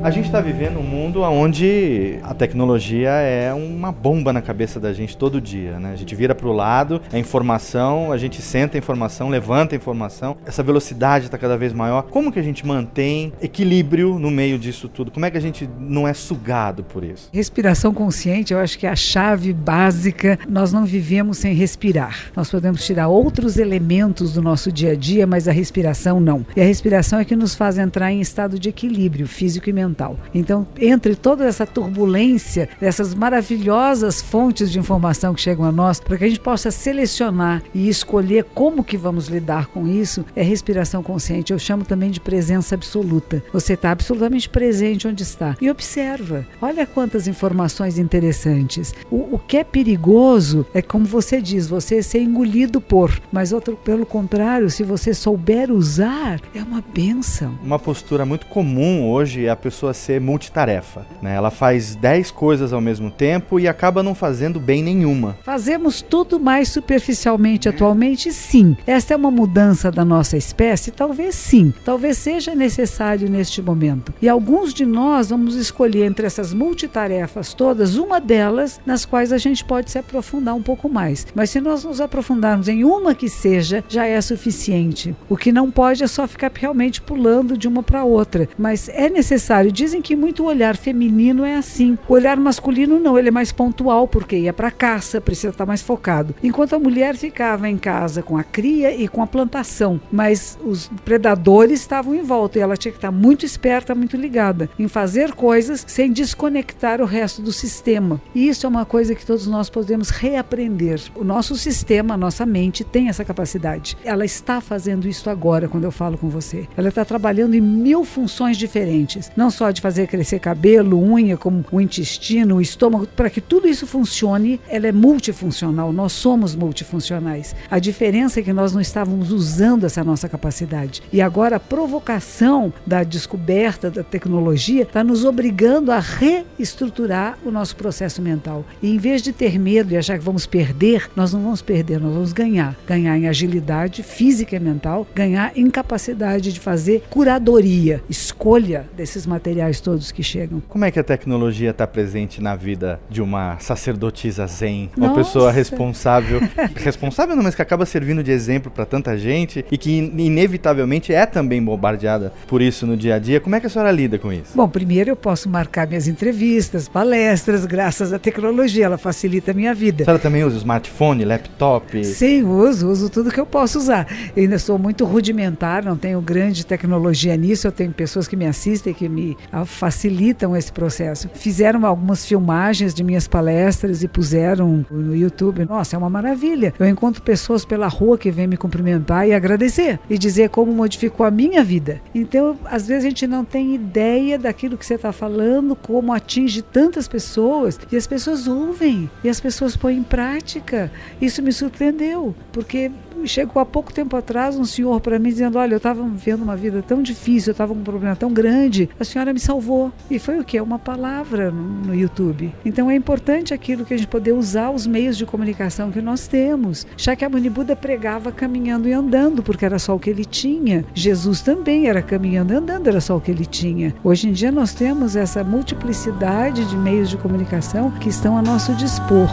A 0.02 0.10
gente 0.10 0.24
está 0.24 0.40
vivendo 0.40 0.78
um 0.78 0.82
mundo 0.82 1.20
onde 1.20 2.18
a 2.22 2.32
tecnologia 2.32 3.10
é 3.10 3.52
uma 3.52 3.92
bomba 3.92 4.32
na 4.32 4.40
cabeça 4.40 4.80
da 4.80 4.94
gente 4.94 5.14
todo 5.14 5.42
dia, 5.42 5.78
né? 5.78 5.92
A 5.92 5.96
gente 5.96 6.14
vira 6.14 6.34
para 6.34 6.48
o 6.48 6.52
lado, 6.52 7.02
é 7.12 7.18
informação, 7.18 8.10
a 8.10 8.16
gente 8.16 8.40
senta 8.40 8.78
a 8.78 8.78
informação, 8.78 9.28
levanta 9.28 9.74
a 9.74 9.76
informação. 9.76 10.38
Essa 10.46 10.62
velocidade 10.62 11.26
está 11.26 11.36
cada 11.36 11.54
vez 11.54 11.74
maior. 11.74 12.04
Como 12.04 12.32
que 12.32 12.38
a 12.38 12.42
gente 12.42 12.66
mantém 12.66 13.30
equilíbrio 13.42 14.18
no 14.18 14.30
meio 14.30 14.58
disso 14.58 14.88
tudo? 14.88 15.10
Como 15.10 15.26
é 15.26 15.30
que 15.30 15.36
a 15.36 15.40
gente 15.40 15.68
não 15.78 16.08
é 16.08 16.14
sugado 16.14 16.82
por 16.82 17.04
isso? 17.04 17.28
Respiração 17.30 17.92
consciente, 17.92 18.54
eu 18.54 18.58
acho 18.58 18.78
que 18.78 18.86
é 18.86 18.90
a 18.90 18.96
chave 18.96 19.52
básica. 19.52 20.38
Nós 20.48 20.72
não 20.72 20.86
vivemos 20.86 21.36
sem 21.36 21.52
respirar. 21.52 22.30
Nós 22.34 22.50
podemos 22.50 22.86
tirar 22.86 23.08
outros 23.08 23.58
elementos 23.58 24.32
do 24.32 24.40
nosso 24.40 24.72
dia 24.72 24.92
a 24.92 24.96
dia, 24.96 25.26
mas 25.26 25.46
a 25.46 25.52
respiração 25.52 26.18
não. 26.18 26.46
E 26.56 26.60
a 26.62 26.64
respiração 26.64 27.18
é 27.18 27.24
que 27.26 27.36
nos 27.36 27.54
faz 27.54 27.76
entrar 27.76 28.10
em 28.10 28.22
estado 28.22 28.58
de 28.58 28.70
equilíbrio 28.70 29.26
físico 29.26 29.68
e 29.68 29.72
mental 29.74 29.89
Então, 30.34 30.66
entre 30.78 31.14
toda 31.14 31.44
essa 31.44 31.66
turbulência, 31.66 32.68
dessas 32.80 33.14
maravilhosas 33.14 34.20
fontes 34.20 34.70
de 34.70 34.78
informação 34.78 35.34
que 35.34 35.40
chegam 35.40 35.64
a 35.64 35.72
nós, 35.72 36.00
para 36.00 36.16
que 36.16 36.24
a 36.24 36.28
gente 36.28 36.40
possa 36.40 36.70
selecionar 36.70 37.62
e 37.74 37.88
escolher 37.88 38.44
como 38.54 38.84
que 38.84 38.96
vamos 38.96 39.28
lidar 39.28 39.66
com 39.66 39.86
isso, 39.86 40.24
é 40.34 40.42
respiração 40.42 41.02
consciente. 41.02 41.52
Eu 41.52 41.58
chamo 41.58 41.84
também 41.84 42.10
de 42.10 42.20
presença 42.20 42.74
absoluta. 42.74 43.42
Você 43.52 43.74
está 43.74 43.90
absolutamente 43.90 44.48
presente 44.48 45.08
onde 45.08 45.22
está 45.22 45.56
e 45.60 45.70
observa. 45.70 46.46
Olha 46.60 46.86
quantas 46.86 47.26
informações 47.26 47.98
interessantes. 47.98 48.94
O, 49.10 49.34
o 49.34 49.38
que 49.38 49.56
é 49.56 49.64
perigoso 49.64 50.66
é 50.74 50.82
como 50.82 51.04
você 51.04 51.40
diz, 51.40 51.66
você 51.66 52.02
ser 52.02 52.20
engolido 52.20 52.80
por, 52.80 53.20
mas 53.32 53.52
outro 53.52 53.76
pelo 53.76 54.04
contrário, 54.04 54.68
se 54.70 54.82
você 54.82 55.14
souber 55.14 55.70
usar, 55.70 56.40
é 56.54 56.62
uma 56.62 56.82
benção. 56.94 57.58
Uma 57.62 57.78
postura 57.78 58.24
muito 58.24 58.46
comum 58.46 59.08
hoje 59.08 59.46
é 59.46 59.50
a 59.50 59.56
pessoa 59.56 59.79
pessoa 59.80 59.94
ser 59.94 60.20
multitarefa. 60.20 61.06
Né? 61.22 61.34
Ela 61.34 61.50
faz 61.50 61.94
10 61.94 62.30
coisas 62.32 62.72
ao 62.72 62.80
mesmo 62.80 63.10
tempo 63.10 63.58
e 63.58 63.66
acaba 63.66 64.02
não 64.02 64.14
fazendo 64.14 64.60
bem 64.60 64.82
nenhuma. 64.82 65.38
Fazemos 65.42 66.02
tudo 66.02 66.38
mais 66.38 66.68
superficialmente 66.68 67.68
atualmente? 67.68 68.30
Sim. 68.30 68.76
Esta 68.86 69.14
é 69.14 69.16
uma 69.16 69.30
mudança 69.30 69.90
da 69.90 70.04
nossa 70.04 70.36
espécie? 70.36 70.90
Talvez 70.90 71.34
sim. 71.34 71.72
Talvez 71.84 72.18
seja 72.18 72.54
necessário 72.54 73.30
neste 73.30 73.62
momento. 73.62 74.12
E 74.20 74.28
alguns 74.28 74.74
de 74.74 74.84
nós 74.84 75.30
vamos 75.30 75.54
escolher 75.54 76.04
entre 76.04 76.26
essas 76.26 76.52
multitarefas 76.52 77.54
todas, 77.54 77.96
uma 77.96 78.20
delas 78.20 78.80
nas 78.84 79.06
quais 79.06 79.32
a 79.32 79.38
gente 79.38 79.64
pode 79.64 79.90
se 79.90 79.98
aprofundar 79.98 80.54
um 80.54 80.62
pouco 80.62 80.88
mais. 80.90 81.26
Mas 81.34 81.50
se 81.50 81.60
nós 81.60 81.84
nos 81.84 82.00
aprofundarmos 82.00 82.68
em 82.68 82.84
uma 82.84 83.14
que 83.14 83.28
seja, 83.28 83.82
já 83.88 84.04
é 84.04 84.20
suficiente. 84.20 85.14
O 85.28 85.36
que 85.36 85.52
não 85.52 85.70
pode 85.70 86.04
é 86.04 86.06
só 86.06 86.26
ficar 86.26 86.50
realmente 86.54 87.00
pulando 87.00 87.56
de 87.56 87.66
uma 87.66 87.82
para 87.82 88.04
outra. 88.04 88.48
Mas 88.58 88.88
é 88.90 89.08
necessário 89.08 89.69
Dizem 89.72 90.02
que 90.02 90.16
muito 90.16 90.44
olhar 90.44 90.76
feminino 90.76 91.44
é 91.44 91.56
assim. 91.56 91.98
O 92.08 92.14
olhar 92.14 92.36
masculino 92.36 92.98
não, 92.98 93.18
ele 93.18 93.28
é 93.28 93.32
mais 93.32 93.52
pontual, 93.52 94.06
porque 94.06 94.36
ia 94.36 94.52
para 94.52 94.70
caça, 94.70 95.20
precisa 95.20 95.48
estar 95.48 95.66
mais 95.66 95.82
focado. 95.82 96.34
Enquanto 96.42 96.74
a 96.74 96.78
mulher 96.78 97.16
ficava 97.16 97.68
em 97.68 97.76
casa 97.76 98.22
com 98.22 98.36
a 98.36 98.44
cria 98.44 98.94
e 98.94 99.08
com 99.08 99.22
a 99.22 99.26
plantação, 99.26 100.00
mas 100.10 100.58
os 100.64 100.90
predadores 101.04 101.80
estavam 101.80 102.14
em 102.14 102.22
volta 102.22 102.58
e 102.58 102.62
ela 102.62 102.76
tinha 102.76 102.92
que 102.92 102.98
estar 102.98 103.10
muito 103.10 103.44
esperta, 103.44 103.94
muito 103.94 104.16
ligada 104.16 104.68
em 104.78 104.88
fazer 104.88 105.32
coisas 105.32 105.84
sem 105.86 106.12
desconectar 106.12 107.00
o 107.00 107.04
resto 107.04 107.42
do 107.42 107.52
sistema. 107.52 108.20
E 108.34 108.48
isso 108.48 108.66
é 108.66 108.68
uma 108.68 108.84
coisa 108.84 109.14
que 109.14 109.26
todos 109.26 109.46
nós 109.46 109.70
podemos 109.70 110.10
reaprender. 110.10 111.00
O 111.14 111.24
nosso 111.24 111.56
sistema, 111.56 112.14
a 112.14 112.16
nossa 112.16 112.44
mente 112.46 112.84
tem 112.84 113.08
essa 113.08 113.24
capacidade. 113.24 113.96
Ela 114.04 114.24
está 114.24 114.60
fazendo 114.60 115.08
isso 115.08 115.28
agora 115.30 115.68
quando 115.68 115.84
eu 115.84 115.90
falo 115.90 116.18
com 116.18 116.28
você. 116.28 116.68
Ela 116.76 116.88
está 116.88 117.04
trabalhando 117.04 117.54
em 117.54 117.60
mil 117.60 118.04
funções 118.04 118.56
diferentes. 118.56 119.30
Não 119.36 119.50
só 119.60 119.70
de 119.70 119.82
fazer 119.82 120.06
crescer 120.06 120.38
cabelo, 120.38 120.98
unha, 120.98 121.36
como 121.36 121.62
o 121.70 121.82
intestino, 121.82 122.56
o 122.56 122.60
estômago, 122.62 123.06
para 123.08 123.28
que 123.28 123.42
tudo 123.42 123.68
isso 123.68 123.86
funcione, 123.86 124.58
ela 124.66 124.86
é 124.86 124.92
multifuncional. 124.92 125.92
Nós 125.92 126.12
somos 126.12 126.56
multifuncionais. 126.56 127.54
A 127.70 127.78
diferença 127.78 128.40
é 128.40 128.42
que 128.42 128.54
nós 128.54 128.72
não 128.72 128.80
estávamos 128.80 129.30
usando 129.30 129.84
essa 129.84 130.02
nossa 130.02 130.30
capacidade. 130.30 131.02
E 131.12 131.20
agora 131.20 131.56
a 131.56 131.60
provocação 131.60 132.72
da 132.86 133.02
descoberta 133.02 133.90
da 133.90 134.02
tecnologia 134.02 134.84
está 134.84 135.04
nos 135.04 135.26
obrigando 135.26 135.92
a 135.92 135.98
reestruturar 135.98 137.36
o 137.44 137.50
nosso 137.50 137.76
processo 137.76 138.22
mental. 138.22 138.64
E 138.80 138.90
em 138.90 138.96
vez 138.96 139.20
de 139.20 139.30
ter 139.30 139.58
medo 139.58 139.92
e 139.92 139.96
achar 139.98 140.18
que 140.18 140.24
vamos 140.24 140.46
perder, 140.46 141.10
nós 141.14 141.34
não 141.34 141.42
vamos 141.42 141.60
perder, 141.60 142.00
nós 142.00 142.14
vamos 142.14 142.32
ganhar. 142.32 142.74
Ganhar 142.86 143.18
em 143.18 143.28
agilidade 143.28 144.02
física 144.02 144.56
e 144.56 144.58
mental, 144.58 145.06
ganhar 145.14 145.52
em 145.54 145.68
capacidade 145.68 146.50
de 146.50 146.58
fazer 146.58 147.02
curadoria, 147.10 148.02
escolha 148.08 148.88
desses 148.96 149.26
materiais 149.26 149.49
materiais 149.50 149.80
todos 149.80 150.12
que 150.12 150.22
chegam. 150.22 150.62
Como 150.68 150.84
é 150.84 150.90
que 150.90 150.98
a 150.98 151.04
tecnologia 151.04 151.70
está 151.70 151.86
presente 151.86 152.40
na 152.40 152.54
vida 152.54 153.00
de 153.10 153.20
uma 153.20 153.58
sacerdotisa 153.58 154.46
zen? 154.46 154.90
Uma 154.96 155.08
Nossa. 155.08 155.20
pessoa 155.20 155.50
responsável. 155.50 156.40
responsável 156.76 157.34
não, 157.34 157.42
mas 157.42 157.54
que 157.54 157.62
acaba 157.62 157.84
servindo 157.84 158.22
de 158.22 158.30
exemplo 158.30 158.70
para 158.70 158.86
tanta 158.86 159.16
gente 159.18 159.64
e 159.70 159.76
que 159.76 159.90
inevitavelmente 159.90 161.12
é 161.12 161.26
também 161.26 161.62
bombardeada 161.62 162.32
por 162.46 162.62
isso 162.62 162.86
no 162.86 162.96
dia 162.96 163.16
a 163.16 163.18
dia. 163.18 163.40
Como 163.40 163.56
é 163.56 163.60
que 163.60 163.66
a 163.66 163.70
senhora 163.70 163.90
lida 163.90 164.18
com 164.18 164.32
isso? 164.32 164.52
Bom, 164.54 164.68
primeiro 164.68 165.10
eu 165.10 165.16
posso 165.16 165.48
marcar 165.48 165.86
minhas 165.88 166.06
entrevistas, 166.06 166.88
palestras, 166.88 167.66
graças 167.66 168.12
à 168.12 168.18
tecnologia, 168.18 168.86
ela 168.86 168.98
facilita 168.98 169.50
a 169.50 169.54
minha 169.54 169.74
vida. 169.74 170.04
A 170.04 170.06
senhora 170.06 170.22
também 170.22 170.44
usa 170.44 170.58
smartphone, 170.58 171.24
laptop? 171.24 172.04
Sim, 172.04 172.44
uso, 172.44 172.88
uso 172.88 173.10
tudo 173.10 173.30
que 173.30 173.40
eu 173.40 173.46
posso 173.46 173.78
usar. 173.78 174.06
Eu 174.36 174.44
ainda 174.44 174.58
sou 174.58 174.78
muito 174.78 175.04
rudimentar, 175.04 175.84
não 175.84 175.96
tenho 175.96 176.20
grande 176.20 176.64
tecnologia 176.64 177.36
nisso, 177.36 177.66
eu 177.66 177.72
tenho 177.72 177.92
pessoas 177.92 178.28
que 178.28 178.36
me 178.36 178.46
assistem, 178.46 178.94
que 178.94 179.08
me 179.08 179.36
facilitam 179.64 180.56
esse 180.56 180.72
processo. 180.72 181.28
Fizeram 181.34 181.84
algumas 181.86 182.24
filmagens 182.24 182.94
de 182.94 183.02
minhas 183.02 183.26
palestras 183.26 184.02
e 184.02 184.08
puseram 184.08 184.84
no 184.90 185.14
YouTube. 185.14 185.64
Nossa, 185.66 185.96
é 185.96 185.98
uma 185.98 186.10
maravilha. 186.10 186.74
Eu 186.78 186.86
encontro 186.86 187.22
pessoas 187.22 187.64
pela 187.64 187.88
rua 187.88 188.18
que 188.18 188.30
vêm 188.30 188.46
me 188.46 188.56
cumprimentar 188.56 189.26
e 189.26 189.32
agradecer 189.32 189.98
e 190.08 190.18
dizer 190.18 190.50
como 190.50 190.72
modificou 190.72 191.24
a 191.26 191.30
minha 191.30 191.62
vida. 191.62 192.00
Então, 192.14 192.58
às 192.64 192.86
vezes 192.86 193.04
a 193.04 193.08
gente 193.08 193.26
não 193.26 193.44
tem 193.44 193.74
ideia 193.74 194.38
daquilo 194.38 194.76
que 194.76 194.86
você 194.86 194.94
está 194.94 195.12
falando, 195.12 195.74
como 195.76 196.12
atinge 196.12 196.62
tantas 196.62 197.08
pessoas 197.08 197.78
e 197.90 197.96
as 197.96 198.06
pessoas 198.06 198.46
ouvem 198.46 199.10
e 199.22 199.28
as 199.28 199.40
pessoas 199.40 199.76
põem 199.76 199.98
em 199.98 200.02
prática. 200.02 200.90
Isso 201.20 201.42
me 201.42 201.52
surpreendeu, 201.52 202.34
porque 202.52 202.90
chegou 203.26 203.60
há 203.60 203.66
pouco 203.66 203.92
tempo 203.92 204.16
atrás 204.16 204.56
um 204.56 204.64
senhor 204.64 205.00
para 205.00 205.18
mim 205.18 205.30
dizendo: 205.30 205.58
Olha, 205.58 205.74
eu 205.74 205.78
estava 205.78 206.02
vivendo 206.02 206.42
uma 206.42 206.56
vida 206.56 206.82
tão 206.82 207.02
difícil, 207.02 207.50
eu 207.50 207.52
estava 207.52 207.74
com 207.74 207.80
um 207.80 207.84
problema 207.84 208.16
tão 208.16 208.32
grande, 208.32 208.88
a 208.98 209.04
senhora 209.04 209.32
me 209.32 209.40
salvou. 209.40 209.92
E 210.10 210.18
foi 210.18 210.38
o 210.38 210.44
que? 210.44 210.60
Uma 210.60 210.78
palavra 210.78 211.50
no 211.50 211.94
YouTube. 211.94 212.52
Então 212.64 212.90
é 212.90 212.94
importante 212.94 213.54
aquilo 213.54 213.84
que 213.84 213.94
a 213.94 213.96
gente 213.96 214.08
poder 214.08 214.32
usar 214.32 214.70
os 214.70 214.86
meios 214.86 215.16
de 215.16 215.26
comunicação 215.26 215.90
que 215.90 216.00
nós 216.00 216.26
temos. 216.26 216.86
Shakyamuni 216.96 217.50
Buda 217.50 217.76
pregava 217.76 218.32
caminhando 218.32 218.88
e 218.88 218.92
andando, 218.92 219.42
porque 219.42 219.64
era 219.64 219.78
só 219.78 219.94
o 219.94 219.98
que 219.98 220.10
ele 220.10 220.24
tinha. 220.24 220.84
Jesus 220.94 221.40
também 221.40 221.88
era 221.88 222.02
caminhando 222.02 222.52
e 222.52 222.56
andando, 222.56 222.88
era 222.88 223.00
só 223.00 223.16
o 223.16 223.20
que 223.20 223.30
ele 223.30 223.46
tinha. 223.46 223.94
Hoje 224.02 224.28
em 224.28 224.32
dia 224.32 224.52
nós 224.52 224.74
temos 224.74 225.16
essa 225.16 225.42
multiplicidade 225.42 226.64
de 226.64 226.76
meios 226.76 227.08
de 227.10 227.16
comunicação 227.16 227.90
que 227.92 228.08
estão 228.08 228.36
a 228.36 228.42
nosso 228.42 228.74
dispor. 228.74 229.28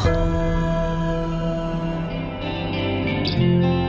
Thank 3.37 3.63
you. 3.63 3.86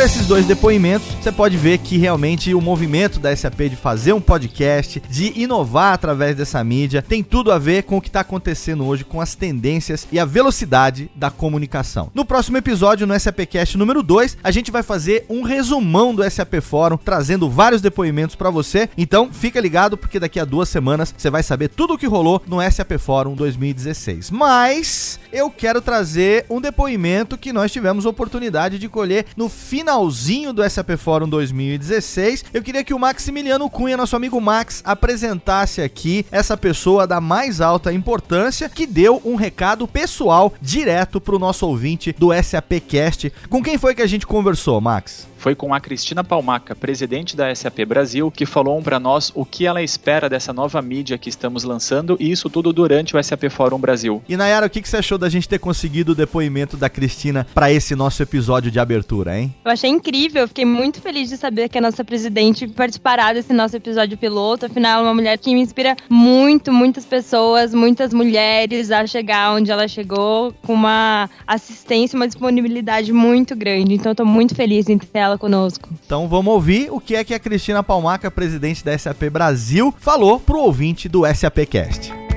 Esses 0.00 0.26
dois 0.26 0.46
depoimentos, 0.46 1.08
você 1.20 1.30
pode 1.30 1.58
ver 1.58 1.76
que 1.76 1.98
realmente 1.98 2.54
o 2.54 2.60
movimento 2.60 3.20
da 3.20 3.36
SAP 3.36 3.68
de 3.68 3.76
fazer 3.76 4.14
um 4.14 4.20
podcast, 4.20 4.98
de 5.10 5.38
inovar 5.38 5.92
através 5.92 6.34
dessa 6.34 6.64
mídia, 6.64 7.02
tem 7.02 7.22
tudo 7.22 7.52
a 7.52 7.58
ver 7.58 7.82
com 7.82 7.98
o 7.98 8.00
que 8.00 8.08
está 8.08 8.20
acontecendo 8.20 8.86
hoje 8.86 9.04
com 9.04 9.20
as 9.20 9.34
tendências 9.34 10.08
e 10.10 10.18
a 10.18 10.24
velocidade 10.24 11.10
da 11.14 11.30
comunicação. 11.30 12.10
No 12.14 12.24
próximo 12.24 12.56
episódio, 12.56 13.06
no 13.06 13.18
SAPcast 13.18 13.76
número 13.76 14.02
2, 14.02 14.38
a 14.42 14.50
gente 14.50 14.70
vai 14.70 14.82
fazer 14.82 15.26
um 15.28 15.42
resumão 15.42 16.14
do 16.14 16.28
SAP 16.30 16.62
Fórum, 16.62 16.96
trazendo 16.96 17.50
vários 17.50 17.82
depoimentos 17.82 18.34
para 18.34 18.48
você. 18.48 18.88
Então, 18.96 19.28
fica 19.30 19.60
ligado 19.60 19.98
porque 19.98 20.18
daqui 20.18 20.40
a 20.40 20.46
duas 20.46 20.70
semanas 20.70 21.14
você 21.14 21.28
vai 21.28 21.42
saber 21.42 21.68
tudo 21.68 21.92
o 21.92 21.98
que 21.98 22.06
rolou 22.06 22.42
no 22.46 22.56
SAP 22.70 22.92
Fórum 22.98 23.34
2016. 23.34 24.30
Mas 24.30 25.20
eu 25.30 25.50
quero 25.50 25.82
trazer 25.82 26.46
um 26.48 26.58
depoimento 26.58 27.36
que 27.36 27.52
nós 27.52 27.70
tivemos 27.70 28.06
oportunidade 28.06 28.78
de 28.78 28.88
colher 28.88 29.26
no 29.36 29.50
fim 29.50 29.89
finalzinho 29.90 30.52
do 30.52 30.62
SAP 30.70 30.90
Fórum 30.96 31.28
2016, 31.28 32.44
eu 32.54 32.62
queria 32.62 32.84
que 32.84 32.94
o 32.94 32.98
Maximiliano 32.98 33.68
Cunha, 33.68 33.96
nosso 33.96 34.14
amigo 34.14 34.40
Max, 34.40 34.80
apresentasse 34.84 35.82
aqui 35.82 36.24
essa 36.30 36.56
pessoa 36.56 37.08
da 37.08 37.20
mais 37.20 37.60
alta 37.60 37.92
importância 37.92 38.68
que 38.68 38.86
deu 38.86 39.20
um 39.24 39.34
recado 39.34 39.88
pessoal 39.88 40.54
direto 40.62 41.20
para 41.20 41.34
o 41.34 41.40
nosso 41.40 41.66
ouvinte 41.66 42.14
do 42.16 42.28
SAP 42.40 42.74
Cast. 42.86 43.32
Com 43.48 43.60
quem 43.60 43.76
foi 43.76 43.92
que 43.92 44.02
a 44.02 44.06
gente 44.06 44.28
conversou, 44.28 44.80
Max? 44.80 45.26
Foi 45.40 45.54
com 45.54 45.72
a 45.72 45.80
Cristina 45.80 46.22
Palmaca, 46.22 46.76
presidente 46.76 47.34
da 47.34 47.52
SAP 47.54 47.86
Brasil, 47.86 48.30
que 48.30 48.44
falou 48.44 48.80
para 48.82 49.00
nós 49.00 49.32
o 49.34 49.42
que 49.42 49.66
ela 49.66 49.82
espera 49.82 50.28
dessa 50.28 50.52
nova 50.52 50.82
mídia 50.82 51.16
que 51.16 51.30
estamos 51.30 51.64
lançando 51.64 52.14
e 52.20 52.30
isso 52.30 52.50
tudo 52.50 52.74
durante 52.74 53.16
o 53.16 53.24
SAP 53.24 53.44
Fórum 53.48 53.78
Brasil. 53.78 54.22
E 54.28 54.36
Nayara, 54.36 54.66
o 54.66 54.70
que, 54.70 54.82
que 54.82 54.88
você 54.88 54.98
achou 54.98 55.16
da 55.16 55.30
gente 55.30 55.48
ter 55.48 55.58
conseguido 55.58 56.12
o 56.12 56.14
depoimento 56.14 56.76
da 56.76 56.90
Cristina 56.90 57.46
para 57.54 57.72
esse 57.72 57.96
nosso 57.96 58.22
episódio 58.22 58.70
de 58.70 58.78
abertura, 58.78 59.38
hein? 59.38 59.54
Eu 59.64 59.70
achei 59.70 59.88
incrível, 59.88 60.46
fiquei 60.46 60.66
muito 60.66 61.00
feliz 61.00 61.30
de 61.30 61.38
saber 61.38 61.70
que 61.70 61.78
a 61.78 61.80
nossa 61.80 62.04
presidente 62.04 62.68
participará 62.68 63.32
desse 63.32 63.54
nosso 63.54 63.74
episódio 63.74 64.18
piloto. 64.18 64.66
Afinal, 64.66 65.00
é 65.00 65.04
uma 65.04 65.14
mulher 65.14 65.38
que 65.38 65.54
me 65.54 65.62
inspira 65.62 65.96
muito, 66.10 66.70
muitas 66.70 67.06
pessoas, 67.06 67.72
muitas 67.72 68.12
mulheres 68.12 68.90
a 68.90 69.06
chegar 69.06 69.54
onde 69.54 69.70
ela 69.70 69.88
chegou 69.88 70.52
com 70.66 70.74
uma 70.74 71.30
assistência, 71.46 72.14
uma 72.14 72.26
disponibilidade 72.26 73.10
muito 73.10 73.56
grande. 73.56 73.94
Então, 73.94 74.12
eu 74.12 74.16
tô 74.16 74.26
muito 74.26 74.54
feliz 74.54 74.86
em 74.90 74.98
ter 74.98 75.29
ela 75.29 75.29
conosco. 75.38 75.88
Então 76.04 76.28
vamos 76.28 76.52
ouvir 76.52 76.88
o 76.90 77.00
que 77.00 77.14
é 77.14 77.24
que 77.24 77.34
a 77.34 77.38
Cristina 77.38 77.82
Palmaca, 77.82 78.30
presidente 78.30 78.84
da 78.84 78.96
SAP 78.96 79.24
Brasil, 79.30 79.94
falou 79.98 80.38
pro 80.38 80.60
ouvinte 80.60 81.08
do 81.08 81.22
SAPcast. 81.26 82.29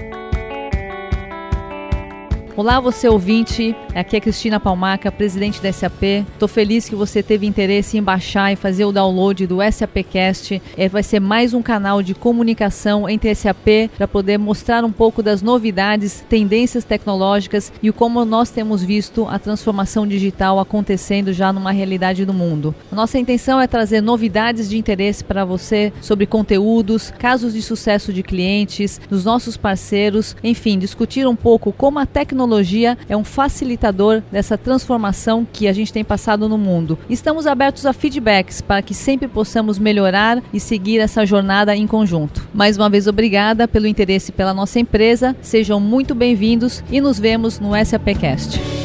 Olá, 2.55 2.79
você 2.79 3.09
ouvinte. 3.09 3.75
Aqui 3.95 4.15
é 4.15 4.19
Cristina 4.19 4.59
Palmaca, 4.59 5.11
presidente 5.11 5.59
da 5.59 5.73
SAP. 5.73 6.03
Estou 6.33 6.47
feliz 6.47 6.87
que 6.87 6.93
você 6.93 7.23
teve 7.23 7.47
interesse 7.47 7.97
em 7.97 8.03
baixar 8.03 8.53
e 8.53 8.55
fazer 8.55 8.85
o 8.85 8.91
download 8.91 9.47
do 9.47 9.57
SAPcast. 9.71 10.61
É, 10.77 10.87
vai 10.87 11.01
ser 11.01 11.19
mais 11.19 11.55
um 11.55 11.63
canal 11.63 12.03
de 12.03 12.13
comunicação 12.13 13.09
entre 13.09 13.33
SAP 13.33 13.89
para 13.97 14.07
poder 14.07 14.37
mostrar 14.37 14.85
um 14.85 14.91
pouco 14.91 15.23
das 15.23 15.41
novidades, 15.41 16.23
tendências 16.29 16.83
tecnológicas 16.83 17.73
e 17.81 17.91
como 17.91 18.23
nós 18.23 18.51
temos 18.51 18.83
visto 18.83 19.27
a 19.27 19.39
transformação 19.39 20.05
digital 20.05 20.59
acontecendo 20.59 21.33
já 21.33 21.51
numa 21.51 21.71
realidade 21.71 22.23
do 22.23 22.35
mundo. 22.35 22.75
A 22.91 22.95
nossa 22.95 23.17
intenção 23.17 23.59
é 23.59 23.65
trazer 23.65 23.99
novidades 23.99 24.69
de 24.69 24.77
interesse 24.77 25.23
para 25.23 25.43
você 25.43 25.91
sobre 26.01 26.27
conteúdos, 26.27 27.11
casos 27.17 27.51
de 27.51 27.63
sucesso 27.63 28.13
de 28.13 28.21
clientes, 28.21 29.01
dos 29.09 29.25
nossos 29.25 29.57
parceiros, 29.57 30.35
enfim, 30.43 30.77
discutir 30.77 31.27
um 31.27 31.35
pouco 31.35 31.73
como 31.73 31.97
a 31.97 32.05
tecnologia 32.05 32.42
tecnologia 32.43 32.97
é 33.07 33.15
um 33.15 33.23
facilitador 33.23 34.21
dessa 34.31 34.57
transformação 34.57 35.47
que 35.51 35.67
a 35.67 35.73
gente 35.73 35.93
tem 35.93 36.03
passado 36.03 36.49
no 36.49 36.57
mundo. 36.57 36.99
Estamos 37.09 37.47
abertos 37.47 37.85
a 37.85 37.93
feedbacks 37.93 38.59
para 38.61 38.81
que 38.81 38.93
sempre 38.93 39.27
possamos 39.27 39.79
melhorar 39.79 40.43
e 40.53 40.59
seguir 40.59 40.99
essa 40.99 41.25
jornada 41.25 41.75
em 41.75 41.87
conjunto. 41.87 42.45
Mais 42.53 42.75
uma 42.77 42.89
vez, 42.89 43.07
obrigada 43.07 43.67
pelo 43.67 43.87
interesse 43.87 44.31
pela 44.31 44.53
nossa 44.53 44.79
empresa. 44.79 45.35
Sejam 45.41 45.79
muito 45.79 46.13
bem-vindos 46.13 46.83
e 46.91 46.99
nos 46.99 47.17
vemos 47.17 47.59
no 47.59 47.71
SAPcast. 47.85 48.82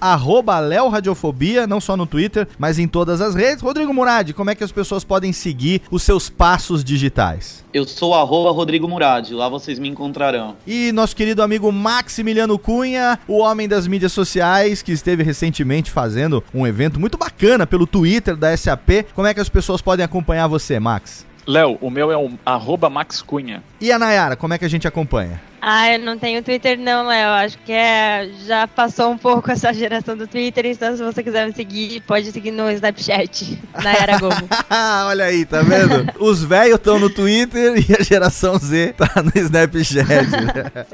@leoradiofobia, 0.66 1.68
não 1.68 1.82
só 1.82 1.98
no 1.98 2.06
Twitter, 2.06 2.48
mas 2.58 2.80
em 2.80 2.88
todas 2.88 3.20
as 3.20 3.36
redes. 3.36 3.62
Rodrigo 3.62 3.94
Murad, 3.94 4.32
como 4.32 4.50
é 4.50 4.56
que 4.56 4.64
as 4.64 4.72
pessoas 4.72 5.04
podem 5.04 5.34
seguir 5.34 5.82
os 5.92 6.04
seus 6.04 6.30
passos 6.30 6.82
digitais? 6.82 7.66
Eu 7.74 7.86
sou 7.86 8.14
arroba 8.14 8.50
Rodrigo 8.52 8.88
Murad, 8.88 9.30
lá 9.32 9.50
vocês 9.50 9.78
me 9.78 9.90
encontrarão. 9.90 10.56
E 10.66 10.94
nosso 10.94 11.14
querido 11.18 11.44
amigo 11.44 11.70
Maximiliano 11.74 12.58
Cunha, 12.58 13.20
o 13.28 13.40
homem 13.40 13.68
das 13.68 13.88
mídias 13.88 14.14
sociais, 14.14 14.82
que 14.82 14.94
esteve 14.94 15.22
recentemente 15.22 15.92
fazendo 15.92 16.42
um 16.54 16.66
evento 16.66 16.98
muito 16.98 17.18
bacana 17.18 17.68
pelo 17.68 17.86
Twitter 17.86 18.38
da 18.38 18.56
SAP. 18.56 19.06
Como 19.14 19.28
é 19.28 19.34
que 19.34 19.42
as 19.42 19.50
pessoas 19.50 19.82
podem 19.82 20.06
acompanhar 20.06 20.48
você, 20.48 20.80
Max? 20.80 21.28
Léo, 21.50 21.80
o 21.82 21.90
meu 21.90 22.12
é 22.12 22.16
o 22.16 22.30
arroba 22.46 22.92
Max 22.92 23.24
Cunha. 23.24 23.64
E 23.82 23.92
a 23.92 23.98
Nayara, 23.98 24.36
como 24.36 24.54
é 24.54 24.60
que 24.60 24.66
a 24.66 24.68
gente 24.68 24.88
acompanha? 24.88 25.42
Ah, 25.62 25.94
eu 25.94 26.00
não 26.00 26.18
tenho 26.18 26.42
Twitter 26.44 26.78
não, 26.78 27.06
Léo. 27.08 27.30
Acho 27.30 27.58
que 27.60 27.72
é, 27.72 28.30
já 28.46 28.68
passou 28.68 29.12
um 29.12 29.18
pouco 29.18 29.50
essa 29.52 29.74
geração 29.74 30.16
do 30.16 30.28
Twitter, 30.28 30.66
então 30.66 30.96
se 30.96 31.04
você 31.04 31.24
quiser 31.24 31.48
me 31.48 31.54
seguir, 31.54 32.02
pode 32.02 32.32
seguir 32.32 32.52
no 32.52 32.70
Snapchat, 32.72 33.60
na 33.84 33.94
Era 33.94 34.18
Gobo. 34.18 34.48
Olha 35.08 35.26
aí, 35.26 35.46
tá 35.46 35.62
vendo? 35.62 36.12
Os 36.20 36.44
velhos 36.44 36.76
estão 36.76 37.00
no 37.00 37.10
Twitter 37.10 37.76
e 37.78 37.96
a 37.96 38.04
geração 38.04 38.58
Z 38.58 38.94
tá 38.98 39.22
no 39.22 39.32
Snapchat. 39.36 40.06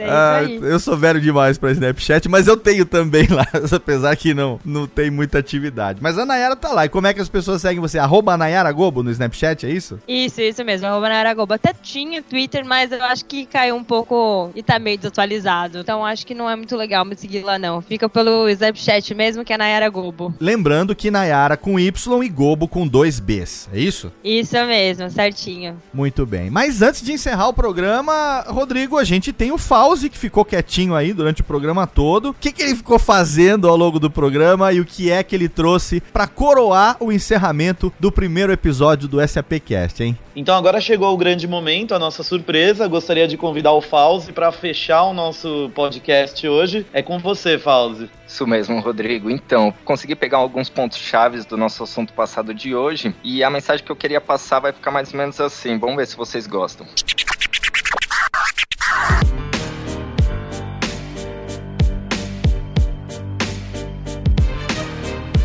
ah, 0.01 0.41
eu 0.43 0.80
sou 0.80 0.97
velho 0.97 1.22
demais 1.22 1.57
pra 1.57 1.72
Snapchat, 1.72 2.28
mas 2.30 2.47
eu 2.47 2.57
tenho 2.57 2.86
também 2.86 3.28
lá, 3.28 3.45
apesar 3.72 4.16
que 4.16 4.34
não, 4.34 4.59
não 4.66 4.88
tem 4.88 5.11
muita 5.11 5.39
atividade. 5.39 5.99
Mas 6.01 6.18
a 6.18 6.26
Nayara 6.26 6.55
tá 6.55 6.72
lá. 6.72 6.86
E 6.86 6.89
como 6.89 7.07
é 7.07 7.13
que 7.13 7.22
as 7.22 7.30
pessoas 7.30 7.61
seguem 7.61 7.80
você? 7.80 7.99
Arroba 7.99 8.38
Nayara 8.38 8.72
Gobo 8.72 9.03
no 9.03 9.11
Snapchat, 9.11 9.66
é 9.66 9.70
isso? 9.70 9.99
Isso, 10.07 10.41
isso 10.41 10.63
mesmo. 10.63 10.88
Arroba 10.88 11.09
Nayara 11.09 11.34
Gobo. 11.34 11.53
Até 11.53 11.74
tinha 11.74 12.22
Twitter, 12.22 12.66
mas 12.66 12.91
eu 12.91 13.03
acho 13.03 13.26
que 13.26 13.45
caiu 13.45 13.76
um 13.76 13.84
pouco 13.84 14.51
e 14.56 14.64
tá 14.64 14.80
meio 14.80 14.97
desatualizado. 14.97 15.80
Então 15.80 16.06
acho 16.06 16.26
que 16.26 16.34
não 16.34 16.49
é 16.49 16.56
muito 16.56 16.76
legal 16.76 17.06
me 17.06 17.16
seguir 17.16 17.43
lá, 17.43 17.60
não. 17.60 17.82
Fica 17.82 18.08
pelo 18.08 18.49
Snapchat 18.49 19.14
mesmo, 19.14 19.43
que 19.43 19.53
é 19.53 19.58
Nayara 19.58 19.89
Gobo. 19.89 20.34
Lembrando 20.39 20.95
que 20.95 21.12
Nayara 21.12 21.58
com 21.58 21.80
Y 21.80 22.24
e 22.24 22.30
Gobo 22.30 22.68
com 22.68 22.88
dois 22.88 23.20
Bs, 23.20 23.70
é 23.74 23.80
isso? 23.80 24.12
Isso 24.24 24.56
mesmo, 24.66 25.10
certinho. 25.10 25.78
Muito 25.93 26.26
bem. 26.26 26.49
Mas 26.49 26.82
antes 26.82 27.01
de 27.01 27.12
encerrar 27.12 27.47
o 27.47 27.53
programa, 27.53 28.45
Rodrigo, 28.47 28.97
a 28.97 29.03
gente 29.03 29.34
tem 29.34 29.51
o 29.51 29.58
Fauzi 29.58 30.10
que 30.10 30.18
ficou 30.18 30.45
quietinho 30.45 30.95
aí 30.95 31.14
durante 31.14 31.41
o 31.41 31.45
programa 31.45 31.86
todo. 31.86 32.30
O 32.30 32.34
que, 32.34 32.51
que 32.51 32.62
ele 32.62 32.76
ficou 32.76 32.97
fazendo 32.97 33.68
ao 33.68 33.76
longo 33.76 33.99
do 33.99 34.10
programa 34.10 34.72
e 34.72 34.80
o 34.80 34.86
que 34.86 35.12
é 35.12 35.24
que 35.24 35.36
ele 35.36 35.49
trouxe 35.49 36.01
para 36.14 36.28
coroar 36.28 36.97
o 36.99 37.12
encerramento 37.12 37.91
do 37.99 38.12
primeiro 38.12 38.51
episódio 38.51 39.08
do 39.08 39.26
SAPcast, 39.26 40.03
hein? 40.03 40.18
Então 40.36 40.55
agora 40.55 40.81
chegou 40.81 41.13
o 41.13 41.17
grande 41.17 41.47
momento, 41.47 41.95
a 41.95 41.99
nossa 41.99 42.21
surpresa. 42.21 42.88
Gostaria 42.88 43.27
de 43.27 43.38
convidar 43.38 43.71
o 43.71 43.81
Fauzi 43.81 44.33
para 44.33 44.51
fechar 44.51 45.03
o 45.03 45.13
nosso 45.13 45.71
podcast 45.73 46.45
hoje. 46.47 46.86
É 46.91 47.01
com 47.01 47.17
você, 47.17 47.57
Fauzi. 47.57 48.09
Isso 48.27 48.45
mesmo, 48.45 48.79
Rodrigo. 48.81 49.29
Então, 49.29 49.73
consegui 49.86 50.15
pegar 50.15 50.39
alguns 50.39 50.69
pontos 50.69 50.97
chaves 50.97 51.45
do 51.45 51.55
nosso 51.55 51.83
assunto 51.83 52.11
passado 52.11 52.53
de 52.53 52.75
hoje 52.75 53.15
e 53.23 53.43
a 53.43 53.49
mensagem 53.49 53.86
que 53.86 53.91
eu 53.91 53.95
queria 53.95 54.19
passar 54.19 54.59
vai 54.59 54.73
ficar 54.73 54.91
mais 54.91 55.13
ou 55.13 55.17
menos 55.17 55.39
assim. 55.39 55.77
Vamos 55.77 55.95
ver 55.95 56.07
se 56.07 56.17
vocês 56.17 56.45
gostam. 56.47 56.86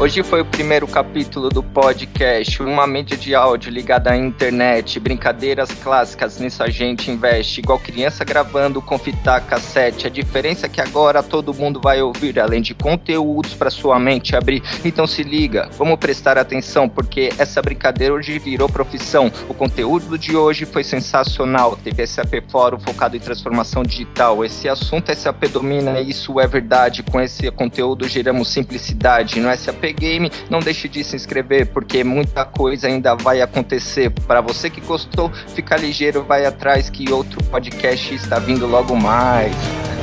Hoje 0.01 0.23
foi 0.23 0.41
o 0.41 0.47
primeiro 0.47 0.87
capítulo 0.89 1.51
do 1.51 1.63
podcast, 1.63 2.63
uma 2.63 2.87
mídia 2.87 3.19
de 3.19 3.35
áudio 3.35 3.71
ligada 3.71 4.11
à 4.11 4.17
internet, 4.17 4.99
brincadeiras 4.99 5.71
clássicas, 5.73 6.41
nisso 6.41 6.63
a 6.63 6.71
gente 6.71 7.11
investe, 7.11 7.61
igual 7.61 7.79
criança 7.79 8.25
gravando 8.25 8.81
com 8.81 8.99
fita 8.99 9.39
cassete. 9.43 10.07
A 10.07 10.11
diferença 10.11 10.65
é 10.65 10.71
que 10.71 10.81
agora 10.81 11.23
todo 11.23 11.53
mundo 11.53 11.83
vai 11.85 12.01
ouvir, 12.01 12.41
além 12.41 12.63
de 12.63 12.73
conteúdos 12.73 13.53
para 13.53 13.69
sua 13.69 13.99
mente 13.99 14.35
abrir. 14.35 14.63
Então 14.83 15.07
se 15.07 15.23
liga, 15.23 15.69
vamos 15.77 15.99
prestar 15.99 16.39
atenção, 16.39 16.89
porque 16.89 17.29
essa 17.37 17.61
brincadeira 17.61 18.15
hoje 18.15 18.39
virou 18.39 18.71
profissão. 18.71 19.31
O 19.51 19.53
conteúdo 19.53 20.17
de 20.17 20.35
hoje 20.35 20.65
foi 20.65 20.83
sensacional. 20.83 21.77
Teve 21.77 22.07
SAP 22.07 22.43
Fórum 22.49 22.81
focado 22.81 23.19
em 23.19 23.21
transformação 23.21 23.83
digital. 23.83 24.43
Esse 24.47 24.67
assunto 24.67 25.15
SAP 25.15 25.45
domina, 25.53 26.01
isso 26.01 26.41
é 26.41 26.47
verdade. 26.47 27.03
Com 27.03 27.21
esse 27.21 27.51
conteúdo 27.51 28.09
geramos 28.09 28.49
simplicidade. 28.49 29.39
No 29.39 29.55
SAP 29.55 29.90
Game, 29.93 30.31
não 30.49 30.61
deixe 30.61 30.89
de 30.89 31.03
se 31.05 31.17
inscrever, 31.17 31.67
porque 31.67 32.03
muita 32.05 32.45
coisa 32.45 32.87
ainda 32.87 33.15
vai 33.15 33.41
acontecer. 33.41 34.11
Para 34.27 34.41
você 34.41 34.71
que 34.71 34.81
gostou, 34.81 35.31
fica 35.55 35.77
ligeiro, 35.77 36.25
vai 36.25 36.47
atrás 36.47 36.89
que 36.91 37.11
outro 37.13 37.43
podcast 37.45 38.15
está 38.15 38.39
vindo 38.39 38.67
logo 38.67 38.97
mais. 38.97 39.55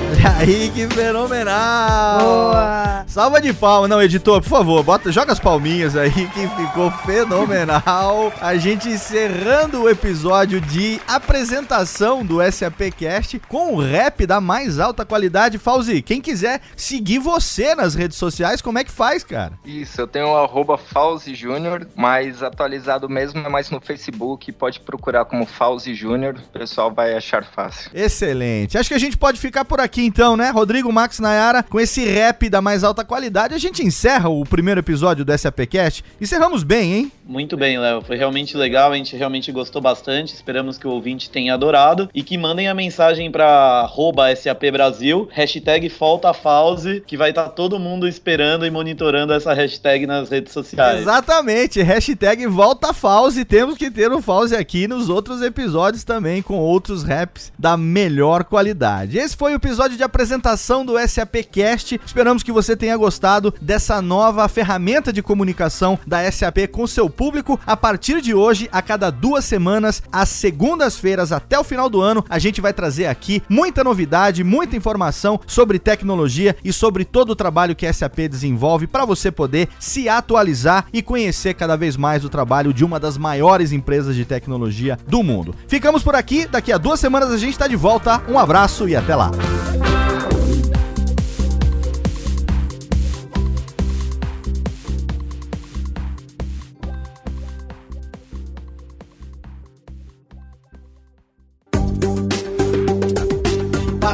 Olha 0.07 0.37
aí, 0.39 0.71
que 0.73 0.87
fenomenal! 0.87 2.19
Boa! 2.19 3.03
Salva 3.07 3.41
de 3.41 3.53
palmas, 3.53 3.89
não, 3.89 4.01
editor, 4.01 4.41
por 4.41 4.49
favor, 4.49 4.83
bota, 4.83 5.11
joga 5.11 5.31
as 5.31 5.39
palminhas 5.39 5.95
aí 5.95 6.11
que 6.11 6.47
ficou 6.47 6.89
fenomenal. 7.05 8.31
A 8.39 8.55
gente 8.55 8.89
encerrando 8.89 9.83
o 9.83 9.89
episódio 9.89 10.61
de 10.61 10.99
apresentação 11.07 12.25
do 12.25 12.37
SAPcast 12.51 13.39
com 13.47 13.75
o 13.75 13.81
rap 13.81 14.25
da 14.25 14.39
mais 14.39 14.79
alta 14.79 15.05
qualidade. 15.05 15.57
Fauzi, 15.57 16.01
quem 16.01 16.21
quiser 16.21 16.61
seguir 16.75 17.19
você 17.19 17.75
nas 17.75 17.95
redes 17.95 18.17
sociais, 18.17 18.61
como 18.61 18.79
é 18.79 18.83
que 18.83 18.91
faz, 18.91 19.23
cara? 19.23 19.53
Isso, 19.81 20.01
eu 20.01 20.07
tenho 20.07 20.27
o 20.27 20.35
arroba 20.35 20.77
Fauzi 20.77 21.35
Júnior, 21.35 21.87
mas 21.95 22.41
atualizado 22.41 23.07
mesmo 23.07 23.39
é 23.39 23.49
mais 23.49 23.69
no 23.69 23.79
Facebook, 23.79 24.51
pode 24.51 24.79
procurar 24.79 25.25
como 25.25 25.45
Fauzi 25.45 25.93
Júnior, 25.93 26.35
o 26.35 26.57
pessoal 26.57 26.91
vai 26.91 27.15
achar 27.15 27.45
fácil. 27.45 27.91
Excelente. 27.93 28.77
Acho 28.77 28.89
que 28.89 28.95
a 28.95 28.99
gente 28.99 29.17
pode 29.17 29.39
ficar 29.39 29.65
por 29.65 29.79
aqui 29.79 30.03
então, 30.03 30.35
né? 30.35 30.49
Rodrigo, 30.49 30.91
Max, 30.91 31.19
Nayara, 31.19 31.61
com 31.61 31.79
esse 31.79 32.05
rap 32.05 32.49
da 32.49 32.61
mais 32.61 32.83
alta 32.83 33.05
qualidade, 33.05 33.53
a 33.53 33.57
gente 33.57 33.85
encerra 33.85 34.29
o 34.29 34.43
primeiro 34.43 34.79
episódio 34.79 35.23
do 35.23 35.37
SAPcast. 35.37 36.03
Encerramos 36.19 36.63
bem, 36.63 36.93
hein? 36.93 37.11
Muito 37.23 37.55
bem, 37.55 37.77
Léo. 37.77 38.01
Foi 38.01 38.15
realmente 38.15 38.57
legal, 38.57 38.91
a 38.91 38.95
gente 38.95 39.15
realmente 39.15 39.51
gostou 39.51 39.81
bastante. 39.81 40.33
Esperamos 40.33 40.77
que 40.77 40.87
o 40.87 40.91
ouvinte 40.91 41.29
tenha 41.29 41.53
adorado 41.53 42.09
e 42.13 42.23
que 42.23 42.37
mandem 42.37 42.67
a 42.67 42.73
mensagem 42.73 43.29
para 43.31 43.87
SAP 44.35 44.71
Brasil, 44.71 45.27
hashtag 45.31 45.89
FaltaFause, 45.89 47.03
que 47.05 47.17
vai 47.17 47.29
estar 47.29 47.43
tá 47.43 47.49
todo 47.49 47.79
mundo 47.79 48.07
esperando 48.07 48.65
e 48.65 48.71
monitorando 48.71 49.33
essa 49.33 49.53
hashtag 49.53 49.66
nas 50.07 50.29
redes 50.29 50.53
sociais. 50.53 51.01
Exatamente, 51.01 51.81
hashtag 51.81 52.47
VoltaFause. 52.47 53.45
Temos 53.45 53.77
que 53.77 53.89
ter 53.91 54.11
o 54.11 54.21
Fause 54.21 54.55
aqui 54.55 54.87
nos 54.87 55.09
outros 55.09 55.41
episódios 55.41 56.03
também, 56.03 56.41
com 56.41 56.55
outros 56.55 57.03
raps 57.03 57.51
da 57.57 57.77
melhor 57.77 58.43
qualidade. 58.43 59.17
Esse 59.17 59.35
foi 59.35 59.53
o 59.53 59.55
episódio 59.55 59.97
de 59.97 60.03
apresentação 60.03 60.85
do 60.85 60.97
SAP 61.07 61.35
Cast. 61.51 61.99
Esperamos 62.05 62.43
que 62.43 62.51
você 62.51 62.75
tenha 62.75 62.97
gostado 62.97 63.53
dessa 63.61 64.01
nova 64.01 64.47
ferramenta 64.47 65.11
de 65.11 65.21
comunicação 65.21 65.99
da 66.05 66.29
SAP 66.31 66.67
com 66.71 66.85
seu 66.85 67.09
público. 67.09 67.59
A 67.65 67.75
partir 67.75 68.21
de 68.21 68.33
hoje, 68.33 68.69
a 68.71 68.81
cada 68.81 69.09
duas 69.09 69.45
semanas, 69.45 70.03
às 70.11 70.29
segundas-feiras 70.29 71.31
até 71.31 71.57
o 71.57 71.63
final 71.63 71.89
do 71.89 72.01
ano, 72.01 72.23
a 72.29 72.39
gente 72.39 72.61
vai 72.61 72.73
trazer 72.73 73.07
aqui 73.07 73.41
muita 73.49 73.83
novidade, 73.83 74.43
muita 74.43 74.75
informação 74.75 75.39
sobre 75.47 75.79
tecnologia 75.79 76.55
e 76.63 76.71
sobre 76.71 77.05
todo 77.05 77.31
o 77.31 77.35
trabalho 77.35 77.75
que 77.75 77.85
a 77.85 77.93
SAP 77.93 78.19
desenvolve 78.29 78.87
para 78.87 79.05
você 79.05 79.31
poder 79.31 79.56
se 79.79 80.09
atualizar 80.09 80.85
e 80.91 81.01
conhecer 81.01 81.53
cada 81.53 81.75
vez 81.75 81.95
mais 81.95 82.25
o 82.25 82.29
trabalho 82.29 82.73
de 82.73 82.83
uma 82.83 82.99
das 82.99 83.17
maiores 83.17 83.71
empresas 83.71 84.15
de 84.15 84.25
tecnologia 84.25 84.97
do 85.07 85.23
mundo. 85.23 85.55
Ficamos 85.67 86.03
por 86.03 86.15
aqui, 86.15 86.45
daqui 86.45 86.71
a 86.71 86.77
duas 86.77 86.99
semanas 86.99 87.31
a 87.31 87.37
gente 87.37 87.53
está 87.53 87.67
de 87.67 87.75
volta. 87.75 88.21
Um 88.27 88.37
abraço 88.37 88.87
e 88.87 88.95
até 88.95 89.15
lá. 89.15 89.31